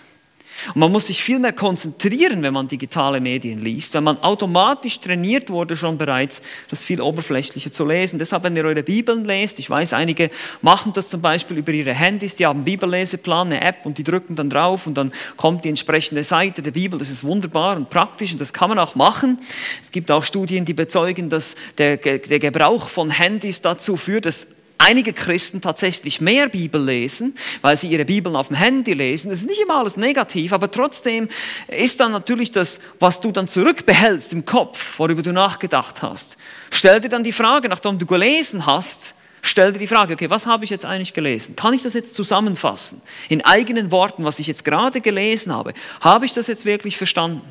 Und 0.69 0.77
man 0.77 0.91
muss 0.91 1.07
sich 1.07 1.23
viel 1.23 1.39
mehr 1.39 1.53
konzentrieren, 1.53 2.41
wenn 2.41 2.53
man 2.53 2.67
digitale 2.67 3.19
Medien 3.19 3.59
liest, 3.59 3.93
wenn 3.93 4.03
man 4.03 4.17
automatisch 4.19 4.99
trainiert 4.99 5.49
wurde 5.49 5.75
schon 5.75 5.97
bereits, 5.97 6.41
das 6.69 6.83
viel 6.83 7.01
oberflächlicher 7.01 7.71
zu 7.71 7.85
lesen. 7.85 8.19
Deshalb, 8.19 8.43
wenn 8.43 8.55
ihr 8.55 8.65
eure 8.65 8.83
Bibeln 8.83 9.25
lest, 9.25 9.59
ich 9.59 9.69
weiß, 9.69 9.93
einige 9.93 10.29
machen 10.61 10.93
das 10.93 11.09
zum 11.09 11.21
Beispiel 11.21 11.57
über 11.57 11.71
ihre 11.71 11.93
Handys, 11.93 12.35
die 12.35 12.45
haben 12.45 12.63
Bibelleseplan, 12.63 13.47
eine 13.47 13.61
App 13.61 13.85
und 13.85 13.97
die 13.97 14.03
drücken 14.03 14.35
dann 14.35 14.49
drauf 14.49 14.87
und 14.87 14.95
dann 14.95 15.11
kommt 15.37 15.65
die 15.65 15.69
entsprechende 15.69 16.23
Seite 16.23 16.61
der 16.61 16.71
Bibel. 16.71 16.99
Das 16.99 17.09
ist 17.09 17.23
wunderbar 17.23 17.77
und 17.77 17.89
praktisch 17.89 18.33
und 18.33 18.41
das 18.41 18.53
kann 18.53 18.69
man 18.69 18.79
auch 18.79 18.95
machen. 18.95 19.39
Es 19.81 19.91
gibt 19.91 20.11
auch 20.11 20.23
Studien, 20.23 20.65
die 20.65 20.73
bezeugen, 20.73 21.29
dass 21.29 21.55
der, 21.77 21.97
der 21.97 22.39
Gebrauch 22.39 22.89
von 22.89 23.09
Handys 23.09 23.61
dazu 23.61 23.97
führt, 23.97 24.25
dass 24.25 24.47
einige 24.83 25.13
Christen 25.13 25.61
tatsächlich 25.61 26.21
mehr 26.21 26.49
Bibel 26.49 26.83
lesen, 26.83 27.35
weil 27.61 27.77
sie 27.77 27.87
ihre 27.87 28.05
Bibeln 28.05 28.35
auf 28.35 28.47
dem 28.47 28.57
Handy 28.57 28.93
lesen. 28.93 29.29
Das 29.29 29.39
ist 29.39 29.47
nicht 29.47 29.61
immer 29.61 29.77
alles 29.77 29.97
negativ, 29.97 30.53
aber 30.53 30.69
trotzdem 30.69 31.29
ist 31.67 31.99
dann 31.99 32.11
natürlich 32.11 32.51
das, 32.51 32.79
was 32.99 33.21
du 33.21 33.31
dann 33.31 33.47
zurückbehältst 33.47 34.33
im 34.33 34.45
Kopf, 34.45 34.99
worüber 34.99 35.21
du 35.21 35.31
nachgedacht 35.31 36.01
hast. 36.01 36.37
Stell 36.71 36.99
dir 36.99 37.09
dann 37.09 37.23
die 37.23 37.31
Frage, 37.31 37.69
nachdem 37.69 37.97
du 37.97 38.05
gelesen 38.05 38.65
hast, 38.65 39.13
stell 39.41 39.73
dir 39.73 39.79
die 39.79 39.87
Frage, 39.87 40.13
okay, 40.13 40.29
was 40.29 40.45
habe 40.45 40.63
ich 40.63 40.69
jetzt 40.69 40.85
eigentlich 40.85 41.13
gelesen? 41.13 41.55
Kann 41.55 41.73
ich 41.73 41.81
das 41.81 41.93
jetzt 41.93 42.15
zusammenfassen? 42.15 43.01
In 43.29 43.43
eigenen 43.43 43.91
Worten, 43.91 44.23
was 44.25 44.39
ich 44.39 44.47
jetzt 44.47 44.65
gerade 44.65 45.01
gelesen 45.01 45.53
habe. 45.53 45.73
Habe 46.01 46.25
ich 46.25 46.33
das 46.33 46.47
jetzt 46.47 46.65
wirklich 46.65 46.97
verstanden? 46.97 47.41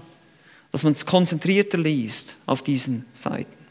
Dass 0.71 0.85
man 0.85 0.93
es 0.93 1.07
konzentrierter 1.07 1.79
liest 1.79 2.37
auf 2.47 2.63
diesen 2.63 3.05
Seiten. 3.13 3.62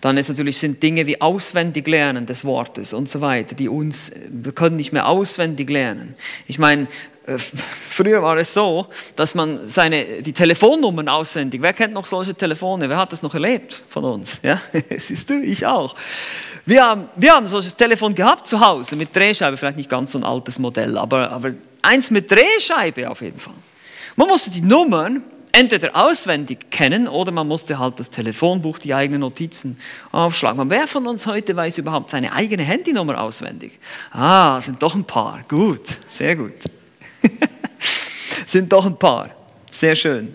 Dann 0.00 0.16
ist 0.16 0.28
natürlich 0.28 0.58
sind 0.58 0.82
Dinge 0.82 1.06
wie 1.06 1.20
auswendig 1.20 1.86
lernen 1.86 2.26
des 2.26 2.44
Wortes 2.44 2.92
und 2.92 3.08
so 3.08 3.20
weiter, 3.20 3.54
die 3.54 3.68
uns, 3.68 4.10
wir 4.30 4.52
können 4.52 4.76
nicht 4.76 4.92
mehr 4.92 5.06
auswendig 5.06 5.68
lernen. 5.68 6.14
Ich 6.46 6.58
meine, 6.58 6.86
äh, 7.26 7.36
früher 7.38 8.22
war 8.22 8.36
es 8.38 8.54
so, 8.54 8.86
dass 9.16 9.34
man 9.34 9.68
seine, 9.68 10.22
die 10.22 10.32
Telefonnummern 10.32 11.08
auswendig, 11.08 11.60
wer 11.60 11.74
kennt 11.74 11.92
noch 11.92 12.06
solche 12.06 12.34
Telefone, 12.34 12.88
wer 12.88 12.96
hat 12.96 13.12
das 13.12 13.22
noch 13.22 13.34
erlebt 13.34 13.82
von 13.88 14.04
uns? 14.04 14.40
Ja, 14.42 14.60
siehst 14.96 15.28
du, 15.28 15.40
ich 15.42 15.66
auch. 15.66 15.94
Wir 16.64 16.84
haben, 16.84 17.08
wir 17.16 17.34
haben 17.34 17.46
solches 17.46 17.74
Telefon 17.74 18.14
gehabt 18.14 18.46
zu 18.46 18.60
Hause 18.60 18.96
mit 18.96 19.14
Drehscheibe, 19.14 19.56
vielleicht 19.56 19.76
nicht 19.76 19.90
ganz 19.90 20.12
so 20.12 20.18
ein 20.18 20.24
altes 20.24 20.58
Modell, 20.58 20.96
aber, 20.96 21.30
aber 21.30 21.52
eins 21.82 22.10
mit 22.10 22.30
Drehscheibe 22.30 23.10
auf 23.10 23.20
jeden 23.20 23.38
Fall. 23.38 23.54
Man 24.16 24.28
musste 24.28 24.50
die 24.50 24.62
Nummern 24.62 25.22
entweder 25.52 25.96
auswendig 25.96 26.70
kennen 26.70 27.08
oder 27.08 27.32
man 27.32 27.46
musste 27.46 27.78
halt 27.78 27.98
das 27.98 28.10
Telefonbuch, 28.10 28.78
die 28.78 28.94
eigenen 28.94 29.20
Notizen 29.20 29.78
aufschlagen. 30.12 30.60
Und 30.60 30.70
wer 30.70 30.86
von 30.86 31.06
uns 31.06 31.26
heute 31.26 31.56
weiß 31.56 31.78
überhaupt 31.78 32.10
seine 32.10 32.32
eigene 32.32 32.62
Handynummer 32.62 33.20
auswendig? 33.20 33.78
Ah, 34.10 34.60
sind 34.60 34.82
doch 34.82 34.94
ein 34.94 35.04
paar. 35.04 35.42
Gut, 35.48 35.98
sehr 36.08 36.36
gut. 36.36 36.56
sind 38.46 38.72
doch 38.72 38.86
ein 38.86 38.98
paar. 38.98 39.30
Sehr 39.70 39.96
schön. 39.96 40.34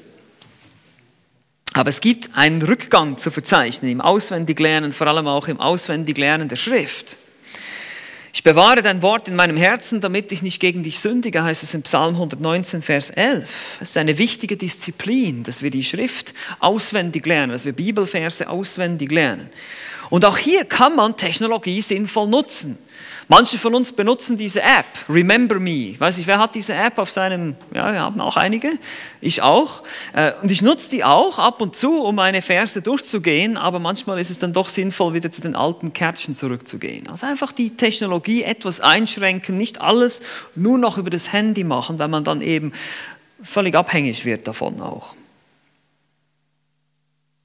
Aber 1.73 1.89
es 1.89 1.99
gibt 1.99 2.29
einen 2.35 2.61
Rückgang 2.61 3.17
zu 3.17 3.31
verzeichnen 3.31 3.91
im 3.91 4.01
Auswendiglernen, 4.01 4.93
vor 4.93 5.07
allem 5.07 5.27
auch 5.27 5.49
im 5.49 5.59
Auswendiglernen 5.59 6.47
der 6.47 6.55
Schrift. 6.55 7.17
Ich 8.35 8.43
bewahre 8.43 8.81
dein 8.81 9.01
Wort 9.01 9.29
in 9.29 9.35
meinem 9.37 9.55
Herzen, 9.55 10.01
damit 10.01 10.29
ich 10.33 10.41
nicht 10.41 10.59
gegen 10.59 10.83
dich 10.83 10.99
sündige, 10.99 11.41
heißt 11.41 11.63
es 11.63 11.73
in 11.73 11.83
Psalm 11.83 12.15
119, 12.15 12.81
Vers 12.81 13.09
11. 13.09 13.77
Es 13.79 13.91
ist 13.91 13.97
eine 13.97 14.17
wichtige 14.17 14.57
Disziplin, 14.57 15.43
dass 15.43 15.61
wir 15.61 15.71
die 15.71 15.85
Schrift 15.85 16.33
auswendig 16.59 17.25
lernen, 17.25 17.53
dass 17.53 17.63
wir 17.63 17.71
Bibelverse 17.71 18.49
auswendig 18.49 19.09
lernen. 19.09 19.49
Und 20.09 20.25
auch 20.25 20.37
hier 20.37 20.65
kann 20.65 20.97
man 20.97 21.15
Technologie 21.15 21.81
sinnvoll 21.81 22.27
nutzen. 22.27 22.77
Manche 23.27 23.57
von 23.57 23.73
uns 23.73 23.91
benutzen 23.91 24.37
diese 24.37 24.61
App, 24.61 24.85
Remember 25.09 25.59
Me. 25.59 25.89
Ich 25.89 25.99
weiß 25.99 26.17
nicht, 26.17 26.27
wer 26.27 26.37
hat 26.37 26.53
diese 26.53 26.75
App 26.75 26.99
auf 26.99 27.09
seinem, 27.09 27.55
ja, 27.73 27.91
wir 27.91 27.99
haben 27.99 28.21
auch 28.21 28.37
einige, 28.37 28.77
ich 29.19 29.41
auch. 29.41 29.81
Äh, 30.13 30.33
und 30.43 30.51
ich 30.51 30.61
nutze 30.61 30.91
die 30.91 31.03
auch 31.03 31.39
ab 31.39 31.59
und 31.59 31.75
zu, 31.75 32.01
um 32.01 32.15
meine 32.15 32.43
Verse 32.43 32.79
durchzugehen, 32.81 33.57
aber 33.57 33.79
manchmal 33.79 34.19
ist 34.19 34.29
es 34.29 34.37
dann 34.37 34.53
doch 34.53 34.69
sinnvoll, 34.69 35.15
wieder 35.15 35.31
zu 35.31 35.41
den 35.41 35.55
alten 35.55 35.91
Kärtchen 35.91 36.35
zurückzugehen. 36.35 37.07
Also 37.07 37.25
einfach 37.25 37.51
die 37.51 37.75
Technologie 37.75 38.43
etwas 38.43 38.79
einschränken, 38.79 39.57
nicht 39.57 39.81
alles 39.81 40.21
nur 40.53 40.77
noch 40.77 40.99
über 40.99 41.09
das 41.09 41.33
Handy 41.33 41.63
machen, 41.63 41.97
weil 41.97 42.09
man 42.09 42.23
dann 42.23 42.41
eben 42.41 42.73
völlig 43.41 43.75
abhängig 43.75 44.23
wird 44.25 44.47
davon 44.47 44.79
auch. 44.81 45.15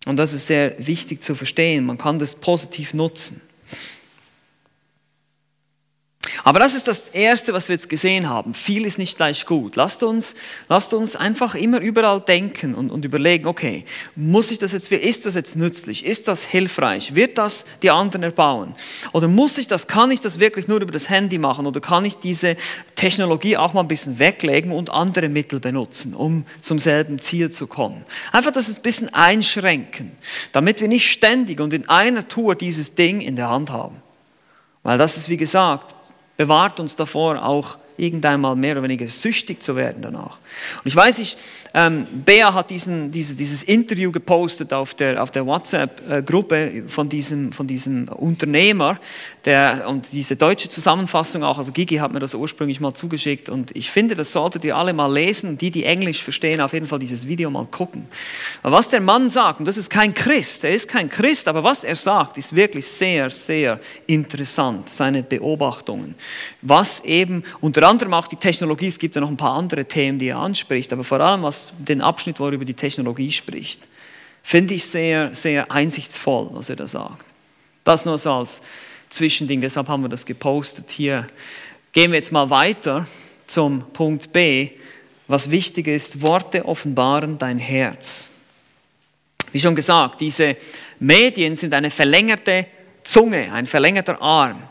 Und 0.06 0.16
das 0.16 0.32
ist 0.32 0.46
sehr 0.46 0.74
wichtig 0.86 1.22
zu 1.22 1.34
verstehen. 1.34 1.84
Man 1.84 1.98
kann 1.98 2.18
das 2.18 2.34
positiv 2.34 2.94
nutzen. 2.94 3.40
Aber 6.44 6.58
das 6.58 6.74
ist 6.74 6.88
das 6.88 7.08
Erste, 7.08 7.52
was 7.52 7.68
wir 7.68 7.74
jetzt 7.74 7.88
gesehen 7.88 8.28
haben. 8.28 8.54
Viel 8.54 8.86
ist 8.86 8.98
nicht 8.98 9.16
gleich 9.16 9.46
gut. 9.46 9.76
Lasst 9.76 10.02
uns, 10.02 10.34
lasst 10.68 10.94
uns 10.94 11.16
einfach 11.16 11.54
immer 11.54 11.80
überall 11.80 12.20
denken 12.20 12.74
und, 12.74 12.90
und 12.90 13.04
überlegen, 13.04 13.46
okay, 13.46 13.84
muss 14.16 14.50
ich 14.50 14.58
das 14.58 14.72
jetzt, 14.72 14.90
ist 14.90 15.26
das 15.26 15.34
jetzt 15.34 15.56
nützlich? 15.56 16.04
Ist 16.04 16.28
das 16.28 16.44
hilfreich? 16.44 17.14
Wird 17.14 17.38
das 17.38 17.66
die 17.82 17.90
anderen 17.90 18.22
erbauen? 18.22 18.74
Oder 19.12 19.28
muss 19.28 19.58
ich 19.58 19.68
das, 19.68 19.86
kann 19.86 20.10
ich 20.10 20.20
das 20.20 20.40
wirklich 20.40 20.68
nur 20.68 20.80
über 20.80 20.92
das 20.92 21.08
Handy 21.08 21.38
machen? 21.38 21.66
Oder 21.66 21.80
kann 21.80 22.04
ich 22.04 22.16
diese 22.16 22.56
Technologie 22.94 23.56
auch 23.56 23.74
mal 23.74 23.82
ein 23.82 23.88
bisschen 23.88 24.18
weglegen 24.18 24.72
und 24.72 24.90
andere 24.90 25.28
Mittel 25.28 25.60
benutzen, 25.60 26.14
um 26.14 26.44
zum 26.60 26.78
selben 26.78 27.18
Ziel 27.18 27.50
zu 27.50 27.66
kommen? 27.66 28.04
Einfach 28.32 28.52
das 28.52 28.74
ein 28.74 28.82
bisschen 28.82 29.12
einschränken, 29.12 30.12
damit 30.52 30.80
wir 30.80 30.88
nicht 30.88 31.10
ständig 31.10 31.60
und 31.60 31.72
in 31.72 31.88
einer 31.88 32.28
Tour 32.28 32.54
dieses 32.54 32.94
Ding 32.94 33.20
in 33.20 33.36
der 33.36 33.50
Hand 33.50 33.70
haben. 33.70 33.96
Weil 34.82 34.96
das 34.96 35.16
ist, 35.16 35.28
wie 35.28 35.36
gesagt, 35.36 35.94
bewahrt 36.40 36.80
uns 36.80 36.96
davor, 36.96 37.44
auch 37.44 37.76
irgendeinmal 37.98 38.56
mehr 38.56 38.72
oder 38.72 38.84
weniger 38.84 39.06
süchtig 39.08 39.62
zu 39.62 39.76
werden 39.76 40.00
danach. 40.00 40.38
Und 40.78 40.86
ich 40.86 40.96
weiß, 40.96 41.18
ich, 41.18 41.36
ähm, 41.72 42.06
Bea 42.24 42.52
hat 42.52 42.70
diesen, 42.70 43.10
diese, 43.12 43.36
dieses 43.36 43.62
Interview 43.62 44.10
gepostet 44.10 44.72
auf 44.72 44.94
der, 44.94 45.22
auf 45.22 45.30
der 45.30 45.46
WhatsApp-Gruppe 45.46 46.84
von 46.88 47.08
diesem, 47.08 47.52
von 47.52 47.66
diesem 47.66 48.08
Unternehmer 48.08 48.98
der, 49.44 49.88
und 49.88 50.10
diese 50.12 50.34
deutsche 50.34 50.68
Zusammenfassung 50.68 51.44
auch, 51.44 51.58
also 51.58 51.70
Gigi 51.70 51.96
hat 51.96 52.12
mir 52.12 52.18
das 52.18 52.34
ursprünglich 52.34 52.80
mal 52.80 52.92
zugeschickt 52.94 53.48
und 53.48 53.74
ich 53.76 53.90
finde, 53.90 54.16
das 54.16 54.32
solltet 54.32 54.64
ihr 54.64 54.76
alle 54.76 54.92
mal 54.92 55.12
lesen, 55.12 55.58
die, 55.58 55.70
die 55.70 55.84
Englisch 55.84 56.24
verstehen, 56.24 56.60
auf 56.60 56.72
jeden 56.72 56.88
Fall 56.88 56.98
dieses 56.98 57.28
Video 57.28 57.50
mal 57.50 57.66
gucken. 57.70 58.06
Aber 58.62 58.76
was 58.76 58.88
der 58.88 59.00
Mann 59.00 59.28
sagt, 59.28 59.60
und 59.60 59.66
das 59.66 59.76
ist 59.76 59.90
kein 59.90 60.12
Christ, 60.12 60.64
er 60.64 60.70
ist 60.70 60.88
kein 60.88 61.08
Christ, 61.08 61.46
aber 61.46 61.62
was 61.62 61.84
er 61.84 61.96
sagt, 61.96 62.36
ist 62.36 62.54
wirklich 62.56 62.86
sehr, 62.86 63.30
sehr 63.30 63.78
interessant, 64.06 64.90
seine 64.90 65.22
Beobachtungen. 65.22 66.16
Was 66.62 67.04
eben 67.04 67.44
unter 67.60 67.86
anderem 67.88 68.14
auch 68.14 68.26
die 68.26 68.36
Technologie, 68.36 68.88
es 68.88 68.98
gibt 68.98 69.14
ja 69.14 69.20
noch 69.20 69.30
ein 69.30 69.36
paar 69.36 69.54
andere 69.54 69.84
Themen, 69.84 70.18
die 70.18 70.28
er 70.28 70.38
anspricht, 70.38 70.92
aber 70.92 71.04
vor 71.04 71.20
allem 71.20 71.42
was 71.42 71.59
den 71.78 72.00
Abschnitt, 72.00 72.40
wo 72.40 72.46
er 72.46 72.52
über 72.52 72.64
die 72.64 72.74
Technologie 72.74 73.32
spricht, 73.32 73.80
finde 74.42 74.74
ich 74.74 74.84
sehr, 74.86 75.34
sehr 75.34 75.70
einsichtsvoll, 75.70 76.48
was 76.52 76.70
er 76.70 76.76
da 76.76 76.86
sagt. 76.86 77.24
Das 77.84 78.04
nur 78.04 78.18
so 78.18 78.32
als 78.32 78.62
Zwischending, 79.08 79.60
deshalb 79.60 79.88
haben 79.88 80.02
wir 80.02 80.08
das 80.08 80.24
gepostet 80.24 80.90
hier. 80.90 81.26
Gehen 81.92 82.12
wir 82.12 82.18
jetzt 82.18 82.30
mal 82.30 82.48
weiter 82.48 83.06
zum 83.46 83.92
Punkt 83.92 84.32
B. 84.32 84.70
Was 85.26 85.50
wichtig 85.50 85.88
ist, 85.88 86.22
Worte 86.22 86.64
offenbaren 86.64 87.36
dein 87.38 87.58
Herz. 87.58 88.30
Wie 89.52 89.60
schon 89.60 89.74
gesagt, 89.74 90.20
diese 90.20 90.56
Medien 91.00 91.56
sind 91.56 91.74
eine 91.74 91.90
verlängerte 91.90 92.66
Zunge, 93.02 93.52
ein 93.52 93.66
verlängerter 93.66 94.20
Arm. 94.22 94.62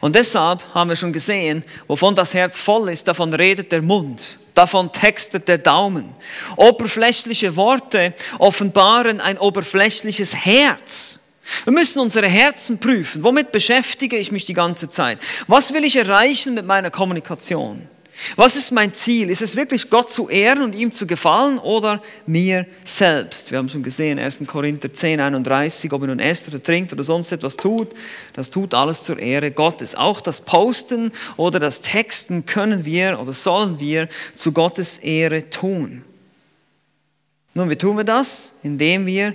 Und 0.00 0.14
deshalb 0.14 0.62
haben 0.74 0.90
wir 0.90 0.96
schon 0.96 1.12
gesehen, 1.12 1.64
wovon 1.86 2.14
das 2.14 2.34
Herz 2.34 2.60
voll 2.60 2.90
ist, 2.90 3.08
davon 3.08 3.32
redet 3.32 3.72
der 3.72 3.82
Mund, 3.82 4.38
davon 4.54 4.92
textet 4.92 5.48
der 5.48 5.58
Daumen. 5.58 6.12
Oberflächliche 6.56 7.56
Worte 7.56 8.14
offenbaren 8.38 9.20
ein 9.20 9.38
oberflächliches 9.38 10.34
Herz. 10.34 11.20
Wir 11.64 11.72
müssen 11.72 12.00
unsere 12.00 12.28
Herzen 12.28 12.78
prüfen. 12.78 13.24
Womit 13.24 13.52
beschäftige 13.52 14.16
ich 14.16 14.32
mich 14.32 14.44
die 14.44 14.54
ganze 14.54 14.88
Zeit? 14.88 15.18
Was 15.46 15.72
will 15.72 15.84
ich 15.84 15.96
erreichen 15.96 16.54
mit 16.54 16.66
meiner 16.66 16.90
Kommunikation? 16.90 17.88
Was 18.36 18.56
ist 18.56 18.72
mein 18.72 18.94
Ziel? 18.94 19.30
Ist 19.30 19.42
es 19.42 19.56
wirklich 19.56 19.90
Gott 19.90 20.10
zu 20.10 20.28
ehren 20.28 20.62
und 20.62 20.74
ihm 20.74 20.92
zu 20.92 21.06
gefallen 21.06 21.58
oder 21.58 22.02
mir 22.26 22.66
selbst? 22.84 23.50
Wir 23.50 23.58
haben 23.58 23.68
schon 23.68 23.82
gesehen, 23.82 24.18
1. 24.18 24.44
Korinther 24.46 24.92
10, 24.92 25.20
31, 25.20 25.92
ob 25.92 26.02
er 26.02 26.08
nun 26.08 26.18
esst 26.18 26.48
oder 26.48 26.62
trinkt 26.62 26.92
oder 26.92 27.04
sonst 27.04 27.32
etwas 27.32 27.56
tut, 27.56 27.88
das 28.34 28.50
tut 28.50 28.74
alles 28.74 29.02
zur 29.04 29.18
Ehre 29.18 29.50
Gottes. 29.50 29.94
Auch 29.94 30.20
das 30.20 30.40
Posten 30.40 31.12
oder 31.36 31.58
das 31.58 31.80
Texten 31.80 32.46
können 32.46 32.84
wir 32.84 33.18
oder 33.20 33.32
sollen 33.32 33.78
wir 33.80 34.08
zu 34.34 34.52
Gottes 34.52 34.98
Ehre 34.98 35.50
tun. 35.50 36.04
Nun, 37.54 37.68
wie 37.68 37.76
tun 37.76 37.96
wir 37.96 38.04
das? 38.04 38.54
Indem 38.62 39.06
wir 39.06 39.34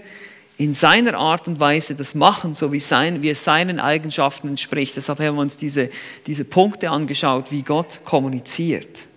in 0.58 0.74
seiner 0.74 1.16
Art 1.18 1.48
und 1.48 1.60
Weise 1.60 1.94
das 1.96 2.16
machen, 2.16 2.54
so 2.54 2.72
wie, 2.72 2.80
sein, 2.80 3.22
wie 3.22 3.30
es 3.30 3.44
seinen 3.44 3.80
Eigenschaften 3.80 4.48
entspricht. 4.50 4.98
Deshalb 4.98 5.20
haben 5.20 5.36
wir 5.36 5.42
uns 5.42 5.58
diese, 5.58 5.90
diese 6.26 6.46
Punkte 6.46 6.90
angeschaut, 6.90 7.52
wie 7.52 7.62
Gott 7.62 8.00
kommuniziert. 8.04 9.08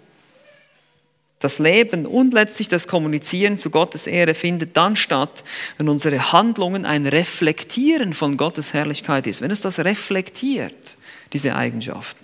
Das 1.38 1.58
Leben 1.58 2.04
und 2.04 2.34
letztlich 2.34 2.68
das 2.68 2.86
Kommunizieren 2.86 3.56
zu 3.56 3.70
Gottes 3.70 4.06
Ehre 4.06 4.34
findet 4.34 4.76
dann 4.76 4.94
statt, 4.94 5.42
wenn 5.78 5.88
unsere 5.88 6.32
Handlungen 6.32 6.84
ein 6.84 7.06
Reflektieren 7.06 8.12
von 8.12 8.36
Gottes 8.36 8.74
Herrlichkeit 8.74 9.26
ist, 9.26 9.40
wenn 9.40 9.50
es 9.50 9.62
das 9.62 9.78
reflektiert, 9.78 10.98
diese 11.32 11.56
Eigenschaften. 11.56 12.22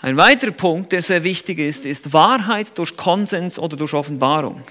Ein 0.00 0.16
weiterer 0.16 0.52
Punkt, 0.52 0.92
der 0.92 1.02
sehr 1.02 1.24
wichtig 1.24 1.58
ist, 1.58 1.84
ist 1.84 2.12
Wahrheit 2.12 2.78
durch 2.78 2.96
Konsens 2.96 3.58
oder 3.58 3.76
durch 3.76 3.94
Offenbarung. 3.94 4.62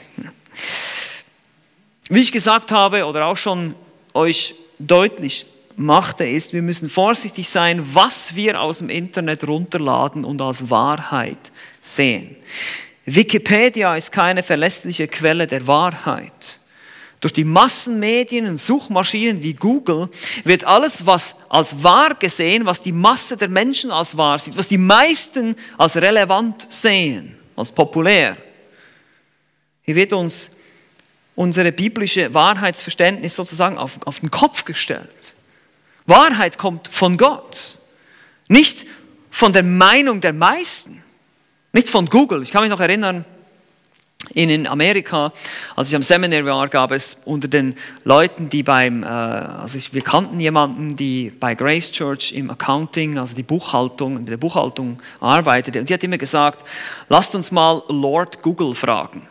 Wie 2.13 2.19
ich 2.19 2.33
gesagt 2.33 2.73
habe 2.73 3.05
oder 3.05 3.27
auch 3.27 3.37
schon 3.37 3.73
euch 4.13 4.53
deutlich 4.79 5.45
machte, 5.77 6.25
ist, 6.25 6.51
wir 6.51 6.61
müssen 6.61 6.89
vorsichtig 6.89 7.47
sein, 7.47 7.81
was 7.93 8.35
wir 8.35 8.59
aus 8.59 8.79
dem 8.79 8.89
Internet 8.89 9.47
runterladen 9.47 10.25
und 10.25 10.41
als 10.41 10.69
Wahrheit 10.69 11.53
sehen. 11.79 12.35
Wikipedia 13.05 13.95
ist 13.95 14.11
keine 14.11 14.43
verlässliche 14.43 15.07
Quelle 15.07 15.47
der 15.47 15.65
Wahrheit. 15.67 16.59
Durch 17.21 17.31
die 17.31 17.45
Massenmedien 17.45 18.45
und 18.45 18.57
Suchmaschinen 18.57 19.41
wie 19.41 19.53
Google 19.53 20.09
wird 20.43 20.65
alles, 20.65 21.05
was 21.05 21.37
als 21.47 21.81
wahr 21.81 22.15
gesehen, 22.15 22.65
was 22.65 22.81
die 22.81 22.91
Masse 22.91 23.37
der 23.37 23.47
Menschen 23.47 23.89
als 23.89 24.17
wahr 24.17 24.37
sieht, 24.37 24.57
was 24.57 24.67
die 24.67 24.77
meisten 24.77 25.55
als 25.77 25.95
relevant 25.95 26.67
sehen, 26.67 27.37
als 27.55 27.71
populär. 27.71 28.35
Hier 29.83 29.95
wird 29.95 30.11
uns 30.11 30.51
unsere 31.41 31.71
biblische 31.71 32.35
Wahrheitsverständnis 32.35 33.35
sozusagen 33.35 33.79
auf, 33.79 33.97
auf 34.05 34.19
den 34.19 34.29
Kopf 34.29 34.63
gestellt. 34.63 35.35
Wahrheit 36.05 36.59
kommt 36.59 36.87
von 36.87 37.17
Gott, 37.17 37.79
nicht 38.47 38.85
von 39.31 39.51
der 39.51 39.63
Meinung 39.63 40.21
der 40.21 40.33
meisten, 40.33 41.01
nicht 41.73 41.89
von 41.89 42.05
Google. 42.05 42.43
Ich 42.43 42.51
kann 42.51 42.61
mich 42.61 42.69
noch 42.69 42.79
erinnern, 42.79 43.25
in 44.35 44.67
Amerika, 44.67 45.33
als 45.75 45.89
ich 45.89 45.95
am 45.95 46.03
Seminar 46.03 46.45
war, 46.45 46.67
gab 46.67 46.91
es 46.91 47.17
unter 47.25 47.47
den 47.47 47.73
Leuten, 48.03 48.47
die 48.49 48.61
beim, 48.61 49.01
äh, 49.01 49.07
also 49.07 49.79
ich, 49.79 49.95
wir 49.95 50.03
kannten 50.03 50.39
jemanden, 50.39 50.95
die 50.95 51.31
bei 51.31 51.55
Grace 51.55 51.91
Church 51.91 52.33
im 52.33 52.51
Accounting, 52.51 53.17
also 53.17 53.35
die 53.35 53.41
Buchhaltung, 53.41 54.17
in 54.17 54.27
der 54.27 54.37
Buchhaltung 54.37 55.01
arbeitete, 55.19 55.79
und 55.79 55.89
die 55.89 55.93
hat 55.95 56.03
immer 56.03 56.19
gesagt, 56.19 56.63
lasst 57.09 57.33
uns 57.33 57.51
mal 57.51 57.81
Lord 57.89 58.43
Google 58.43 58.75
fragen. 58.75 59.27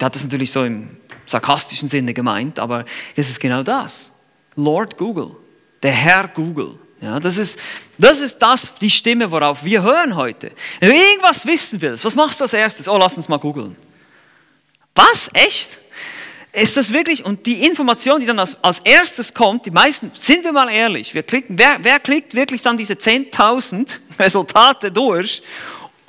Der 0.00 0.06
hat 0.06 0.14
das 0.14 0.24
natürlich 0.24 0.50
so 0.50 0.64
im 0.64 0.96
sarkastischen 1.26 1.88
Sinne 1.88 2.14
gemeint, 2.14 2.58
aber 2.58 2.84
das 3.16 3.28
ist 3.28 3.38
genau 3.38 3.62
das. 3.62 4.10
Lord 4.56 4.96
Google, 4.96 5.36
der 5.82 5.92
Herr 5.92 6.28
Google. 6.28 6.78
Ja, 7.00 7.18
das 7.18 7.38
ist, 7.38 7.58
das 7.96 8.20
ist 8.20 8.38
das, 8.38 8.74
die 8.74 8.90
Stimme, 8.90 9.30
worauf 9.30 9.64
wir 9.64 9.82
hören 9.82 10.16
heute. 10.16 10.52
Wenn 10.80 10.90
du 10.90 10.96
irgendwas 10.96 11.46
wissen 11.46 11.80
willst, 11.80 12.04
was 12.04 12.14
machst 12.14 12.40
du 12.40 12.44
als 12.44 12.52
erstes? 12.52 12.88
Oh, 12.88 12.98
lass 12.98 13.16
uns 13.16 13.28
mal 13.28 13.38
googeln. 13.38 13.76
Was? 14.94 15.30
Echt? 15.32 15.80
Ist 16.52 16.76
das 16.76 16.92
wirklich? 16.92 17.24
Und 17.24 17.46
die 17.46 17.64
Information, 17.64 18.20
die 18.20 18.26
dann 18.26 18.38
als, 18.38 18.62
als 18.62 18.80
erstes 18.80 19.32
kommt, 19.32 19.66
die 19.66 19.70
meisten, 19.70 20.10
sind 20.14 20.44
wir 20.44 20.52
mal 20.52 20.68
ehrlich, 20.68 21.14
wir 21.14 21.22
klicken, 21.22 21.58
wer, 21.58 21.78
wer 21.82 22.00
klickt 22.00 22.34
wirklich 22.34 22.60
dann 22.60 22.76
diese 22.76 22.94
10.000 22.94 24.00
Resultate 24.18 24.90
durch 24.90 25.42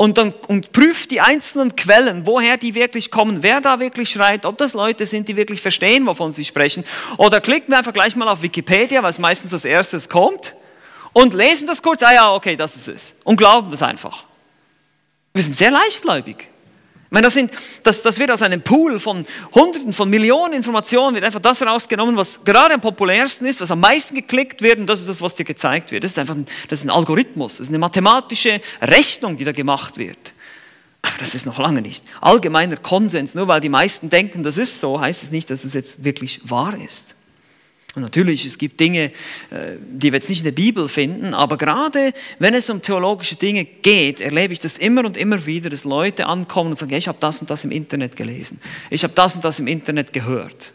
und 0.01 0.17
dann 0.17 0.33
und 0.47 0.71
prüft 0.71 1.11
die 1.11 1.21
einzelnen 1.21 1.75
Quellen, 1.75 2.25
woher 2.25 2.57
die 2.57 2.73
wirklich 2.73 3.11
kommen, 3.11 3.43
wer 3.43 3.61
da 3.61 3.79
wirklich 3.79 4.09
schreibt, 4.09 4.47
ob 4.47 4.57
das 4.57 4.73
Leute 4.73 5.05
sind, 5.05 5.29
die 5.29 5.35
wirklich 5.35 5.61
verstehen, 5.61 6.07
wovon 6.07 6.31
sie 6.31 6.43
sprechen. 6.43 6.83
Oder 7.17 7.39
klicken 7.39 7.69
wir 7.69 7.77
einfach 7.77 7.93
gleich 7.93 8.15
mal 8.15 8.27
auf 8.27 8.41
Wikipedia, 8.41 9.03
was 9.03 9.19
meistens 9.19 9.53
als 9.53 9.63
erstes 9.63 10.09
kommt, 10.09 10.55
und 11.13 11.35
lesen 11.35 11.67
das 11.67 11.83
kurz, 11.83 12.01
ah 12.01 12.11
ja, 12.11 12.33
okay, 12.33 12.55
das 12.55 12.75
ist 12.75 12.87
es. 12.87 13.15
Und 13.25 13.35
glauben 13.35 13.69
das 13.69 13.83
einfach. 13.83 14.23
Wir 15.35 15.43
sind 15.43 15.55
sehr 15.55 15.69
leichtgläubig. 15.69 16.47
Ich 17.11 17.13
meine, 17.13 17.25
das, 17.25 17.33
sind, 17.33 17.51
das, 17.83 18.03
das 18.03 18.19
wird 18.19 18.31
aus 18.31 18.41
einem 18.41 18.61
Pool 18.61 18.97
von 18.97 19.25
Hunderten, 19.53 19.91
von 19.91 20.09
Millionen 20.09 20.53
Informationen, 20.53 21.15
wird 21.15 21.25
einfach 21.25 21.41
das 21.41 21.61
rausgenommen, 21.61 22.15
was 22.15 22.45
gerade 22.45 22.73
am 22.73 22.79
populärsten 22.79 23.45
ist, 23.47 23.59
was 23.59 23.69
am 23.69 23.81
meisten 23.81 24.15
geklickt 24.15 24.61
wird 24.61 24.79
und 24.79 24.87
das 24.87 25.01
ist 25.01 25.09
das, 25.09 25.21
was 25.21 25.35
dir 25.35 25.43
gezeigt 25.43 25.91
wird. 25.91 26.05
Das 26.05 26.11
ist 26.11 26.19
einfach 26.19 26.35
ein, 26.35 26.45
das 26.69 26.79
ist 26.79 26.85
ein 26.85 26.89
Algorithmus, 26.89 27.57
das 27.57 27.65
ist 27.65 27.67
eine 27.67 27.79
mathematische 27.79 28.61
Rechnung, 28.81 29.35
die 29.35 29.43
da 29.43 29.51
gemacht 29.51 29.97
wird. 29.97 30.31
Aber 31.01 31.15
das 31.19 31.35
ist 31.35 31.45
noch 31.45 31.59
lange 31.59 31.81
nicht 31.81 32.05
allgemeiner 32.21 32.77
Konsens. 32.77 33.35
Nur 33.35 33.49
weil 33.49 33.59
die 33.59 33.67
meisten 33.67 34.09
denken, 34.09 34.41
das 34.41 34.57
ist 34.57 34.79
so, 34.79 35.01
heißt 35.01 35.21
es 35.21 35.31
nicht, 35.31 35.49
dass 35.49 35.65
es 35.65 35.73
jetzt 35.73 36.05
wirklich 36.05 36.39
wahr 36.45 36.77
ist. 36.79 37.15
Und 37.93 38.03
natürlich, 38.03 38.45
es 38.45 38.57
gibt 38.57 38.79
Dinge, 38.79 39.11
äh, 39.49 39.75
die 39.79 40.11
wir 40.11 40.19
jetzt 40.19 40.29
nicht 40.29 40.39
in 40.39 40.45
der 40.45 40.53
Bibel 40.53 40.87
finden, 40.87 41.33
aber 41.33 41.57
gerade 41.57 42.13
wenn 42.39 42.53
es 42.53 42.69
um 42.69 42.81
theologische 42.81 43.35
Dinge 43.35 43.65
geht, 43.65 44.21
erlebe 44.21 44.53
ich 44.53 44.61
das 44.61 44.77
immer 44.77 45.03
und 45.03 45.17
immer 45.17 45.45
wieder, 45.45 45.69
dass 45.69 45.83
Leute 45.83 46.25
ankommen 46.25 46.69
und 46.69 46.77
sagen, 46.77 46.93
ich 46.93 47.09
habe 47.09 47.17
das 47.19 47.41
und 47.41 47.49
das 47.49 47.65
im 47.65 47.71
Internet 47.71 48.15
gelesen, 48.15 48.61
ich 48.89 49.03
habe 49.03 49.13
das 49.13 49.35
und 49.35 49.43
das 49.43 49.59
im 49.59 49.67
Internet 49.67 50.13
gehört. 50.13 50.71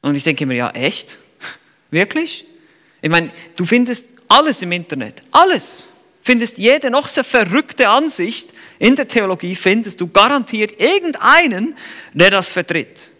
Und 0.00 0.14
ich 0.14 0.24
denke 0.24 0.46
mir, 0.46 0.54
ja, 0.54 0.70
echt? 0.70 1.18
Wirklich? 1.90 2.46
Ich 3.02 3.10
meine, 3.10 3.30
du 3.56 3.66
findest 3.66 4.06
alles 4.28 4.62
im 4.62 4.72
Internet, 4.72 5.22
alles. 5.32 5.84
Findest 6.22 6.56
jede 6.56 6.90
noch 6.90 7.08
so 7.08 7.22
verrückte 7.22 7.88
Ansicht 7.88 8.54
in 8.78 8.96
der 8.96 9.06
Theologie, 9.06 9.54
findest 9.54 10.00
du 10.00 10.08
garantiert 10.08 10.80
irgendeinen, 10.80 11.76
der 12.14 12.30
das 12.30 12.50
vertritt. 12.50 13.10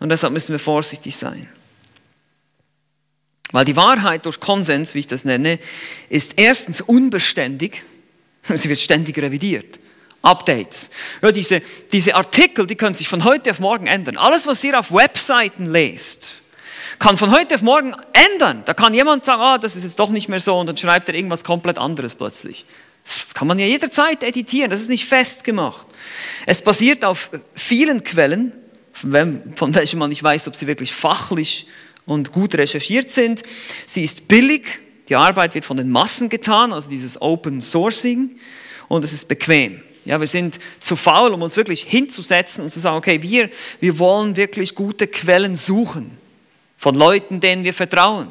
Und 0.00 0.08
deshalb 0.08 0.32
müssen 0.32 0.52
wir 0.52 0.58
vorsichtig 0.58 1.16
sein. 1.16 1.48
Weil 3.52 3.64
die 3.64 3.76
Wahrheit 3.76 4.26
durch 4.26 4.40
Konsens, 4.40 4.94
wie 4.94 5.00
ich 5.00 5.06
das 5.06 5.24
nenne, 5.24 5.58
ist 6.08 6.34
erstens 6.36 6.80
unbeständig, 6.80 7.82
sie 8.54 8.68
wird 8.68 8.80
ständig 8.80 9.18
revidiert. 9.18 9.78
Updates. 10.22 10.90
Ja, 11.22 11.30
diese, 11.30 11.62
diese 11.92 12.16
Artikel, 12.16 12.66
die 12.66 12.74
können 12.74 12.96
sich 12.96 13.08
von 13.08 13.22
heute 13.24 13.52
auf 13.52 13.60
morgen 13.60 13.86
ändern. 13.86 14.16
Alles, 14.16 14.46
was 14.46 14.62
ihr 14.64 14.78
auf 14.78 14.92
Webseiten 14.92 15.66
lest, 15.66 16.34
kann 16.98 17.16
von 17.16 17.30
heute 17.30 17.54
auf 17.54 17.62
morgen 17.62 17.94
ändern. 18.12 18.62
Da 18.64 18.74
kann 18.74 18.92
jemand 18.92 19.24
sagen, 19.24 19.40
ah, 19.40 19.58
das 19.58 19.76
ist 19.76 19.84
jetzt 19.84 20.00
doch 20.00 20.10
nicht 20.10 20.28
mehr 20.28 20.40
so 20.40 20.58
und 20.58 20.66
dann 20.66 20.76
schreibt 20.76 21.08
er 21.08 21.14
irgendwas 21.14 21.44
komplett 21.44 21.78
anderes 21.78 22.14
plötzlich. 22.14 22.64
Das 23.04 23.34
kann 23.34 23.46
man 23.46 23.58
ja 23.58 23.66
jederzeit 23.66 24.24
editieren, 24.24 24.70
das 24.70 24.80
ist 24.80 24.90
nicht 24.90 25.04
festgemacht. 25.04 25.86
Es 26.44 26.60
basiert 26.60 27.04
auf 27.04 27.30
vielen 27.54 28.02
Quellen, 28.02 28.52
von 28.92 29.74
welchen 29.74 29.98
man 29.98 30.08
nicht 30.08 30.22
weiß, 30.22 30.48
ob 30.48 30.56
sie 30.56 30.66
wirklich 30.66 30.92
fachlich 30.92 31.68
und 32.06 32.32
gut 32.32 32.54
recherchiert 32.54 33.10
sind. 33.10 33.42
Sie 33.84 34.04
ist 34.04 34.28
billig, 34.28 34.64
die 35.08 35.16
Arbeit 35.16 35.54
wird 35.54 35.64
von 35.64 35.76
den 35.76 35.90
Massen 35.90 36.28
getan, 36.28 36.72
also 36.72 36.88
dieses 36.88 37.20
Open 37.20 37.60
Sourcing, 37.60 38.38
und 38.88 39.04
es 39.04 39.12
ist 39.12 39.26
bequem. 39.28 39.82
Ja, 40.04 40.20
wir 40.20 40.28
sind 40.28 40.60
zu 40.78 40.94
faul, 40.94 41.32
um 41.32 41.42
uns 41.42 41.56
wirklich 41.56 41.82
hinzusetzen 41.82 42.62
und 42.62 42.70
zu 42.70 42.78
sagen, 42.78 42.96
okay, 42.96 43.20
wir, 43.22 43.50
wir 43.80 43.98
wollen 43.98 44.36
wirklich 44.36 44.76
gute 44.76 45.08
Quellen 45.08 45.56
suchen 45.56 46.16
von 46.76 46.94
Leuten, 46.94 47.40
denen 47.40 47.64
wir 47.64 47.74
vertrauen. 47.74 48.28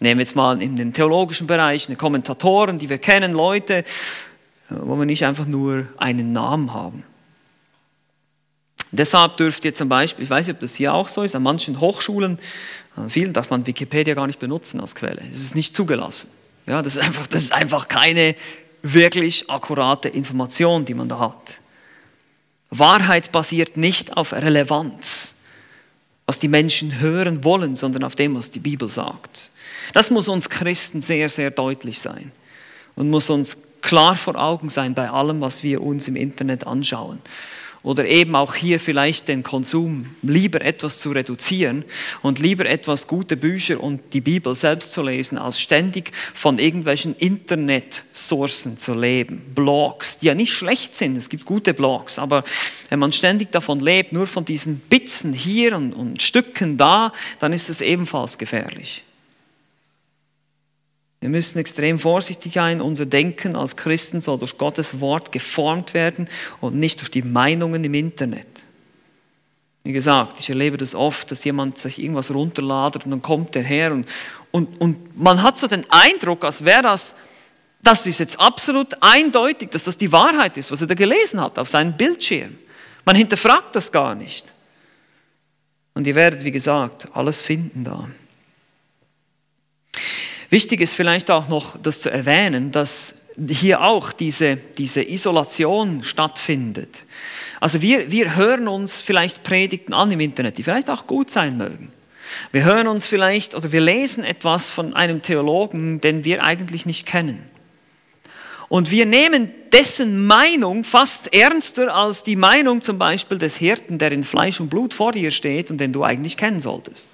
Nehmen 0.00 0.18
wir 0.18 0.24
jetzt 0.24 0.36
mal 0.36 0.60
in 0.60 0.76
den 0.76 0.92
theologischen 0.92 1.46
Bereich 1.46 1.88
eine 1.88 1.96
Kommentatoren, 1.96 2.78
die 2.78 2.90
wir 2.90 2.98
kennen, 2.98 3.32
Leute, 3.32 3.84
wo 4.68 4.96
wir 4.96 5.06
nicht 5.06 5.24
einfach 5.24 5.46
nur 5.46 5.88
einen 5.96 6.32
Namen 6.32 6.74
haben. 6.74 7.04
Deshalb 8.90 9.36
dürft 9.36 9.64
ihr 9.64 9.74
zum 9.74 9.88
Beispiel, 9.88 10.24
ich 10.24 10.30
weiß 10.30 10.46
nicht, 10.46 10.56
ob 10.56 10.60
das 10.60 10.74
hier 10.74 10.94
auch 10.94 11.08
so 11.08 11.22
ist, 11.22 11.34
an 11.34 11.42
manchen 11.42 11.80
Hochschulen, 11.80 12.38
an 12.98 13.10
vielen 13.10 13.32
darf 13.32 13.50
man 13.50 13.66
Wikipedia 13.66 14.14
gar 14.14 14.26
nicht 14.26 14.38
benutzen 14.38 14.80
als 14.80 14.94
Quelle. 14.94 15.22
Es 15.30 15.40
ist 15.40 15.54
nicht 15.54 15.74
zugelassen. 15.74 16.30
Ja, 16.66 16.82
das, 16.82 16.96
ist 16.96 17.02
einfach, 17.02 17.26
das 17.26 17.42
ist 17.42 17.52
einfach 17.52 17.88
keine 17.88 18.34
wirklich 18.82 19.48
akkurate 19.48 20.08
Information, 20.08 20.84
die 20.84 20.94
man 20.94 21.08
da 21.08 21.18
hat. 21.18 21.60
Wahrheit 22.70 23.32
basiert 23.32 23.76
nicht 23.76 24.16
auf 24.16 24.32
Relevanz, 24.32 25.36
was 26.26 26.38
die 26.38 26.48
Menschen 26.48 27.00
hören 27.00 27.42
wollen, 27.44 27.74
sondern 27.74 28.04
auf 28.04 28.14
dem, 28.14 28.34
was 28.34 28.50
die 28.50 28.58
Bibel 28.58 28.88
sagt. 28.88 29.50
Das 29.94 30.10
muss 30.10 30.28
uns 30.28 30.50
Christen 30.50 31.00
sehr, 31.00 31.30
sehr 31.30 31.50
deutlich 31.50 32.00
sein 32.00 32.32
und 32.94 33.08
muss 33.08 33.30
uns 33.30 33.56
klar 33.80 34.14
vor 34.14 34.36
Augen 34.36 34.68
sein 34.68 34.94
bei 34.94 35.08
allem, 35.08 35.40
was 35.40 35.62
wir 35.62 35.82
uns 35.82 36.08
im 36.08 36.16
Internet 36.16 36.66
anschauen 36.66 37.20
oder 37.82 38.06
eben 38.06 38.34
auch 38.34 38.54
hier 38.54 38.80
vielleicht 38.80 39.28
den 39.28 39.42
Konsum 39.42 40.06
lieber 40.22 40.60
etwas 40.60 40.98
zu 41.00 41.12
reduzieren 41.12 41.84
und 42.22 42.38
lieber 42.38 42.66
etwas 42.66 43.06
gute 43.06 43.36
Bücher 43.36 43.82
und 43.82 44.00
die 44.12 44.20
Bibel 44.20 44.54
selbst 44.54 44.92
zu 44.92 45.02
lesen, 45.02 45.38
als 45.38 45.60
ständig 45.60 46.12
von 46.34 46.58
irgendwelchen 46.58 47.16
Internetsourcen 47.16 48.78
zu 48.78 48.94
leben. 48.94 49.42
Blogs, 49.54 50.18
die 50.18 50.26
ja 50.26 50.34
nicht 50.34 50.52
schlecht 50.52 50.94
sind, 50.94 51.16
es 51.16 51.28
gibt 51.28 51.44
gute 51.44 51.74
Blogs, 51.74 52.18
aber 52.18 52.44
wenn 52.88 52.98
man 52.98 53.12
ständig 53.12 53.52
davon 53.52 53.80
lebt, 53.80 54.12
nur 54.12 54.26
von 54.26 54.44
diesen 54.44 54.80
Bitzen 54.80 55.32
hier 55.32 55.76
und, 55.76 55.92
und 55.92 56.22
Stücken 56.22 56.76
da, 56.76 57.12
dann 57.38 57.52
ist 57.52 57.70
es 57.70 57.80
ebenfalls 57.80 58.38
gefährlich. 58.38 59.04
Wir 61.20 61.28
müssen 61.28 61.58
extrem 61.58 61.98
vorsichtig 61.98 62.54
sein. 62.54 62.80
Unser 62.80 63.06
Denken 63.06 63.56
als 63.56 63.76
Christen 63.76 64.20
soll 64.20 64.38
durch 64.38 64.56
Gottes 64.56 65.00
Wort 65.00 65.32
geformt 65.32 65.94
werden 65.94 66.28
und 66.60 66.76
nicht 66.76 67.00
durch 67.00 67.10
die 67.10 67.22
Meinungen 67.22 67.82
im 67.82 67.94
Internet. 67.94 68.64
Wie 69.82 69.92
gesagt, 69.92 70.38
ich 70.38 70.48
erlebe 70.48 70.76
das 70.76 70.94
oft, 70.94 71.30
dass 71.30 71.44
jemand 71.44 71.78
sich 71.78 71.98
irgendwas 71.98 72.32
runterladet 72.32 73.04
und 73.04 73.10
dann 73.10 73.22
kommt 73.22 73.54
der 73.54 73.62
her 73.62 73.92
und, 73.92 74.06
und, 74.50 74.80
und 74.80 75.18
man 75.18 75.42
hat 75.42 75.58
so 75.58 75.66
den 75.66 75.84
Eindruck, 75.88 76.44
als 76.44 76.64
wäre 76.64 76.82
das, 76.82 77.14
das 77.82 78.06
ist 78.06 78.20
jetzt 78.20 78.38
absolut 78.38 78.96
eindeutig, 79.00 79.70
dass 79.70 79.84
das 79.84 79.96
die 79.96 80.12
Wahrheit 80.12 80.56
ist, 80.56 80.70
was 80.70 80.80
er 80.80 80.88
da 80.88 80.94
gelesen 80.94 81.40
hat 81.40 81.58
auf 81.58 81.68
seinem 81.68 81.96
Bildschirm. 81.96 82.58
Man 83.04 83.16
hinterfragt 83.16 83.74
das 83.74 83.90
gar 83.90 84.14
nicht. 84.14 84.52
Und 85.94 86.06
ihr 86.06 86.14
werdet, 86.14 86.44
wie 86.44 86.50
gesagt, 86.50 87.08
alles 87.14 87.40
finden 87.40 87.84
da. 87.84 88.08
Wichtig 90.50 90.80
ist 90.80 90.94
vielleicht 90.94 91.30
auch 91.30 91.48
noch 91.48 91.76
das 91.76 92.00
zu 92.00 92.10
erwähnen, 92.10 92.70
dass 92.70 93.14
hier 93.48 93.82
auch 93.82 94.12
diese, 94.12 94.56
diese 94.56 95.02
Isolation 95.02 96.02
stattfindet. 96.02 97.04
Also 97.60 97.82
wir, 97.82 98.10
wir 98.10 98.34
hören 98.36 98.66
uns 98.66 99.00
vielleicht 99.00 99.42
Predigten 99.42 99.94
an 99.94 100.10
im 100.10 100.20
Internet, 100.20 100.58
die 100.58 100.62
vielleicht 100.62 100.90
auch 100.90 101.06
gut 101.06 101.30
sein 101.30 101.56
mögen. 101.56 101.92
Wir 102.52 102.64
hören 102.64 102.88
uns 102.88 103.06
vielleicht 103.06 103.54
oder 103.54 103.72
wir 103.72 103.80
lesen 103.80 104.24
etwas 104.24 104.70
von 104.70 104.94
einem 104.94 105.22
Theologen, 105.22 106.00
den 106.00 106.24
wir 106.24 106.44
eigentlich 106.44 106.86
nicht 106.86 107.06
kennen. 107.06 107.48
Und 108.68 108.90
wir 108.90 109.06
nehmen 109.06 109.50
dessen 109.72 110.26
Meinung 110.26 110.84
fast 110.84 111.34
ernster 111.34 111.94
als 111.94 112.22
die 112.22 112.36
Meinung 112.36 112.82
zum 112.82 112.98
Beispiel 112.98 113.38
des 113.38 113.56
Hirten, 113.56 113.98
der 113.98 114.12
in 114.12 114.24
Fleisch 114.24 114.60
und 114.60 114.68
Blut 114.68 114.92
vor 114.92 115.12
dir 115.12 115.30
steht 115.30 115.70
und 115.70 115.78
den 115.78 115.92
du 115.92 116.04
eigentlich 116.04 116.36
kennen 116.36 116.60
solltest. 116.60 117.08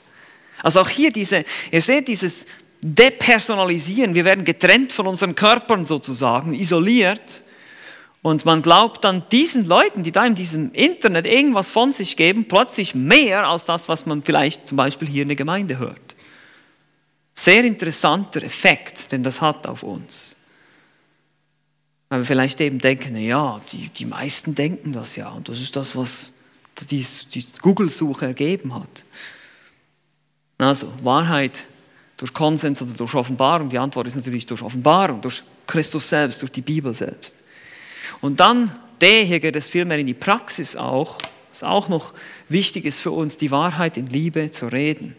Also 0.63 0.81
auch 0.81 0.89
hier 0.89 1.13
diese, 1.13 1.45
ihr 1.71 1.83
seht 1.83 2.09
dieses 2.09 2.47
depersonalisieren. 2.85 4.15
Wir 4.15 4.27
werden 4.27 4.45
getrennt 4.45 4.93
von 4.93 5.07
unseren 5.07 5.35
Körpern 5.35 5.87
sozusagen, 5.87 6.53
isoliert. 6.53 7.43
Und 8.21 8.45
man 8.45 8.61
glaubt 8.61 9.05
dann 9.05 9.25
diesen 9.31 9.67
Leuten, 9.67 10.03
die 10.03 10.13
da 10.13 10.27
in 10.27 10.35
diesem 10.35 10.71
Internet 10.73 11.25
irgendwas 11.25 11.71
von 11.71 11.93
sich 11.93 12.17
geben, 12.17 12.47
plötzlich 12.47 12.95
mehr 12.95 13.49
als 13.49 13.65
das, 13.65 13.89
was 13.89 14.05
man 14.05 14.23
vielleicht 14.23 14.69
zum 14.69 14.77
Beispiel 14.77 15.09
hier 15.09 15.23
in 15.23 15.29
der 15.29 15.37
Gemeinde 15.37 15.79
hört. 15.79 16.15
Sehr 17.35 17.65
interessanter 17.65 18.43
Effekt, 18.43 19.13
den 19.13 19.23
das 19.23 19.41
hat 19.41 19.67
auf 19.67 19.83
uns. 19.83 20.37
Weil 22.11 22.21
wir 22.21 22.27
vielleicht 22.27 22.61
eben 22.61 22.79
denken, 22.79 23.17
ja, 23.17 23.63
die, 23.73 23.89
die 23.89 24.05
meisten 24.05 24.55
denken 24.55 24.93
das 24.93 25.17
ja 25.17 25.31
und 25.31 25.49
das 25.49 25.59
ist 25.59 25.75
das, 25.75 25.97
was 25.97 26.33
die, 26.91 27.05
die 27.33 27.47
Google-Suche 27.63 28.27
ergeben 28.27 28.75
hat. 28.75 29.05
Also 30.59 30.93
Wahrheit 31.03 31.65
durch 32.17 32.33
Konsens 32.33 32.81
oder 32.81 32.93
durch 32.93 33.15
Offenbarung. 33.15 33.69
Die 33.69 33.79
Antwort 33.79 34.07
ist 34.07 34.17
natürlich 34.17 34.47
durch 34.47 34.63
Offenbarung, 34.63 35.21
durch 35.21 35.43
Christus 35.67 36.09
selbst, 36.09 36.43
durch 36.43 36.53
die 36.53 36.63
Bibel 36.63 36.95
selbst. 36.95 37.37
Und 38.21 38.41
dann, 38.41 38.71
der 39.01 39.23
hier 39.23 39.41
geht 39.41 39.57
es 39.57 39.69
vielmehr 39.69 39.99
in 39.99 40.07
die 40.07 40.15
Praxis 40.15 40.77
auch, 40.77 41.19
was 41.51 41.63
auch 41.63 41.89
noch 41.89 42.15
wichtig 42.49 42.85
ist 42.85 43.01
für 43.01 43.11
uns, 43.11 43.39
die 43.39 43.51
Wahrheit 43.51 43.97
in 43.97 44.09
Liebe 44.09 44.51
zu 44.51 44.67
reden. 44.67 45.17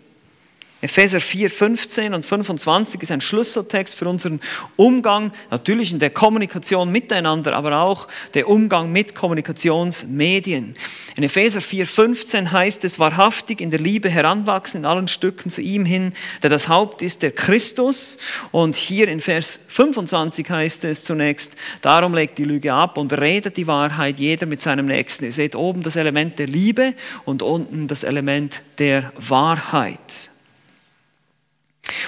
Epheser 0.86 1.20
4, 1.20 1.50
15 1.50 2.14
und 2.14 2.28
25 2.28 3.02
ist 3.02 3.12
ein 3.12 3.20
Schlüsseltext 3.20 3.96
für 3.96 4.08
unseren 4.08 4.40
Umgang, 4.76 5.32
natürlich 5.50 5.92
in 5.92 5.98
der 5.98 6.12
Kommunikation 6.12 6.92
miteinander, 6.92 7.56
aber 7.56 7.82
auch 7.82 8.08
der 8.36 8.48
Umgang 8.48 8.92
mit 8.92 9.16
Kommunikationsmedien. 9.16 10.76
In 11.16 11.24
Epheser 11.24 11.62
4, 11.62 11.88
15 11.88 12.52
heißt 12.52 12.84
es, 12.84 13.00
wahrhaftig 13.00 13.62
in 13.62 13.72
der 13.72 13.80
Liebe 13.80 14.10
heranwachsen 14.10 14.82
in 14.82 14.86
allen 14.86 15.08
Stücken 15.08 15.50
zu 15.50 15.60
ihm 15.60 15.86
hin, 15.86 16.14
der 16.44 16.52
das 16.52 16.68
Haupt 16.68 17.02
ist, 17.02 17.24
der 17.24 17.32
Christus. 17.32 18.20
Und 18.52 18.76
hier 18.76 19.08
in 19.08 19.22
Vers 19.22 19.60
25 19.68 20.48
heißt 20.48 20.84
es 20.84 21.04
zunächst, 21.04 21.54
darum 21.82 22.14
legt 22.14 22.38
die 22.38 22.46
Lüge 22.46 22.72
ab 22.72 23.00
und 23.00 23.12
redet 23.12 23.58
die 23.58 23.66
Wahrheit 23.66 24.20
jeder 24.20 24.46
mit 24.46 24.62
seinem 24.62 24.86
Nächsten. 24.86 25.26
Ihr 25.26 25.32
seht 25.32 25.56
oben 25.56 25.82
das 25.82 25.96
Element 25.96 26.38
der 26.38 26.48
Liebe 26.48 26.94
und 27.24 27.42
unten 27.42 27.88
das 27.88 28.04
Element 28.04 28.62
der 28.78 29.12
Wahrheit. 29.18 30.35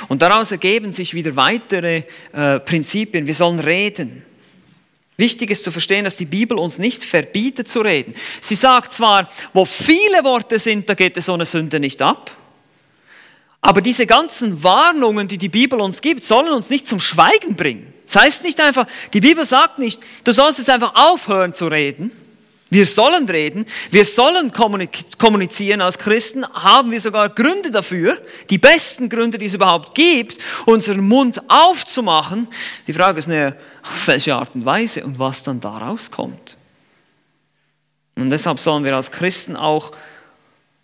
Und 0.08 0.22
daraus 0.22 0.52
ergeben 0.52 0.92
sich 0.92 1.14
wieder 1.14 1.36
weitere 1.36 2.04
äh, 2.34 2.60
Prinzipien. 2.60 3.28
Wir 3.28 3.36
sollen 3.36 3.60
reden. 3.60 4.24
Wichtig 5.18 5.50
ist 5.50 5.64
zu 5.64 5.72
verstehen, 5.72 6.04
dass 6.04 6.16
die 6.16 6.26
Bibel 6.26 6.58
uns 6.58 6.78
nicht 6.78 7.04
verbietet 7.04 7.68
zu 7.68 7.82
reden. 7.82 8.14
Sie 8.40 8.56
sagt 8.56 8.94
zwar, 8.94 9.30
wo 9.54 9.66
viele 9.66 10.24
Worte 10.24 10.60
sind, 10.60 10.88
da 10.88 10.94
geht 10.94 11.18
es 11.18 11.26
so 11.26 11.34
eine 11.34 11.46
Sünde 11.46 11.80
nicht 11.80 12.02
ab. 12.02 12.32
Aber 13.62 13.82
diese 13.82 14.06
ganzen 14.06 14.64
Warnungen, 14.64 15.28
die 15.28 15.40
die 15.40 15.50
Bibel 15.50 15.82
uns 15.82 16.02
gibt, 16.02 16.24
sollen 16.24 16.54
uns 16.54 16.70
nicht 16.70 16.88
zum 16.88 17.00
Schweigen 17.00 17.56
bringen. 17.56 17.94
Das 18.06 18.16
heißt 18.16 18.44
nicht 18.44 18.62
einfach, 18.62 18.86
die 19.12 19.20
Bibel 19.20 19.44
sagt 19.44 19.80
nicht, 19.80 20.00
du 20.24 20.32
sollst 20.32 20.60
jetzt 20.60 20.70
einfach 20.70 20.94
aufhören 20.96 21.54
zu 21.54 21.68
reden, 21.68 22.12
wir 22.70 22.86
sollen 22.86 23.28
reden, 23.30 23.66
wir 23.92 24.04
sollen 24.04 24.52
kommunizieren 24.52 25.82
als 25.82 25.98
Christen, 25.98 26.46
haben 26.46 26.92
wir 26.92 27.00
sogar 27.00 27.30
Gründe 27.30 27.72
dafür, 27.72 28.22
die 28.50 28.58
besten 28.58 29.08
Gründe, 29.10 29.38
die 29.38 29.46
es 29.46 29.54
überhaupt 29.54 29.96
gibt, 29.96 30.38
unseren 30.66 31.08
Mund 31.08 31.42
aufzumachen. 31.50 32.48
Die 32.86 32.94
Frage 32.94 33.20
ist 33.20 33.28
nur, 33.28 33.56
auf 33.84 34.08
welche 34.08 34.36
Art 34.36 34.54
und 34.54 34.66
Weise 34.66 35.04
und 35.04 35.18
was 35.18 35.44
dann 35.44 35.60
daraus 35.60 36.12
kommt. 36.12 36.58
Und 38.18 38.30
deshalb 38.30 38.60
sollen 38.60 38.84
wir 38.84 38.96
als 38.96 39.12
Christen 39.12 39.56
auch 39.56 39.92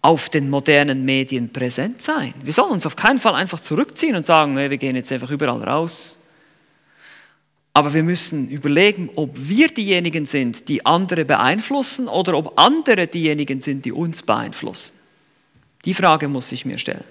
auf 0.01 0.29
den 0.29 0.49
modernen 0.49 1.03
Medien 1.05 1.51
präsent 1.51 2.01
sein. 2.01 2.33
Wir 2.43 2.53
sollen 2.53 2.71
uns 2.71 2.85
auf 2.85 2.95
keinen 2.95 3.19
Fall 3.19 3.35
einfach 3.35 3.59
zurückziehen 3.59 4.15
und 4.15 4.25
sagen, 4.25 4.55
wir 4.55 4.77
gehen 4.77 4.95
jetzt 4.95 5.11
einfach 5.11 5.31
überall 5.31 5.63
raus. 5.63 6.19
Aber 7.73 7.93
wir 7.93 8.03
müssen 8.03 8.49
überlegen, 8.49 9.09
ob 9.15 9.31
wir 9.33 9.67
diejenigen 9.67 10.27
sind, 10.27 10.67
die 10.67 10.85
andere 10.85 11.25
beeinflussen 11.25 12.07
oder 12.07 12.35
ob 12.35 12.59
andere 12.59 13.07
diejenigen 13.07 13.59
sind, 13.59 13.83
die 13.85 13.91
uns 13.91 14.21
beeinflussen. 14.21 14.93
Die 15.85 15.95
Frage 15.95 16.27
muss 16.27 16.51
ich 16.51 16.65
mir 16.65 16.77
stellen. 16.77 17.03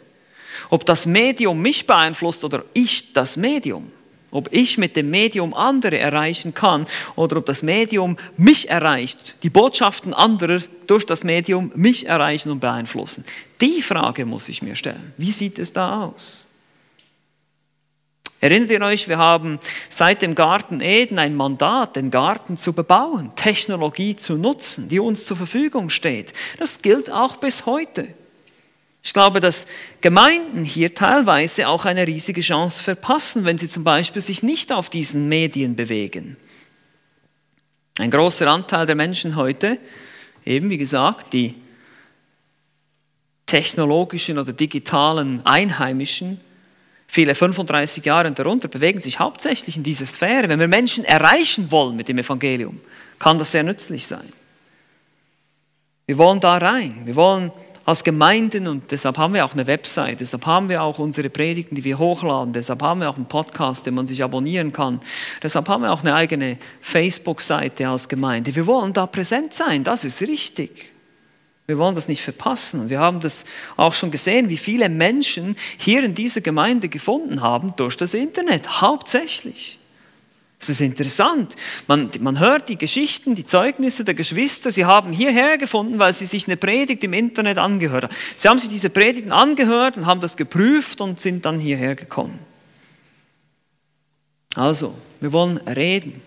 Ob 0.70 0.86
das 0.86 1.04
Medium 1.06 1.60
mich 1.60 1.86
beeinflusst 1.86 2.44
oder 2.44 2.64
ich 2.74 3.12
das 3.12 3.36
Medium. 3.36 3.90
Ob 4.30 4.48
ich 4.50 4.78
mit 4.78 4.96
dem 4.96 5.10
Medium 5.10 5.52
andere 5.52 5.98
erreichen 5.98 6.54
kann 6.54 6.86
oder 7.16 7.38
ob 7.38 7.46
das 7.46 7.62
Medium 7.62 8.16
mich 8.36 8.70
erreicht, 8.70 9.34
die 9.42 9.50
Botschaften 9.50 10.14
anderer 10.14 10.60
durch 10.86 11.04
das 11.04 11.24
Medium 11.24 11.72
mich 11.74 12.06
erreichen 12.06 12.50
und 12.50 12.60
beeinflussen. 12.60 13.24
Die 13.60 13.82
Frage 13.82 14.24
muss 14.24 14.48
ich 14.48 14.62
mir 14.62 14.76
stellen. 14.76 15.12
Wie 15.18 15.32
sieht 15.32 15.58
es 15.58 15.72
da 15.72 16.04
aus? 16.04 16.46
Erinnert 18.42 18.70
ihr 18.70 18.80
euch, 18.80 19.06
wir 19.06 19.18
haben 19.18 19.60
seit 19.88 20.20
dem 20.20 20.34
Garten 20.34 20.80
Eden 20.80 21.20
ein 21.20 21.36
Mandat, 21.36 21.94
den 21.94 22.10
Garten 22.10 22.58
zu 22.58 22.72
bebauen, 22.72 23.30
Technologie 23.36 24.16
zu 24.16 24.36
nutzen, 24.36 24.88
die 24.88 24.98
uns 24.98 25.26
zur 25.26 25.36
Verfügung 25.36 25.90
steht. 25.90 26.32
Das 26.58 26.82
gilt 26.82 27.08
auch 27.08 27.36
bis 27.36 27.66
heute. 27.66 28.08
Ich 29.04 29.12
glaube, 29.12 29.38
dass 29.38 29.68
Gemeinden 30.00 30.64
hier 30.64 30.92
teilweise 30.92 31.68
auch 31.68 31.84
eine 31.84 32.04
riesige 32.04 32.40
Chance 32.40 32.82
verpassen, 32.82 33.44
wenn 33.44 33.58
sie 33.58 33.68
zum 33.68 33.84
Beispiel 33.84 34.20
sich 34.20 34.42
nicht 34.42 34.72
auf 34.72 34.90
diesen 34.90 35.28
Medien 35.28 35.76
bewegen. 35.76 36.36
Ein 38.00 38.10
großer 38.10 38.48
Anteil 38.50 38.86
der 38.86 38.96
Menschen 38.96 39.36
heute, 39.36 39.78
eben 40.44 40.68
wie 40.68 40.78
gesagt, 40.78 41.32
die 41.32 41.54
technologischen 43.46 44.36
oder 44.40 44.52
digitalen 44.52 45.46
Einheimischen, 45.46 46.40
Viele 47.14 47.34
35 47.34 48.06
Jahre 48.06 48.32
darunter 48.32 48.68
bewegen 48.68 48.98
sich 48.98 49.18
hauptsächlich 49.18 49.76
in 49.76 49.82
dieser 49.82 50.06
Sphäre. 50.06 50.48
Wenn 50.48 50.58
wir 50.58 50.66
Menschen 50.66 51.04
erreichen 51.04 51.70
wollen 51.70 51.94
mit 51.94 52.08
dem 52.08 52.16
Evangelium, 52.16 52.80
kann 53.18 53.36
das 53.36 53.52
sehr 53.52 53.62
nützlich 53.62 54.06
sein. 54.06 54.32
Wir 56.06 56.16
wollen 56.16 56.40
da 56.40 56.56
rein. 56.56 57.02
Wir 57.04 57.14
wollen 57.14 57.52
als 57.84 58.02
Gemeinden, 58.02 58.66
und 58.66 58.90
deshalb 58.90 59.18
haben 59.18 59.34
wir 59.34 59.44
auch 59.44 59.52
eine 59.52 59.66
Website, 59.66 60.20
deshalb 60.20 60.46
haben 60.46 60.70
wir 60.70 60.82
auch 60.82 60.98
unsere 60.98 61.28
Predigten, 61.28 61.74
die 61.74 61.84
wir 61.84 61.98
hochladen, 61.98 62.54
deshalb 62.54 62.80
haben 62.80 63.00
wir 63.00 63.10
auch 63.10 63.16
einen 63.16 63.26
Podcast, 63.26 63.84
den 63.84 63.92
man 63.92 64.06
sich 64.06 64.24
abonnieren 64.24 64.72
kann, 64.72 64.98
deshalb 65.42 65.68
haben 65.68 65.82
wir 65.82 65.92
auch 65.92 66.00
eine 66.00 66.14
eigene 66.14 66.56
Facebook-Seite 66.80 67.88
als 67.88 68.08
Gemeinde. 68.08 68.54
Wir 68.54 68.66
wollen 68.66 68.94
da 68.94 69.06
präsent 69.06 69.52
sein, 69.52 69.84
das 69.84 70.04
ist 70.04 70.22
richtig. 70.22 70.92
Wir 71.66 71.78
wollen 71.78 71.94
das 71.94 72.08
nicht 72.08 72.22
verpassen. 72.22 72.80
Und 72.80 72.90
wir 72.90 73.00
haben 73.00 73.20
das 73.20 73.44
auch 73.76 73.94
schon 73.94 74.10
gesehen, 74.10 74.48
wie 74.48 74.56
viele 74.56 74.88
Menschen 74.88 75.56
hier 75.78 76.02
in 76.02 76.14
dieser 76.14 76.40
Gemeinde 76.40 76.88
gefunden 76.88 77.40
haben 77.40 77.74
durch 77.76 77.96
das 77.96 78.14
Internet, 78.14 78.80
hauptsächlich. 78.80 79.78
Es 80.58 80.68
ist 80.68 80.80
interessant. 80.80 81.56
Man, 81.88 82.10
man 82.20 82.38
hört 82.38 82.68
die 82.68 82.78
Geschichten, 82.78 83.34
die 83.34 83.44
Zeugnisse 83.44 84.04
der 84.04 84.14
Geschwister. 84.14 84.70
Sie 84.70 84.84
haben 84.84 85.12
hierher 85.12 85.58
gefunden, 85.58 85.98
weil 85.98 86.12
sie 86.12 86.26
sich 86.26 86.46
eine 86.46 86.56
Predigt 86.56 87.02
im 87.02 87.12
Internet 87.14 87.58
angehört 87.58 88.04
haben. 88.04 88.14
Sie 88.36 88.48
haben 88.48 88.60
sich 88.60 88.68
diese 88.68 88.88
Predigten 88.88 89.32
angehört 89.32 89.96
und 89.96 90.06
haben 90.06 90.20
das 90.20 90.36
geprüft 90.36 91.00
und 91.00 91.20
sind 91.20 91.44
dann 91.44 91.58
hierher 91.58 91.96
gekommen. 91.96 92.38
Also, 94.54 94.94
wir 95.20 95.32
wollen 95.32 95.56
reden. 95.58 96.22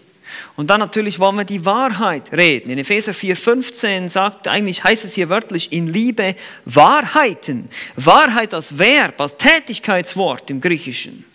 Und 0.55 0.69
dann 0.69 0.80
natürlich 0.80 1.19
wollen 1.19 1.38
wir 1.38 1.43
die 1.43 1.65
Wahrheit 1.65 2.32
reden. 2.32 2.69
In 2.69 2.78
Epheser 2.78 3.11
4,15 3.11 4.09
sagt 4.09 4.47
eigentlich, 4.47 4.84
heißt 4.84 5.05
es 5.05 5.13
hier 5.13 5.30
wörtlich, 5.30 5.71
in 5.71 5.88
Liebe 5.88 6.36
Wahrheiten. 6.65 7.69
Wahrheit 7.95 8.53
als 8.53 8.78
Verb, 8.78 9.19
als 9.19 9.38
Tätigkeitswort 9.38 10.49
im 10.49 10.61
Griechischen. 10.61 11.26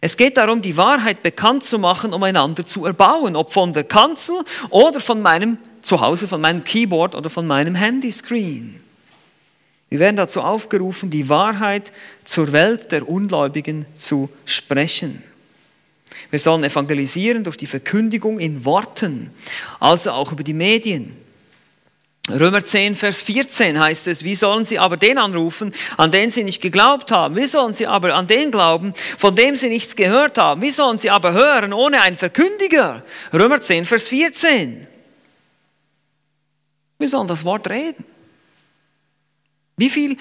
Es 0.00 0.16
geht 0.16 0.36
darum, 0.36 0.62
die 0.62 0.76
Wahrheit 0.76 1.22
bekannt 1.22 1.64
zu 1.64 1.78
machen, 1.78 2.14
um 2.14 2.22
einander 2.22 2.66
zu 2.66 2.86
erbauen, 2.86 3.36
ob 3.36 3.52
von 3.52 3.72
der 3.72 3.84
Kanzel 3.84 4.40
oder 4.70 5.00
von 5.00 5.20
meinem 5.20 5.58
Zuhause, 5.82 6.26
von 6.26 6.40
meinem 6.40 6.64
Keyboard 6.64 7.14
oder 7.14 7.28
von 7.28 7.46
meinem 7.46 7.74
Handyscreen. 7.74 8.82
Wir 9.90 9.98
werden 9.98 10.16
dazu 10.16 10.40
aufgerufen, 10.40 11.10
die 11.10 11.28
Wahrheit 11.28 11.92
zur 12.24 12.52
Welt 12.52 12.92
der 12.92 13.08
Ungläubigen 13.08 13.86
zu 13.96 14.30
sprechen. 14.44 15.22
Wir 16.30 16.38
sollen 16.38 16.64
evangelisieren 16.64 17.44
durch 17.44 17.56
die 17.56 17.66
Verkündigung 17.66 18.38
in 18.38 18.64
Worten, 18.64 19.30
also 19.80 20.12
auch 20.12 20.32
über 20.32 20.44
die 20.44 20.54
Medien. 20.54 21.16
Römer 22.28 22.64
10, 22.64 22.94
Vers 22.94 23.20
14 23.20 23.80
heißt 23.80 24.06
es, 24.06 24.22
wie 24.22 24.34
sollen 24.34 24.64
sie 24.64 24.78
aber 24.78 24.96
den 24.96 25.18
anrufen, 25.18 25.74
an 25.96 26.12
den 26.12 26.30
sie 26.30 26.44
nicht 26.44 26.60
geglaubt 26.60 27.10
haben? 27.10 27.34
Wie 27.34 27.46
sollen 27.46 27.72
sie 27.72 27.86
aber 27.86 28.14
an 28.14 28.26
den 28.26 28.50
glauben, 28.50 28.92
von 29.18 29.34
dem 29.34 29.56
sie 29.56 29.68
nichts 29.68 29.96
gehört 29.96 30.38
haben? 30.38 30.62
Wie 30.62 30.70
sollen 30.70 30.98
sie 30.98 31.10
aber 31.10 31.32
hören 31.32 31.72
ohne 31.72 32.02
einen 32.02 32.16
Verkündiger? 32.16 33.02
Römer 33.32 33.60
10, 33.60 33.84
Vers 33.84 34.08
14. 34.08 34.86
Wir 36.98 37.08
sollen 37.08 37.28
das 37.28 37.44
Wort 37.44 37.68
reden. 37.68 38.04
Wie 39.76 39.90
viel 39.90 40.18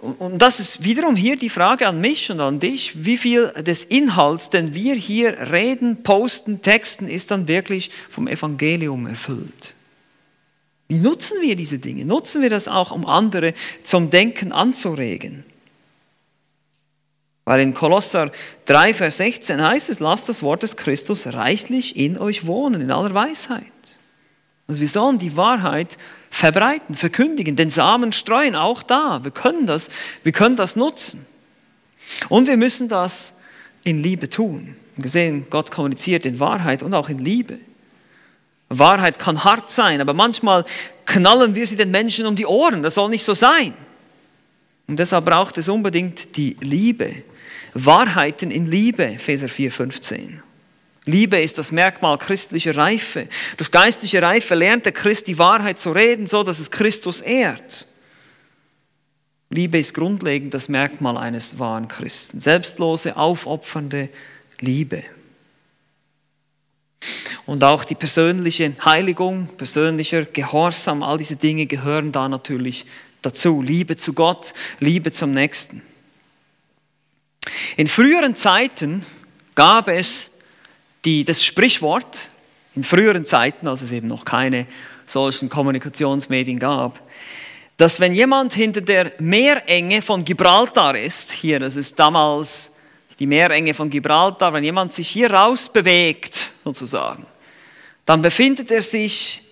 und 0.00 0.38
das 0.38 0.60
ist 0.60 0.82
wiederum 0.82 1.14
hier 1.14 1.36
die 1.36 1.50
Frage 1.50 1.86
an 1.86 2.00
mich 2.00 2.30
und 2.30 2.40
an 2.40 2.58
dich, 2.58 3.04
wie 3.04 3.18
viel 3.18 3.48
des 3.48 3.84
Inhalts, 3.84 4.48
den 4.48 4.74
wir 4.74 4.94
hier 4.94 5.52
reden, 5.52 6.02
posten, 6.02 6.62
texten, 6.62 7.06
ist 7.06 7.30
dann 7.30 7.48
wirklich 7.48 7.90
vom 8.08 8.26
Evangelium 8.26 9.06
erfüllt? 9.06 9.74
Wie 10.88 10.98
nutzen 10.98 11.42
wir 11.42 11.54
diese 11.54 11.78
Dinge? 11.78 12.06
Nutzen 12.06 12.40
wir 12.40 12.50
das 12.50 12.66
auch, 12.66 12.92
um 12.92 13.06
andere 13.06 13.52
zum 13.82 14.10
Denken 14.10 14.52
anzuregen? 14.52 15.44
Weil 17.44 17.60
in 17.60 17.74
Kolosser 17.74 18.32
3, 18.66 18.94
Vers 18.94 19.18
16 19.18 19.62
heißt 19.62 19.90
es, 19.90 20.00
lasst 20.00 20.28
das 20.28 20.42
Wort 20.42 20.62
des 20.62 20.76
Christus 20.76 21.26
reichlich 21.26 21.96
in 21.96 22.18
euch 22.18 22.46
wohnen, 22.46 22.80
in 22.80 22.90
aller 22.90 23.12
Weisheit. 23.12 23.64
Also 24.66 24.80
wir 24.80 24.88
sollen 24.88 25.18
die 25.18 25.36
Wahrheit 25.36 25.98
verbreiten, 26.30 26.94
verkündigen, 26.94 27.56
den 27.56 27.70
Samen 27.70 28.12
streuen, 28.12 28.54
auch 28.54 28.82
da. 28.82 29.22
Wir 29.24 29.32
können 29.32 29.66
das, 29.66 29.90
wir 30.22 30.32
können 30.32 30.56
das 30.56 30.76
nutzen. 30.76 31.26
Und 32.28 32.46
wir 32.46 32.56
müssen 32.56 32.88
das 32.88 33.34
in 33.84 34.02
Liebe 34.02 34.30
tun. 34.30 34.76
Wir 34.96 35.02
gesehen, 35.02 35.46
Gott 35.50 35.70
kommuniziert 35.70 36.24
in 36.24 36.40
Wahrheit 36.40 36.82
und 36.82 36.94
auch 36.94 37.08
in 37.08 37.18
Liebe. 37.18 37.58
Wahrheit 38.68 39.18
kann 39.18 39.42
hart 39.42 39.70
sein, 39.70 40.00
aber 40.00 40.14
manchmal 40.14 40.64
knallen 41.04 41.54
wir 41.54 41.66
sie 41.66 41.76
den 41.76 41.90
Menschen 41.90 42.26
um 42.26 42.36
die 42.36 42.46
Ohren. 42.46 42.82
Das 42.82 42.94
soll 42.94 43.10
nicht 43.10 43.24
so 43.24 43.34
sein. 43.34 43.74
Und 44.86 44.98
deshalb 44.98 45.24
braucht 45.24 45.58
es 45.58 45.68
unbedingt 45.68 46.36
die 46.36 46.56
Liebe. 46.60 47.22
Wahrheiten 47.74 48.50
in 48.50 48.66
Liebe, 48.66 49.04
Epheser 49.04 49.46
4,15. 49.46 50.40
Liebe 51.10 51.40
ist 51.40 51.58
das 51.58 51.72
Merkmal 51.72 52.18
christlicher 52.18 52.76
Reife. 52.76 53.28
Durch 53.56 53.70
geistliche 53.70 54.22
Reife 54.22 54.54
lernt 54.54 54.84
der 54.84 54.92
Christ 54.92 55.26
die 55.26 55.38
Wahrheit 55.38 55.78
zu 55.78 55.92
reden, 55.92 56.26
so 56.26 56.42
dass 56.42 56.58
es 56.58 56.70
Christus 56.70 57.20
ehrt. 57.20 57.86
Liebe 59.50 59.78
ist 59.78 59.94
grundlegend 59.94 60.54
das 60.54 60.68
Merkmal 60.68 61.16
eines 61.16 61.58
wahren 61.58 61.88
Christen. 61.88 62.40
Selbstlose, 62.40 63.16
aufopfernde 63.16 64.08
Liebe. 64.60 65.02
Und 67.46 67.64
auch 67.64 67.82
die 67.82 67.96
persönliche 67.96 68.72
Heiligung, 68.84 69.48
persönlicher 69.56 70.24
Gehorsam, 70.24 71.02
all 71.02 71.18
diese 71.18 71.34
Dinge 71.34 71.66
gehören 71.66 72.12
da 72.12 72.28
natürlich 72.28 72.86
dazu. 73.22 73.60
Liebe 73.60 73.96
zu 73.96 74.12
Gott, 74.12 74.54
Liebe 74.78 75.10
zum 75.10 75.32
Nächsten. 75.32 75.82
In 77.76 77.88
früheren 77.88 78.36
Zeiten 78.36 79.04
gab 79.56 79.88
es 79.88 80.29
die, 81.04 81.24
das 81.24 81.44
Sprichwort, 81.44 82.28
in 82.76 82.84
früheren 82.84 83.24
Zeiten, 83.24 83.66
als 83.66 83.82
es 83.82 83.92
eben 83.92 84.06
noch 84.06 84.24
keine 84.24 84.66
solchen 85.06 85.48
Kommunikationsmedien 85.48 86.58
gab, 86.58 87.00
dass 87.76 87.98
wenn 87.98 88.14
jemand 88.14 88.54
hinter 88.54 88.80
der 88.80 89.12
Meerenge 89.18 90.02
von 90.02 90.24
Gibraltar 90.24 90.96
ist, 90.96 91.32
hier, 91.32 91.58
das 91.58 91.76
ist 91.76 91.98
damals 91.98 92.72
die 93.18 93.26
Meerenge 93.26 93.74
von 93.74 93.90
Gibraltar, 93.90 94.52
wenn 94.52 94.64
jemand 94.64 94.92
sich 94.92 95.08
hier 95.08 95.30
rausbewegt, 95.30 96.50
sozusagen, 96.64 97.26
dann 98.06 98.22
befindet 98.22 98.70
er 98.70 98.82
sich 98.82 99.42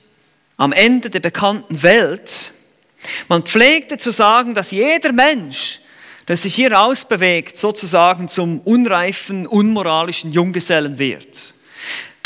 am 0.56 0.72
Ende 0.72 1.10
der 1.10 1.20
bekannten 1.20 1.82
Welt. 1.82 2.52
Man 3.28 3.42
pflegte 3.42 3.98
zu 3.98 4.10
sagen, 4.10 4.54
dass 4.54 4.70
jeder 4.70 5.12
Mensch, 5.12 5.80
der 6.28 6.36
sich 6.36 6.54
hier 6.54 6.72
rausbewegt, 6.72 7.56
sozusagen 7.56 8.28
zum 8.28 8.60
unreifen, 8.60 9.46
unmoralischen 9.46 10.30
Junggesellen 10.32 10.98
wird. 10.98 11.54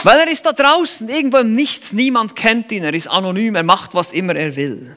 Weil 0.03 0.19
er 0.19 0.29
ist 0.29 0.45
da 0.45 0.53
draußen, 0.53 1.09
irgendwo 1.09 1.39
im 1.39 1.55
Nichts, 1.55 1.93
niemand 1.93 2.35
kennt 2.35 2.73
ihn, 2.73 2.83
er 2.83 2.93
ist 2.93 3.07
anonym, 3.07 3.55
er 3.55 3.63
macht, 3.63 3.95
was 3.95 4.13
immer 4.13 4.35
er 4.35 4.57
will. 4.57 4.97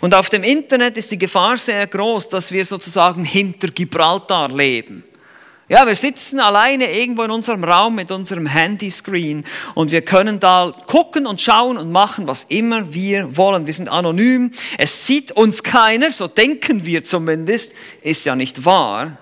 Und 0.00 0.14
auf 0.14 0.28
dem 0.28 0.42
Internet 0.42 0.96
ist 0.96 1.12
die 1.12 1.18
Gefahr 1.18 1.56
sehr 1.56 1.86
groß, 1.86 2.28
dass 2.28 2.50
wir 2.50 2.64
sozusagen 2.64 3.24
hinter 3.24 3.68
Gibraltar 3.68 4.48
leben. 4.48 5.04
Ja, 5.66 5.86
wir 5.86 5.94
sitzen 5.94 6.40
alleine 6.40 6.92
irgendwo 6.92 7.22
in 7.22 7.30
unserem 7.30 7.64
Raum 7.64 7.94
mit 7.94 8.10
unserem 8.10 8.46
Handyscreen 8.46 9.46
und 9.74 9.92
wir 9.92 10.02
können 10.02 10.38
da 10.38 10.74
gucken 10.86 11.26
und 11.26 11.40
schauen 11.40 11.78
und 11.78 11.90
machen, 11.90 12.28
was 12.28 12.44
immer 12.44 12.92
wir 12.92 13.38
wollen. 13.38 13.66
Wir 13.66 13.72
sind 13.72 13.88
anonym, 13.88 14.50
es 14.76 15.06
sieht 15.06 15.32
uns 15.32 15.62
keiner, 15.62 16.12
so 16.12 16.28
denken 16.28 16.84
wir 16.84 17.02
zumindest, 17.02 17.74
ist 18.02 18.26
ja 18.26 18.36
nicht 18.36 18.66
wahr. 18.66 19.16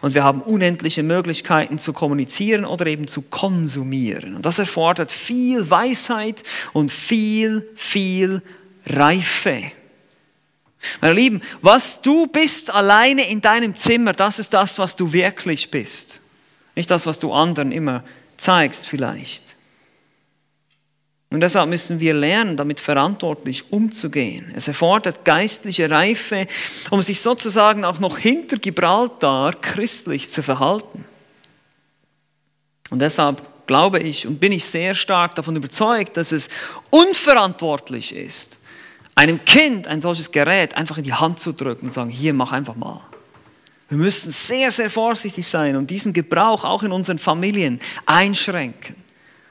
Und 0.00 0.14
wir 0.14 0.24
haben 0.24 0.42
unendliche 0.42 1.04
Möglichkeiten 1.04 1.78
zu 1.78 1.92
kommunizieren 1.92 2.64
oder 2.64 2.86
eben 2.86 3.06
zu 3.06 3.22
konsumieren. 3.22 4.34
Und 4.34 4.44
das 4.44 4.58
erfordert 4.58 5.12
viel 5.12 5.70
Weisheit 5.70 6.42
und 6.72 6.90
viel, 6.90 7.68
viel 7.76 8.42
Reife. 8.86 9.70
Meine 11.00 11.14
Lieben, 11.14 11.42
was 11.60 12.00
du 12.02 12.26
bist 12.26 12.70
alleine 12.70 13.28
in 13.28 13.40
deinem 13.40 13.74
Zimmer, 13.74 14.12
das 14.12 14.38
ist 14.38 14.54
das, 14.54 14.78
was 14.78 14.96
du 14.96 15.12
wirklich 15.12 15.70
bist. 15.70 16.20
Nicht 16.76 16.90
das, 16.90 17.06
was 17.06 17.18
du 17.18 17.32
anderen 17.32 17.72
immer 17.72 18.04
zeigst 18.36 18.86
vielleicht. 18.86 19.56
Und 21.30 21.40
deshalb 21.40 21.68
müssen 21.68 22.00
wir 22.00 22.14
lernen, 22.14 22.56
damit 22.56 22.80
verantwortlich 22.80 23.70
umzugehen. 23.70 24.50
Es 24.54 24.66
erfordert 24.66 25.24
geistliche 25.26 25.90
Reife, 25.90 26.46
um 26.90 27.02
sich 27.02 27.20
sozusagen 27.20 27.84
auch 27.84 27.98
noch 27.98 28.16
hinter 28.16 28.56
Gibraltar 28.56 29.52
christlich 29.60 30.30
zu 30.30 30.42
verhalten. 30.42 31.04
Und 32.90 33.00
deshalb 33.02 33.42
glaube 33.66 33.98
ich 33.98 34.26
und 34.26 34.40
bin 34.40 34.52
ich 34.52 34.64
sehr 34.64 34.94
stark 34.94 35.34
davon 35.34 35.54
überzeugt, 35.54 36.16
dass 36.16 36.32
es 36.32 36.48
unverantwortlich 36.88 38.14
ist, 38.14 38.57
einem 39.18 39.44
Kind 39.44 39.88
ein 39.88 40.00
solches 40.00 40.30
Gerät 40.30 40.76
einfach 40.76 40.96
in 40.96 41.02
die 41.02 41.12
Hand 41.12 41.40
zu 41.40 41.52
drücken 41.52 41.86
und 41.86 41.92
sagen, 41.92 42.08
hier, 42.08 42.32
mach 42.32 42.52
einfach 42.52 42.76
mal. 42.76 43.00
Wir 43.88 43.98
müssen 43.98 44.30
sehr, 44.30 44.70
sehr 44.70 44.88
vorsichtig 44.88 45.44
sein 45.44 45.74
und 45.74 45.90
diesen 45.90 46.12
Gebrauch 46.12 46.64
auch 46.64 46.84
in 46.84 46.92
unseren 46.92 47.18
Familien 47.18 47.80
einschränken. 48.06 48.94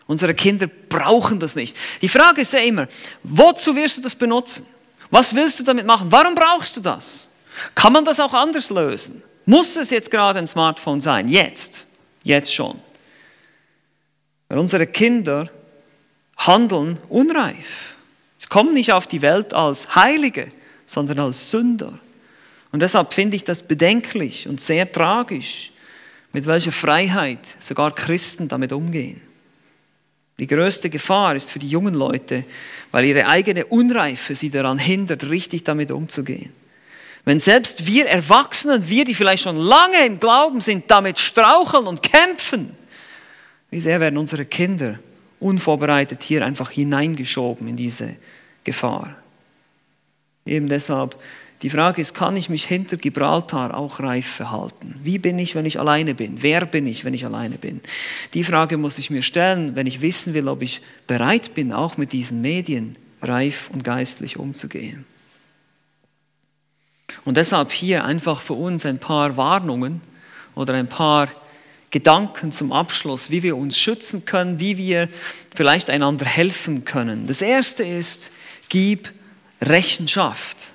Unsere 0.05 0.33
Kinder 0.33 0.67
brauchen 0.67 1.41
das 1.41 1.55
nicht. 1.55 1.75
Die 2.01 2.07
Frage 2.07 2.41
ist 2.41 2.53
ja 2.53 2.59
immer, 2.59 2.87
wozu 3.23 3.75
wirst 3.75 3.97
du 3.97 4.01
das 4.01 4.15
benutzen? 4.15 4.65
Was 5.09 5.35
willst 5.35 5.59
du 5.59 5.63
damit 5.65 5.85
machen? 5.85 6.07
Warum 6.09 6.33
brauchst 6.33 6.77
du 6.77 6.79
das? 6.79 7.29
Kann 7.75 7.91
man 7.91 8.05
das 8.05 8.21
auch 8.21 8.33
anders 8.33 8.69
lösen? 8.69 9.21
Muss 9.45 9.75
es 9.75 9.89
jetzt 9.89 10.09
gerade 10.09 10.39
ein 10.39 10.47
Smartphone 10.47 11.01
sein? 11.01 11.27
Jetzt. 11.27 11.83
Jetzt 12.23 12.53
schon. 12.53 12.79
Weil 14.47 14.59
unsere 14.59 14.87
Kinder 14.87 15.49
handeln 16.37 16.99
unreif 17.09 17.96
kommen 18.49 18.73
nicht 18.73 18.93
auf 18.93 19.07
die 19.07 19.21
Welt 19.21 19.53
als 19.53 19.95
Heilige, 19.95 20.51
sondern 20.85 21.19
als 21.19 21.51
Sünder. 21.51 21.99
Und 22.71 22.81
deshalb 22.81 23.13
finde 23.13 23.37
ich 23.37 23.43
das 23.43 23.63
bedenklich 23.63 24.47
und 24.47 24.61
sehr 24.61 24.91
tragisch, 24.91 25.71
mit 26.33 26.45
welcher 26.45 26.71
Freiheit 26.71 27.55
sogar 27.59 27.91
Christen 27.91 28.47
damit 28.47 28.71
umgehen. 28.71 29.21
Die 30.39 30.47
größte 30.47 30.89
Gefahr 30.89 31.35
ist 31.35 31.49
für 31.49 31.59
die 31.59 31.69
jungen 31.69 31.95
Leute, 31.95 32.43
weil 32.91 33.05
ihre 33.05 33.27
eigene 33.27 33.65
Unreife 33.65 34.35
sie 34.35 34.49
daran 34.49 34.77
hindert, 34.77 35.23
richtig 35.29 35.63
damit 35.63 35.91
umzugehen. 35.91 36.53
Wenn 37.25 37.39
selbst 37.39 37.87
wir 37.87 38.05
Erwachsenen, 38.05 38.87
wir, 38.87 39.03
die 39.03 39.15
vielleicht 39.15 39.43
schon 39.43 39.57
lange 39.57 40.05
im 40.05 40.19
Glauben 40.19 40.61
sind, 40.61 40.89
damit 40.89 41.19
straucheln 41.19 41.87
und 41.87 42.03
kämpfen, 42.03 42.71
wie 43.69 43.79
sehr 43.79 43.99
werden 43.99 44.17
unsere 44.17 44.45
Kinder 44.45 44.99
unvorbereitet 45.39 46.23
hier 46.23 46.45
einfach 46.45 46.71
hineingeschoben 46.71 47.67
in 47.67 47.75
diese 47.75 48.15
Gefahr. 48.67 49.15
Eben 50.45 50.67
deshalb, 50.67 51.15
die 51.61 51.69
Frage 51.69 52.01
ist, 52.01 52.13
kann 52.13 52.35
ich 52.35 52.49
mich 52.49 52.65
hinter 52.65 52.97
Gibraltar 52.97 53.77
auch 53.77 54.01
reif 54.01 54.27
verhalten? 54.27 54.99
Wie 55.01 55.19
bin 55.19 55.39
ich, 55.39 55.55
wenn 55.55 55.65
ich 55.65 55.79
alleine 55.79 56.13
bin? 56.13 56.41
Wer 56.41 56.65
bin 56.65 56.85
ich, 56.85 57.05
wenn 57.05 57.13
ich 57.13 57.23
alleine 57.23 57.57
bin? 57.57 57.79
Die 58.33 58.43
Frage 58.43 58.75
muss 58.75 58.97
ich 58.97 59.09
mir 59.09 59.21
stellen, 59.23 59.77
wenn 59.77 59.87
ich 59.87 60.01
wissen 60.01 60.33
will, 60.33 60.49
ob 60.49 60.61
ich 60.61 60.81
bereit 61.07 61.55
bin, 61.55 61.71
auch 61.71 61.95
mit 61.95 62.11
diesen 62.11 62.41
Medien 62.41 62.97
reif 63.21 63.69
und 63.71 63.85
geistlich 63.85 64.35
umzugehen. 64.37 65.05
Und 67.23 67.37
deshalb 67.37 67.71
hier 67.71 68.03
einfach 68.03 68.41
für 68.41 68.53
uns 68.53 68.85
ein 68.85 68.99
paar 68.99 69.37
Warnungen 69.37 70.01
oder 70.55 70.73
ein 70.73 70.89
paar 70.89 71.29
Gedanken 71.89 72.51
zum 72.51 72.73
Abschluss, 72.73 73.31
wie 73.31 73.43
wir 73.43 73.55
uns 73.55 73.77
schützen 73.77 74.25
können, 74.25 74.59
wie 74.59 74.77
wir 74.77 75.07
vielleicht 75.55 75.89
einander 75.89 76.25
helfen 76.25 76.83
können. 76.83 77.27
Das 77.27 77.41
erste 77.41 77.85
ist, 77.85 78.29
gib 78.69 79.11
Rechenschaft. 79.61 80.71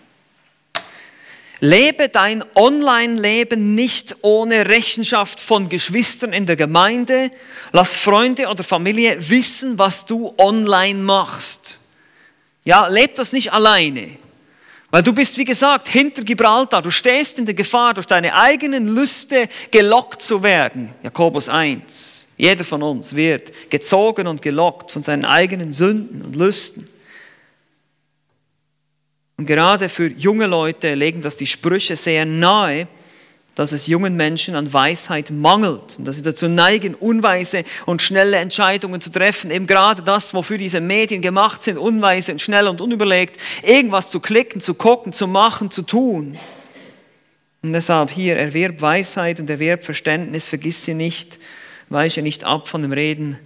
Lebe 1.61 2.09
dein 2.09 2.45
Online-Leben 2.57 3.77
nicht 3.77 4.17
ohne 4.23 4.67
Rechenschaft 4.67 5.39
von 5.39 5.69
Geschwistern 5.69 6.33
in 6.33 6.45
der 6.45 6.57
Gemeinde. 6.57 7.31
Lass 7.71 7.95
Freunde 7.95 8.49
oder 8.49 8.65
Familie 8.65 9.29
wissen, 9.29 9.79
was 9.79 10.05
du 10.05 10.35
online 10.39 10.99
machst. 10.99 11.79
Ja, 12.65 12.89
leb 12.89 13.15
das 13.15 13.33
nicht 13.33 13.53
alleine. 13.53 14.17
Weil 14.91 15.05
du 15.05 15.13
bist, 15.13 15.39
wie 15.39 15.45
gesagt, 15.45 15.89
hinter 15.89 16.23
Gibraltar. 16.23 16.83
Du 16.83 16.91
stehst 16.91 17.39
in 17.39 17.47
der 17.47 17.55
Gefahr, 17.55 17.95
durch 17.95 18.07
deine 18.07 18.35
eigenen 18.35 18.93
Lüste 18.95 19.49
gelockt 19.71 20.21
zu 20.21 20.43
werden. 20.43 20.91
Jakobus 21.05 21.49
1. 21.49 22.29
Jeder 22.37 22.65
von 22.65 22.83
uns 22.83 23.15
wird 23.15 23.71
gezogen 23.71 24.27
und 24.27 24.43
gelockt 24.43 24.91
von 24.91 25.05
seinen 25.05 25.25
eigenen 25.25 25.73
Sünden 25.73 26.23
und 26.23 26.35
Lüsten. 26.35 26.89
Und 29.37 29.47
gerade 29.47 29.89
für 29.89 30.09
junge 30.09 30.47
Leute 30.47 30.95
legen 30.95 31.23
das 31.23 31.37
die 31.37 31.47
Sprüche 31.47 31.97
sehr 31.97 32.25
nahe, 32.25 32.87
dass 33.55 33.73
es 33.73 33.87
jungen 33.87 34.17
Menschen 34.17 34.55
an 34.55 34.73
Weisheit 34.73 35.31
mangelt 35.31 35.97
und 35.99 36.07
dass 36.07 36.17
sie 36.17 36.23
dazu 36.23 36.49
neigen, 36.49 36.95
unweise 36.95 37.65
und 37.85 38.01
schnelle 38.01 38.39
Entscheidungen 38.39 39.01
zu 39.01 39.11
treffen. 39.11 39.51
Eben 39.51 39.67
gerade 39.67 40.03
das, 40.03 40.33
wofür 40.33 40.57
diese 40.57 40.81
Medien 40.81 41.21
gemacht 41.21 41.63
sind, 41.63 41.77
unweise 41.77 42.33
und 42.33 42.41
schnell 42.41 42.67
und 42.67 42.81
unüberlegt, 42.81 43.39
irgendwas 43.63 44.11
zu 44.11 44.21
klicken, 44.21 44.61
zu 44.61 44.75
gucken, 44.75 45.13
zu 45.13 45.27
machen, 45.27 45.71
zu 45.71 45.83
tun. 45.83 46.39
Und 47.63 47.75
deshalb 47.75 48.11
hier, 48.11 48.37
erwerb 48.37 48.81
Weisheit 48.81 49.39
und 49.39 49.49
erwerb 49.51 49.85
Verständnis, 49.85 50.49
vergiss 50.49 50.85
sie 50.85 50.95
nicht, 50.95 51.39
weiche 51.91 52.23
nicht 52.23 52.45
ab 52.45 52.69
von 52.69 52.83
dem 52.83 52.93
Reden 52.93 53.39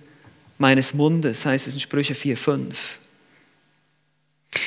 meines 0.56 0.94
Mundes, 0.94 1.44
heißt 1.44 1.66
es 1.66 1.74
in 1.74 1.80
Sprüche 1.80 2.14
4, 2.14 2.36
5. 2.36 2.98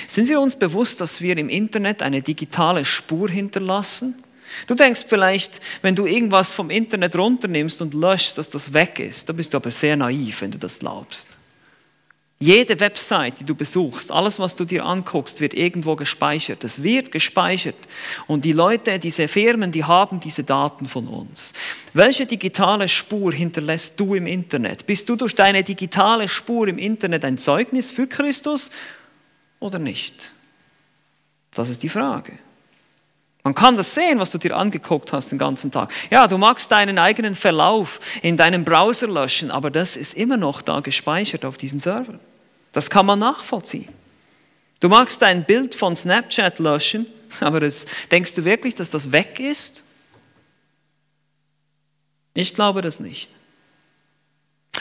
Sind 0.08 0.28
wir 0.28 0.40
uns 0.40 0.56
bewusst, 0.56 1.02
dass 1.02 1.22
wir 1.22 1.38
im 1.38 1.50
Internet 1.50 2.02
eine 2.02 2.22
digitale 2.22 2.86
Spur 2.86 3.30
hinterlassen? 3.30 4.24
Du 4.68 4.76
denkst 4.76 5.06
vielleicht, 5.08 5.62
wenn 5.82 5.96
du 5.96 6.06
irgendwas 6.06 6.54
vom 6.54 6.70
Internet 6.70 7.16
runternimmst 7.16 7.82
und 7.82 7.94
löschst, 7.94 8.38
dass 8.38 8.50
das 8.50 8.74
weg 8.74 9.00
ist. 9.00 9.30
Da 9.30 9.34
bist 9.34 9.54
du 9.54 9.58
aber 9.58 9.72
sehr 9.72 9.96
naiv, 9.96 10.42
wenn 10.42 10.52
du 10.52 10.58
das 10.58 10.80
glaubst. 10.80 11.38
Jede 12.42 12.80
Website, 12.80 13.42
die 13.42 13.44
du 13.44 13.54
besuchst, 13.54 14.14
alles, 14.14 14.40
was 14.40 14.56
du 14.56 14.64
dir 14.64 14.86
anguckst, 14.86 15.42
wird 15.42 15.54
irgendwo 15.54 15.98
gespeichert. 15.98 16.64
Es 16.64 16.82
wird 16.82 17.12
gespeichert. 17.12 17.76
Und 18.28 18.46
die 18.46 18.54
Leute, 18.54 18.98
diese 18.98 19.28
Firmen, 19.28 19.74
die 19.74 19.84
haben 19.84 20.22
diese 20.22 20.46
Daten 20.46 20.86
von 20.86 21.10
uns. 21.10 21.52
Welche 21.94 22.26
digitale 22.26 22.88
Spur 22.88 23.34
hinterlässt 23.34 24.00
du 24.00 24.16
im 24.16 24.26
Internet? 24.26 24.86
Bist 24.86 25.10
du 25.10 25.18
durch 25.18 25.36
deine 25.36 25.64
digitale 25.64 26.30
Spur 26.30 26.70
im 26.70 26.78
Internet 26.78 27.26
ein 27.26 27.38
Zeugnis 27.38 27.92
für 27.92 28.08
Christus 28.08 28.72
oder 29.60 29.80
nicht? 29.80 30.32
Das 31.54 31.70
ist 31.70 31.84
die 31.84 31.90
Frage. 31.90 32.38
Man 33.44 33.56
kann 33.56 33.78
das 33.78 33.96
sehen, 33.96 34.20
was 34.20 34.32
du 34.32 34.38
dir 34.38 34.56
angeguckt 34.56 35.14
hast 35.14 35.32
den 35.32 35.38
ganzen 35.38 35.72
Tag. 35.72 35.92
Ja, 36.10 36.28
du 36.28 36.38
magst 36.38 36.72
deinen 36.72 37.00
eigenen 37.00 37.36
Verlauf 37.36 38.00
in 38.22 38.38
deinem 38.38 38.66
Browser 38.66 39.08
löschen, 39.08 39.50
aber 39.50 39.72
das 39.72 39.96
ist 39.96 40.14
immer 40.14 40.38
noch 40.38 40.62
da 40.62 40.82
gespeichert 40.82 41.46
auf 41.46 41.58
diesen 41.58 41.80
Servern. 41.80 42.20
Das 42.74 42.90
kann 42.90 43.06
man 43.06 43.20
nachvollziehen. 43.20 43.90
Du 44.80 44.90
magst 44.90 45.22
dein 45.22 45.46
Bild 45.46 45.74
von 45.74 45.96
Snapchat 45.96 46.60
löschen, 46.60 47.08
aber 47.40 47.62
das, 47.62 47.86
denkst 48.12 48.36
du 48.36 48.44
wirklich, 48.44 48.76
dass 48.76 48.90
das 48.90 49.12
weg 49.12 49.40
ist? 49.40 49.84
Ich 52.34 52.54
glaube 52.54 52.82
das 52.82 53.00
nicht. 53.00 53.32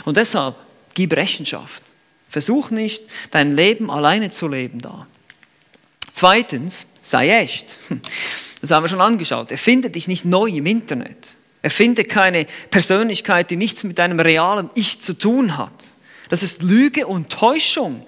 Und 0.04 0.16
deshalb 0.16 0.56
gib 0.94 1.14
Rechenschaft. 1.14 1.82
Versuch 2.28 2.70
nicht, 2.70 3.04
dein 3.30 3.54
Leben 3.56 3.90
alleine 3.90 4.30
zu 4.30 4.48
leben 4.48 4.80
da. 4.80 5.06
Zweitens, 6.12 6.86
sei 7.02 7.30
echt. 7.30 7.76
Das 8.60 8.72
haben 8.72 8.82
wir 8.82 8.88
schon 8.88 9.00
angeschaut. 9.00 9.52
Erfinde 9.52 9.88
dich 9.88 10.08
nicht 10.08 10.24
neu 10.24 10.48
im 10.48 10.66
Internet. 10.66 11.36
Erfinde 11.62 12.02
keine 12.02 12.44
Persönlichkeit, 12.70 13.52
die 13.52 13.56
nichts 13.56 13.84
mit 13.84 13.98
deinem 13.98 14.18
realen 14.18 14.68
Ich 14.74 15.00
zu 15.00 15.12
tun 15.12 15.56
hat. 15.56 15.94
Das 16.28 16.42
ist 16.42 16.62
Lüge 16.62 17.06
und 17.06 17.30
Täuschung. 17.30 18.04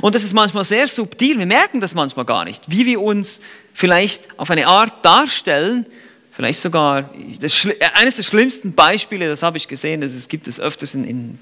Und 0.00 0.14
das 0.14 0.24
ist 0.24 0.34
manchmal 0.34 0.64
sehr 0.64 0.88
subtil. 0.88 1.38
Wir 1.38 1.46
merken 1.46 1.80
das 1.80 1.94
manchmal 1.94 2.24
gar 2.24 2.44
nicht, 2.44 2.70
wie 2.70 2.84
wir 2.84 3.00
uns 3.00 3.40
vielleicht 3.72 4.28
auf 4.38 4.50
eine 4.50 4.66
Art 4.66 5.04
darstellen. 5.04 5.86
Vielleicht 6.32 6.60
sogar, 6.60 7.10
das, 7.40 7.66
eines 7.94 8.16
der 8.16 8.22
schlimmsten 8.22 8.74
Beispiele, 8.74 9.28
das 9.28 9.42
habe 9.42 9.56
ich 9.56 9.68
gesehen, 9.68 10.00
das 10.00 10.14
es 10.14 10.28
gibt 10.28 10.48
es 10.48 10.60
öfters 10.60 10.94
in, 10.94 11.04
in, 11.04 11.38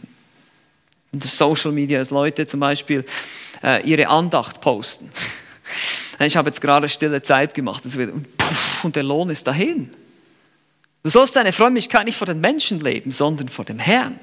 in 1.13 1.21
Social 1.21 1.73
Media, 1.73 1.99
dass 1.99 2.11
Leute 2.11 2.47
zum 2.47 2.61
Beispiel 2.61 3.05
äh, 3.63 3.83
ihre 3.89 4.09
Andacht 4.09 4.61
posten. 4.61 5.11
Ich 6.23 6.37
habe 6.37 6.51
jetzt 6.51 6.61
gerade 6.61 6.87
stille 6.91 7.23
Zeit 7.23 7.55
gemacht 7.55 7.83
und, 7.83 8.37
puff, 8.37 8.85
und 8.85 8.95
der 8.95 9.05
Lohn 9.05 9.31
ist 9.31 9.47
dahin. 9.47 9.89
Du 11.03 11.09
sollst 11.09 11.35
deine 11.35 11.51
Frömmigkeit 11.51 12.05
nicht 12.05 12.19
vor 12.19 12.27
den 12.27 12.41
Menschen 12.43 12.81
leben, 12.81 13.11
sondern 13.11 13.49
vor 13.49 13.65
dem 13.65 13.79
Herrn. 13.79 14.21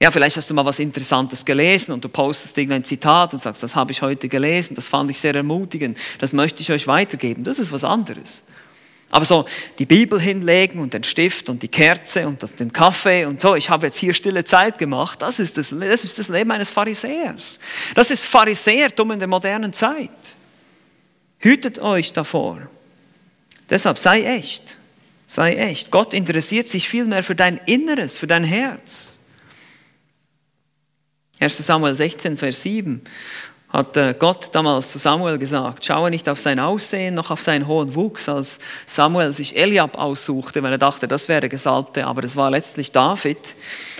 Ja, 0.00 0.10
vielleicht 0.10 0.36
hast 0.36 0.48
du 0.48 0.54
mal 0.54 0.64
was 0.64 0.78
Interessantes 0.78 1.44
gelesen 1.44 1.92
und 1.92 2.04
du 2.04 2.08
postest 2.08 2.56
irgendein 2.56 2.84
Zitat 2.84 3.32
und 3.32 3.40
sagst, 3.40 3.62
das 3.62 3.74
habe 3.74 3.90
ich 3.92 4.00
heute 4.00 4.28
gelesen, 4.28 4.74
das 4.74 4.86
fand 4.86 5.10
ich 5.10 5.18
sehr 5.20 5.34
ermutigend, 5.34 5.98
das 6.18 6.32
möchte 6.32 6.62
ich 6.62 6.70
euch 6.70 6.86
weitergeben. 6.86 7.42
Das 7.44 7.58
ist 7.58 7.72
was 7.72 7.84
anderes. 7.84 8.44
Aber 9.10 9.24
so 9.24 9.46
die 9.78 9.86
Bibel 9.86 10.20
hinlegen 10.20 10.80
und 10.80 10.92
den 10.92 11.02
Stift 11.02 11.48
und 11.48 11.62
die 11.62 11.68
Kerze 11.68 12.26
und 12.26 12.42
den 12.60 12.72
Kaffee 12.72 13.24
und 13.24 13.40
so, 13.40 13.54
ich 13.54 13.70
habe 13.70 13.86
jetzt 13.86 13.96
hier 13.96 14.12
stille 14.12 14.44
Zeit 14.44 14.76
gemacht, 14.76 15.22
das 15.22 15.38
ist 15.38 15.56
das, 15.56 15.70
das, 15.70 16.04
ist 16.04 16.18
das 16.18 16.28
Leben 16.28 16.50
eines 16.50 16.70
Pharisäers. 16.70 17.58
Das 17.94 18.10
ist 18.10 18.26
Pharisäertum 18.26 19.12
in 19.12 19.18
der 19.18 19.28
modernen 19.28 19.72
Zeit. 19.72 20.36
Hütet 21.38 21.78
euch 21.78 22.12
davor. 22.12 22.60
Deshalb 23.70 23.96
sei 23.96 24.24
echt. 24.24 24.76
Sei 25.26 25.56
echt. 25.56 25.90
Gott 25.90 26.12
interessiert 26.12 26.68
sich 26.68 26.88
viel 26.88 27.04
mehr 27.04 27.22
für 27.22 27.34
dein 27.34 27.58
Inneres, 27.66 28.18
für 28.18 28.26
dein 28.26 28.44
Herz. 28.44 29.18
1 31.40 31.56
Samuel 31.58 31.94
16, 31.94 32.36
Vers 32.36 32.62
7 32.62 33.02
hat 33.70 33.98
äh, 33.98 34.14
Gott 34.18 34.48
damals 34.52 34.92
zu 34.92 34.98
Samuel 34.98 35.36
gesagt, 35.36 35.84
schaue 35.84 36.10
nicht 36.10 36.28
auf 36.28 36.40
sein 36.40 36.58
Aussehen 36.58 37.14
noch 37.14 37.30
auf 37.30 37.42
seinen 37.42 37.66
hohen 37.66 37.94
Wuchs, 37.94 38.28
als 38.28 38.60
Samuel 38.86 39.34
sich 39.34 39.56
Eliab 39.56 39.98
aussuchte, 39.98 40.62
weil 40.62 40.72
er 40.72 40.78
dachte, 40.78 41.06
das 41.06 41.28
wäre 41.28 41.50
Gesalbte, 41.50 42.06
aber 42.06 42.22
das 42.22 42.34
war 42.34 42.50
letztlich 42.50 42.92
David. 42.92 43.56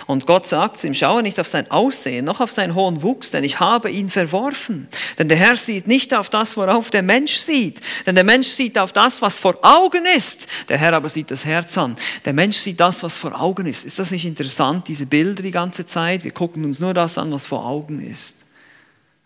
Und 0.07 0.25
Gott 0.25 0.47
sagt 0.47 0.83
ihm, 0.83 0.95
schaue 0.95 1.21
nicht 1.21 1.39
auf 1.39 1.47
sein 1.47 1.69
Aussehen 1.69 2.25
noch 2.25 2.41
auf 2.41 2.51
seinen 2.51 2.73
hohen 2.73 3.03
Wuchs, 3.03 3.29
denn 3.29 3.43
ich 3.43 3.59
habe 3.59 3.91
ihn 3.91 4.09
verworfen. 4.09 4.87
Denn 5.19 5.27
der 5.27 5.37
Herr 5.37 5.55
sieht 5.55 5.87
nicht 5.87 6.15
auf 6.15 6.31
das, 6.31 6.57
worauf 6.57 6.89
der 6.89 7.03
Mensch 7.03 7.35
sieht, 7.35 7.79
denn 8.07 8.15
der 8.15 8.23
Mensch 8.23 8.47
sieht 8.47 8.79
auf 8.79 8.91
das, 8.91 9.21
was 9.21 9.37
vor 9.37 9.59
Augen 9.61 10.05
ist. 10.17 10.47
Der 10.67 10.79
Herr 10.79 10.93
aber 10.93 11.09
sieht 11.09 11.29
das 11.29 11.45
Herz 11.45 11.77
an. 11.77 11.95
Der 12.25 12.33
Mensch 12.33 12.57
sieht 12.57 12.79
das, 12.79 13.03
was 13.03 13.19
vor 13.19 13.39
Augen 13.39 13.67
ist. 13.67 13.85
Ist 13.85 13.99
das 13.99 14.09
nicht 14.09 14.25
interessant, 14.25 14.87
diese 14.87 15.05
Bilder 15.05 15.43
die 15.43 15.51
ganze 15.51 15.85
Zeit? 15.85 16.23
Wir 16.23 16.31
gucken 16.31 16.65
uns 16.65 16.79
nur 16.79 16.95
das 16.95 17.19
an, 17.19 17.31
was 17.31 17.45
vor 17.45 17.67
Augen 17.67 18.03
ist. 18.03 18.48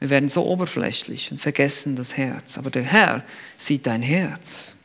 Wir 0.03 0.09
werden 0.09 0.27
so 0.27 0.45
oberflächlich 0.45 1.31
und 1.31 1.39
vergessen 1.39 1.95
das 1.95 2.17
Herz. 2.17 2.57
Aber 2.57 2.69
der 2.69 2.83
Herr 2.83 3.23
sieht 3.55 3.87
dein 3.87 4.01
Herz. 4.01 4.75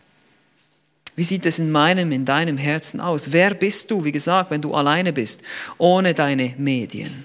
Wie 1.16 1.25
sieht 1.25 1.45
es 1.45 1.59
in 1.59 1.73
meinem, 1.73 2.12
in 2.12 2.25
deinem 2.25 2.57
Herzen 2.57 3.01
aus? 3.01 3.33
Wer 3.33 3.55
bist 3.55 3.91
du, 3.91 4.05
wie 4.05 4.12
gesagt, 4.12 4.53
wenn 4.53 4.61
du 4.61 4.75
alleine 4.75 5.12
bist, 5.12 5.43
ohne 5.77 6.14
deine 6.14 6.55
Medien? 6.57 7.25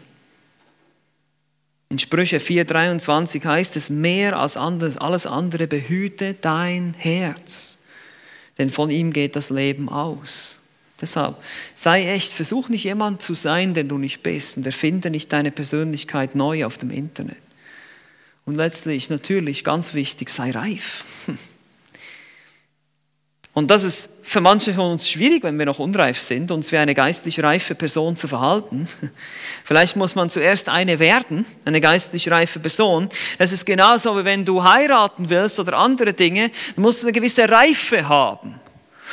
In 1.90 2.00
Sprüche 2.00 2.40
4,23 2.40 3.46
heißt 3.46 3.76
es, 3.76 3.92
mehr 3.92 4.40
als 4.40 4.58
alles 4.58 5.28
andere 5.28 5.68
behüte 5.68 6.34
dein 6.34 6.96
Herz, 6.98 7.78
denn 8.58 8.72
von 8.72 8.90
ihm 8.90 9.14
geht 9.14 9.36
das 9.36 9.52
Leben 9.52 9.88
aus. 9.88 10.62
Deshalb 11.00 11.38
sei 11.76 12.08
echt, 12.08 12.34
versuch 12.34 12.70
nicht 12.70 12.86
jemand 12.86 13.22
zu 13.22 13.36
sein, 13.36 13.76
den 13.76 13.88
du 13.88 14.00
nicht 14.00 14.24
bist 14.24 14.58
und 14.58 14.66
erfinde 14.66 15.12
nicht 15.12 15.32
deine 15.32 15.52
Persönlichkeit 15.52 16.34
neu 16.34 16.66
auf 16.66 16.80
dem 16.80 16.90
Internet. 16.90 17.38
Und 18.46 18.56
letztlich 18.56 19.10
natürlich 19.10 19.64
ganz 19.64 19.94
wichtig, 19.94 20.30
sei 20.30 20.52
reif. 20.52 21.06
Und 23.54 23.70
das 23.70 23.84
ist 23.84 24.10
für 24.24 24.42
manche 24.42 24.74
von 24.74 24.94
uns 24.94 25.08
schwierig, 25.08 25.44
wenn 25.44 25.60
wir 25.60 25.68
noch 25.68 25.78
unreif 25.78 26.20
sind, 26.20 26.50
uns 26.50 26.72
wie 26.72 26.78
eine 26.78 26.96
geistlich 26.96 27.44
reife 27.44 27.76
Person 27.76 28.16
zu 28.16 28.28
verhalten. 28.28 28.88
Vielleicht 29.64 29.96
muss 29.96 30.16
man 30.16 30.32
zuerst 30.32 30.70
eine 30.70 30.98
werden, 30.98 31.46
eine 31.64 31.80
geistlich 31.80 32.32
reife 32.32 32.60
Person. 32.60 33.10
Das 33.38 33.52
ist 33.52 33.66
genauso, 33.66 34.18
wie 34.18 34.26
wenn 34.26 34.44
du 34.44 34.64
heiraten 34.64 35.30
willst 35.30 35.60
oder 35.60 35.78
andere 35.78 36.14
Dinge, 36.14 36.50
du 36.76 36.82
musst 36.82 37.04
eine 37.04 37.12
gewisse 37.12 37.48
Reife 37.48 38.10
haben. 38.10 38.60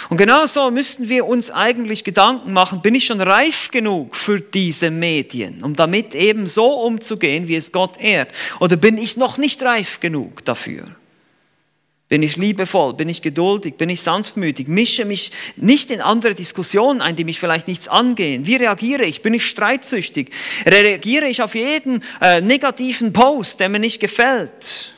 Und 0.08 0.16
genauso 0.16 0.70
müssten 0.70 1.08
wir 1.08 1.26
uns 1.26 1.50
eigentlich 1.50 2.04
Gedanken 2.04 2.52
machen, 2.52 2.82
bin 2.82 2.94
ich 2.94 3.06
schon 3.06 3.20
reif 3.20 3.70
genug 3.70 4.16
für 4.16 4.40
diese 4.40 4.90
Medien, 4.90 5.62
um 5.62 5.76
damit 5.76 6.14
eben 6.14 6.46
so 6.46 6.66
umzugehen, 6.66 7.48
wie 7.48 7.56
es 7.56 7.72
Gott 7.72 7.98
ehrt? 8.00 8.32
Oder 8.60 8.76
bin 8.76 8.98
ich 8.98 9.16
noch 9.16 9.38
nicht 9.38 9.62
reif 9.62 10.00
genug 10.00 10.44
dafür? 10.44 10.84
Bin 12.10 12.24
ich 12.24 12.36
liebevoll? 12.36 12.94
Bin 12.94 13.08
ich 13.08 13.22
geduldig? 13.22 13.76
Bin 13.76 13.88
ich 13.88 14.02
sanftmütig? 14.02 14.66
Mische 14.66 15.04
mich 15.04 15.30
nicht 15.54 15.92
in 15.92 16.00
andere 16.00 16.34
Diskussionen 16.34 17.00
ein, 17.00 17.14
die 17.14 17.22
mich 17.22 17.38
vielleicht 17.38 17.68
nichts 17.68 17.86
angehen. 17.86 18.46
Wie 18.46 18.56
reagiere 18.56 19.04
ich? 19.04 19.22
Bin 19.22 19.32
ich 19.32 19.46
streitsüchtig? 19.46 20.30
Reagiere 20.66 21.28
ich 21.28 21.40
auf 21.40 21.54
jeden 21.54 22.02
äh, 22.20 22.40
negativen 22.40 23.12
Post, 23.12 23.60
der 23.60 23.68
mir 23.68 23.78
nicht 23.78 24.00
gefällt? 24.00 24.92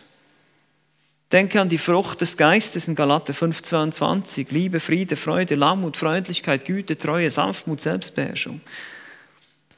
Denke 1.33 1.62
an 1.62 1.70
die 1.70 1.78
Frucht 1.78 2.20
des 2.20 2.37
Geistes 2.37 2.89
in 2.89 2.95
Galater 2.95 3.33
5,22. 3.33 4.49
Liebe, 4.51 4.80
Friede, 4.80 5.16
Freude, 5.16 5.55
Lammut, 5.55 5.97
Freundlichkeit, 5.97 6.66
Güte, 6.66 6.99
Treue, 6.99 7.30
Sanftmut, 7.30 7.80
Selbstbeherrschung. 7.80 8.61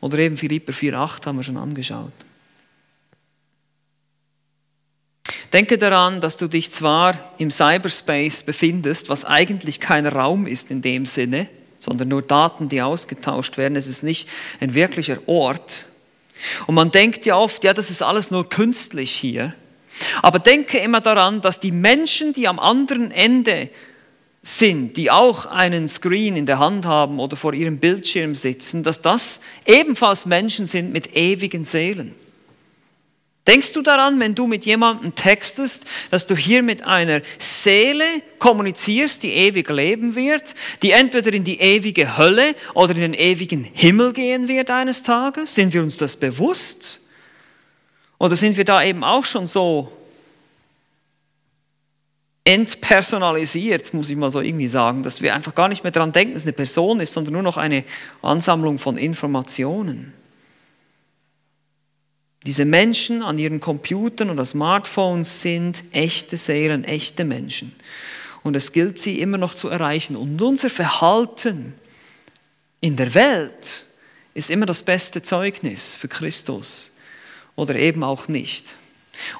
Oder 0.00 0.18
eben 0.18 0.36
Philipper 0.36 0.72
4,8 0.72 1.26
haben 1.26 1.36
wir 1.36 1.44
schon 1.44 1.56
angeschaut. 1.56 2.12
Denke 5.52 5.78
daran, 5.78 6.20
dass 6.20 6.36
du 6.36 6.48
dich 6.48 6.72
zwar 6.72 7.14
im 7.38 7.52
Cyberspace 7.52 8.42
befindest, 8.42 9.08
was 9.08 9.24
eigentlich 9.24 9.78
kein 9.78 10.04
Raum 10.04 10.48
ist 10.48 10.72
in 10.72 10.82
dem 10.82 11.06
Sinne, 11.06 11.48
sondern 11.78 12.08
nur 12.08 12.22
Daten, 12.22 12.68
die 12.68 12.82
ausgetauscht 12.82 13.56
werden. 13.56 13.76
Es 13.76 13.86
ist 13.86 14.02
nicht 14.02 14.28
ein 14.58 14.74
wirklicher 14.74 15.18
Ort. 15.26 15.86
Und 16.66 16.74
man 16.74 16.90
denkt 16.90 17.24
ja 17.26 17.36
oft, 17.36 17.62
ja, 17.62 17.72
das 17.72 17.90
ist 17.90 18.02
alles 18.02 18.32
nur 18.32 18.48
künstlich 18.48 19.12
hier. 19.12 19.54
Aber 20.22 20.38
denke 20.38 20.78
immer 20.78 21.00
daran, 21.00 21.40
dass 21.40 21.60
die 21.60 21.72
Menschen, 21.72 22.32
die 22.32 22.48
am 22.48 22.58
anderen 22.58 23.10
Ende 23.10 23.70
sind, 24.42 24.96
die 24.96 25.10
auch 25.10 25.46
einen 25.46 25.88
Screen 25.88 26.36
in 26.36 26.46
der 26.46 26.58
Hand 26.58 26.84
haben 26.84 27.18
oder 27.18 27.36
vor 27.36 27.54
ihrem 27.54 27.78
Bildschirm 27.78 28.34
sitzen, 28.34 28.82
dass 28.82 29.00
das 29.00 29.40
ebenfalls 29.64 30.26
Menschen 30.26 30.66
sind 30.66 30.92
mit 30.92 31.16
ewigen 31.16 31.64
Seelen. 31.64 32.14
Denkst 33.46 33.74
du 33.74 33.82
daran, 33.82 34.20
wenn 34.20 34.34
du 34.34 34.46
mit 34.46 34.64
jemandem 34.64 35.14
textest, 35.14 35.84
dass 36.10 36.26
du 36.26 36.34
hier 36.34 36.62
mit 36.62 36.82
einer 36.82 37.20
Seele 37.38 38.04
kommunizierst, 38.38 39.22
die 39.22 39.32
ewig 39.32 39.68
leben 39.68 40.14
wird, 40.14 40.54
die 40.82 40.92
entweder 40.92 41.32
in 41.32 41.44
die 41.44 41.60
ewige 41.60 42.16
Hölle 42.16 42.54
oder 42.72 42.94
in 42.94 43.02
den 43.02 43.14
ewigen 43.14 43.64
Himmel 43.64 44.14
gehen 44.14 44.48
wird 44.48 44.70
eines 44.70 45.02
Tages? 45.02 45.54
Sind 45.54 45.74
wir 45.74 45.82
uns 45.82 45.98
das 45.98 46.16
bewusst? 46.16 47.00
Oder 48.18 48.36
sind 48.36 48.56
wir 48.56 48.64
da 48.64 48.82
eben 48.82 49.04
auch 49.04 49.24
schon 49.24 49.46
so 49.46 49.92
entpersonalisiert, 52.44 53.94
muss 53.94 54.10
ich 54.10 54.16
mal 54.16 54.30
so 54.30 54.40
irgendwie 54.40 54.68
sagen, 54.68 55.02
dass 55.02 55.22
wir 55.22 55.34
einfach 55.34 55.54
gar 55.54 55.68
nicht 55.68 55.82
mehr 55.82 55.92
daran 55.92 56.12
denken, 56.12 56.34
dass 56.34 56.42
es 56.42 56.46
eine 56.46 56.52
Person 56.52 57.00
ist, 57.00 57.14
sondern 57.14 57.32
nur 57.32 57.42
noch 57.42 57.56
eine 57.56 57.84
Ansammlung 58.22 58.78
von 58.78 58.98
Informationen? 58.98 60.12
Diese 62.44 62.66
Menschen 62.66 63.22
an 63.22 63.38
ihren 63.38 63.60
Computern 63.60 64.28
oder 64.28 64.44
Smartphones 64.44 65.40
sind 65.40 65.82
echte 65.92 66.36
Seelen, 66.36 66.84
echte 66.84 67.24
Menschen. 67.24 67.74
Und 68.42 68.54
es 68.54 68.72
gilt, 68.72 68.98
sie 68.98 69.20
immer 69.20 69.38
noch 69.38 69.54
zu 69.54 69.70
erreichen. 69.70 70.14
Und 70.14 70.40
unser 70.42 70.68
Verhalten 70.68 71.72
in 72.82 72.96
der 72.96 73.14
Welt 73.14 73.86
ist 74.34 74.50
immer 74.50 74.66
das 74.66 74.82
beste 74.82 75.22
Zeugnis 75.22 75.94
für 75.94 76.08
Christus 76.08 76.90
oder 77.56 77.76
eben 77.76 78.02
auch 78.02 78.28
nicht. 78.28 78.76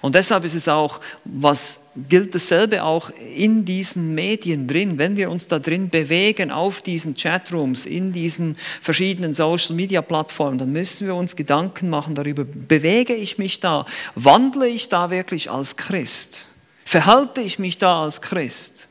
Und 0.01 0.15
deshalb 0.15 0.45
ist 0.45 0.55
es 0.55 0.69
auch, 0.69 1.01
was 1.25 1.81
gilt 2.09 2.35
dasselbe 2.35 2.85
auch 2.85 3.11
in 3.35 3.65
diesen 3.65 4.15
Medien 4.15 4.67
drin, 4.67 4.99
wenn 4.99 5.17
wir 5.17 5.31
uns 5.31 5.49
da 5.49 5.59
drin 5.59 5.91
bewegen 5.91 6.51
auf 6.51 6.83
diesen 6.83 7.17
Chatrooms, 7.17 7.87
in 7.87 8.12
diesen 8.12 8.57
verschiedenen 8.81 9.35
Social 9.35 9.75
Media 9.75 10.03
Plattformen, 10.03 10.59
dann 10.59 10.73
müssen 10.73 11.07
wir 11.07 11.15
uns 11.15 11.37
Gedanken 11.37 11.91
machen 11.91 12.15
darüber, 12.15 12.45
bewege 12.45 13.15
ich 13.15 13.39
mich 13.39 13.61
da, 13.61 13.87
wandle 14.15 14.69
ich 14.69 14.89
da 14.89 15.11
wirklich 15.11 15.51
als 15.51 15.77
Christ, 15.77 16.47
verhalte 16.85 17.41
ich 17.41 17.59
mich 17.59 17.79
da 17.79 18.03
als 18.03 18.21
Christ? 18.21 18.89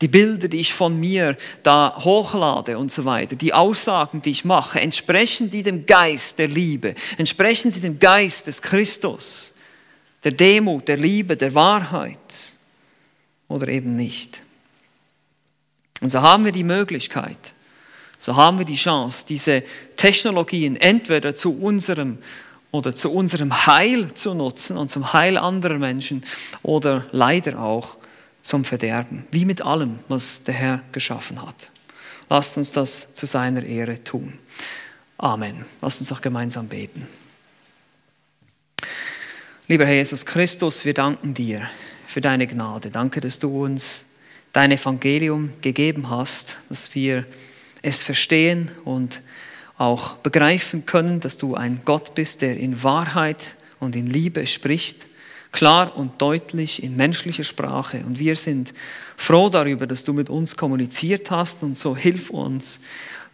Die 0.00 0.08
Bilder, 0.08 0.48
die 0.48 0.60
ich 0.60 0.74
von 0.74 0.98
mir 0.98 1.36
da 1.62 1.96
hochlade 2.00 2.78
und 2.78 2.92
so 2.92 3.04
weiter, 3.04 3.36
die 3.36 3.54
Aussagen, 3.54 4.22
die 4.22 4.30
ich 4.30 4.44
mache, 4.44 4.80
entsprechen 4.80 5.50
die 5.50 5.62
dem 5.62 5.86
Geist 5.86 6.38
der 6.38 6.48
Liebe, 6.48 6.94
entsprechen 7.16 7.70
sie 7.70 7.80
dem 7.80 7.98
Geist 7.98 8.46
des 8.46 8.60
Christus? 8.60 9.54
der 10.24 10.32
Demut, 10.32 10.88
der 10.88 10.96
Liebe, 10.96 11.36
der 11.36 11.54
Wahrheit 11.54 12.56
oder 13.46 13.68
eben 13.68 13.94
nicht. 13.94 14.42
Und 16.00 16.10
so 16.10 16.22
haben 16.22 16.44
wir 16.44 16.52
die 16.52 16.64
Möglichkeit, 16.64 17.52
so 18.18 18.34
haben 18.34 18.58
wir 18.58 18.64
die 18.64 18.74
Chance, 18.74 19.26
diese 19.28 19.62
Technologien 19.96 20.76
entweder 20.76 21.34
zu 21.34 21.58
unserem 21.58 22.18
oder 22.70 22.94
zu 22.94 23.12
unserem 23.12 23.66
Heil 23.66 24.12
zu 24.14 24.34
nutzen 24.34 24.76
und 24.76 24.90
zum 24.90 25.12
Heil 25.12 25.36
anderer 25.36 25.78
Menschen 25.78 26.24
oder 26.62 27.06
leider 27.12 27.60
auch 27.60 27.98
zum 28.44 28.64
Verderben, 28.64 29.24
wie 29.30 29.46
mit 29.46 29.62
allem, 29.62 29.98
was 30.06 30.42
der 30.44 30.54
Herr 30.54 30.82
geschaffen 30.92 31.44
hat. 31.44 31.70
Lasst 32.28 32.56
uns 32.58 32.70
das 32.70 33.14
zu 33.14 33.26
seiner 33.26 33.64
Ehre 33.64 34.04
tun. 34.04 34.34
Amen. 35.16 35.64
Lasst 35.80 36.00
uns 36.00 36.12
auch 36.12 36.20
gemeinsam 36.20 36.68
beten. 36.68 37.08
Lieber 39.66 39.86
Herr 39.86 39.94
Jesus 39.94 40.26
Christus, 40.26 40.84
wir 40.84 40.92
danken 40.92 41.32
dir 41.32 41.70
für 42.06 42.20
deine 42.20 42.46
Gnade. 42.46 42.90
Danke, 42.90 43.22
dass 43.22 43.38
du 43.38 43.64
uns 43.64 44.04
dein 44.52 44.72
Evangelium 44.72 45.50
gegeben 45.62 46.10
hast, 46.10 46.58
dass 46.68 46.94
wir 46.94 47.24
es 47.80 48.02
verstehen 48.02 48.70
und 48.84 49.22
auch 49.78 50.16
begreifen 50.16 50.84
können, 50.84 51.20
dass 51.20 51.38
du 51.38 51.54
ein 51.54 51.80
Gott 51.86 52.14
bist, 52.14 52.42
der 52.42 52.58
in 52.58 52.82
Wahrheit 52.82 53.56
und 53.80 53.96
in 53.96 54.06
Liebe 54.06 54.46
spricht, 54.46 55.06
klar 55.54 55.96
und 55.96 56.20
deutlich 56.20 56.82
in 56.82 56.96
menschlicher 56.96 57.44
Sprache. 57.44 58.02
Und 58.04 58.18
wir 58.18 58.34
sind 58.34 58.74
froh 59.16 59.48
darüber, 59.48 59.86
dass 59.86 60.02
du 60.02 60.12
mit 60.12 60.28
uns 60.28 60.56
kommuniziert 60.56 61.30
hast 61.30 61.62
und 61.62 61.78
so 61.78 61.96
hilf 61.96 62.30
uns, 62.30 62.80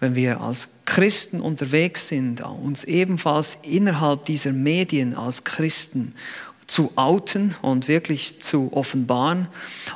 wenn 0.01 0.15
wir 0.15 0.41
als 0.43 0.69
Christen 0.85 1.41
unterwegs 1.41 2.09
sind, 2.09 2.43
uns 2.43 2.85
ebenfalls 2.85 3.59
innerhalb 3.63 4.27
dieser 4.27 4.53
Medien 4.53 5.15
als 5.15 5.45
Christen 5.45 6.15
zu 6.67 6.93
outen 6.95 7.55
und 7.63 7.89
wirklich 7.89 8.39
zu 8.41 8.71
offenbaren 8.73 9.49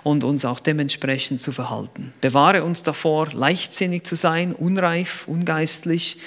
und 0.03 0.25
uns 0.25 0.47
auch 0.47 0.61
dementsprechend 0.61 1.43
zu 1.43 1.53
verhalten. 1.53 2.15
Bewahre 2.23 2.65
uns 2.65 2.83
davor, 2.83 3.29
leichtsinnig 3.33 4.05
zu 4.05 4.17
sein, 4.17 4.55
unreif, 4.55 5.29
ungeistlich. 5.29 6.19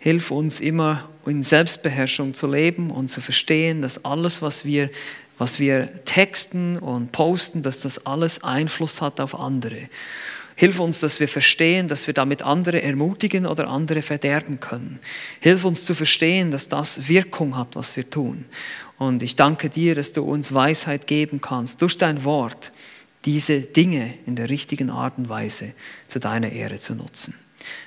Hilf 0.00 0.30
uns 0.30 0.60
immer 0.60 1.08
in 1.24 1.42
Selbstbeherrschung 1.42 2.34
zu 2.34 2.46
leben 2.46 2.90
und 2.90 3.08
zu 3.08 3.20
verstehen, 3.20 3.82
dass 3.82 4.04
alles, 4.04 4.42
was 4.42 4.64
wir 4.64 4.90
was 5.38 5.58
wir 5.58 6.04
texten 6.04 6.78
und 6.78 7.12
posten, 7.12 7.62
dass 7.62 7.80
das 7.80 8.06
alles 8.06 8.42
Einfluss 8.42 9.00
hat 9.00 9.20
auf 9.20 9.38
andere. 9.38 9.88
Hilf 10.54 10.80
uns, 10.80 11.00
dass 11.00 11.20
wir 11.20 11.28
verstehen, 11.28 11.86
dass 11.86 12.06
wir 12.06 12.14
damit 12.14 12.42
andere 12.42 12.80
ermutigen 12.82 13.44
oder 13.46 13.68
andere 13.68 14.00
verderben 14.00 14.58
können. 14.58 14.98
Hilf 15.40 15.64
uns 15.66 15.84
zu 15.84 15.94
verstehen, 15.94 16.50
dass 16.50 16.68
das 16.68 17.08
Wirkung 17.08 17.56
hat, 17.56 17.76
was 17.76 17.96
wir 17.96 18.08
tun. 18.08 18.46
Und 18.96 19.22
ich 19.22 19.36
danke 19.36 19.68
dir, 19.68 19.94
dass 19.94 20.12
du 20.12 20.22
uns 20.22 20.54
Weisheit 20.54 21.06
geben 21.06 21.42
kannst, 21.42 21.82
durch 21.82 21.98
dein 21.98 22.24
Wort 22.24 22.72
diese 23.26 23.60
Dinge 23.60 24.14
in 24.24 24.36
der 24.36 24.48
richtigen 24.48 24.88
Art 24.88 25.18
und 25.18 25.28
Weise 25.28 25.74
zu 26.06 26.20
deiner 26.20 26.50
Ehre 26.50 26.78
zu 26.78 26.94
nutzen. 26.94 27.34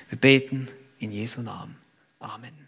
Wir 0.08 0.18
beten 0.18 0.68
in 1.00 1.10
Jesu 1.10 1.40
Namen. 1.40 1.76
Amen. 2.20 2.59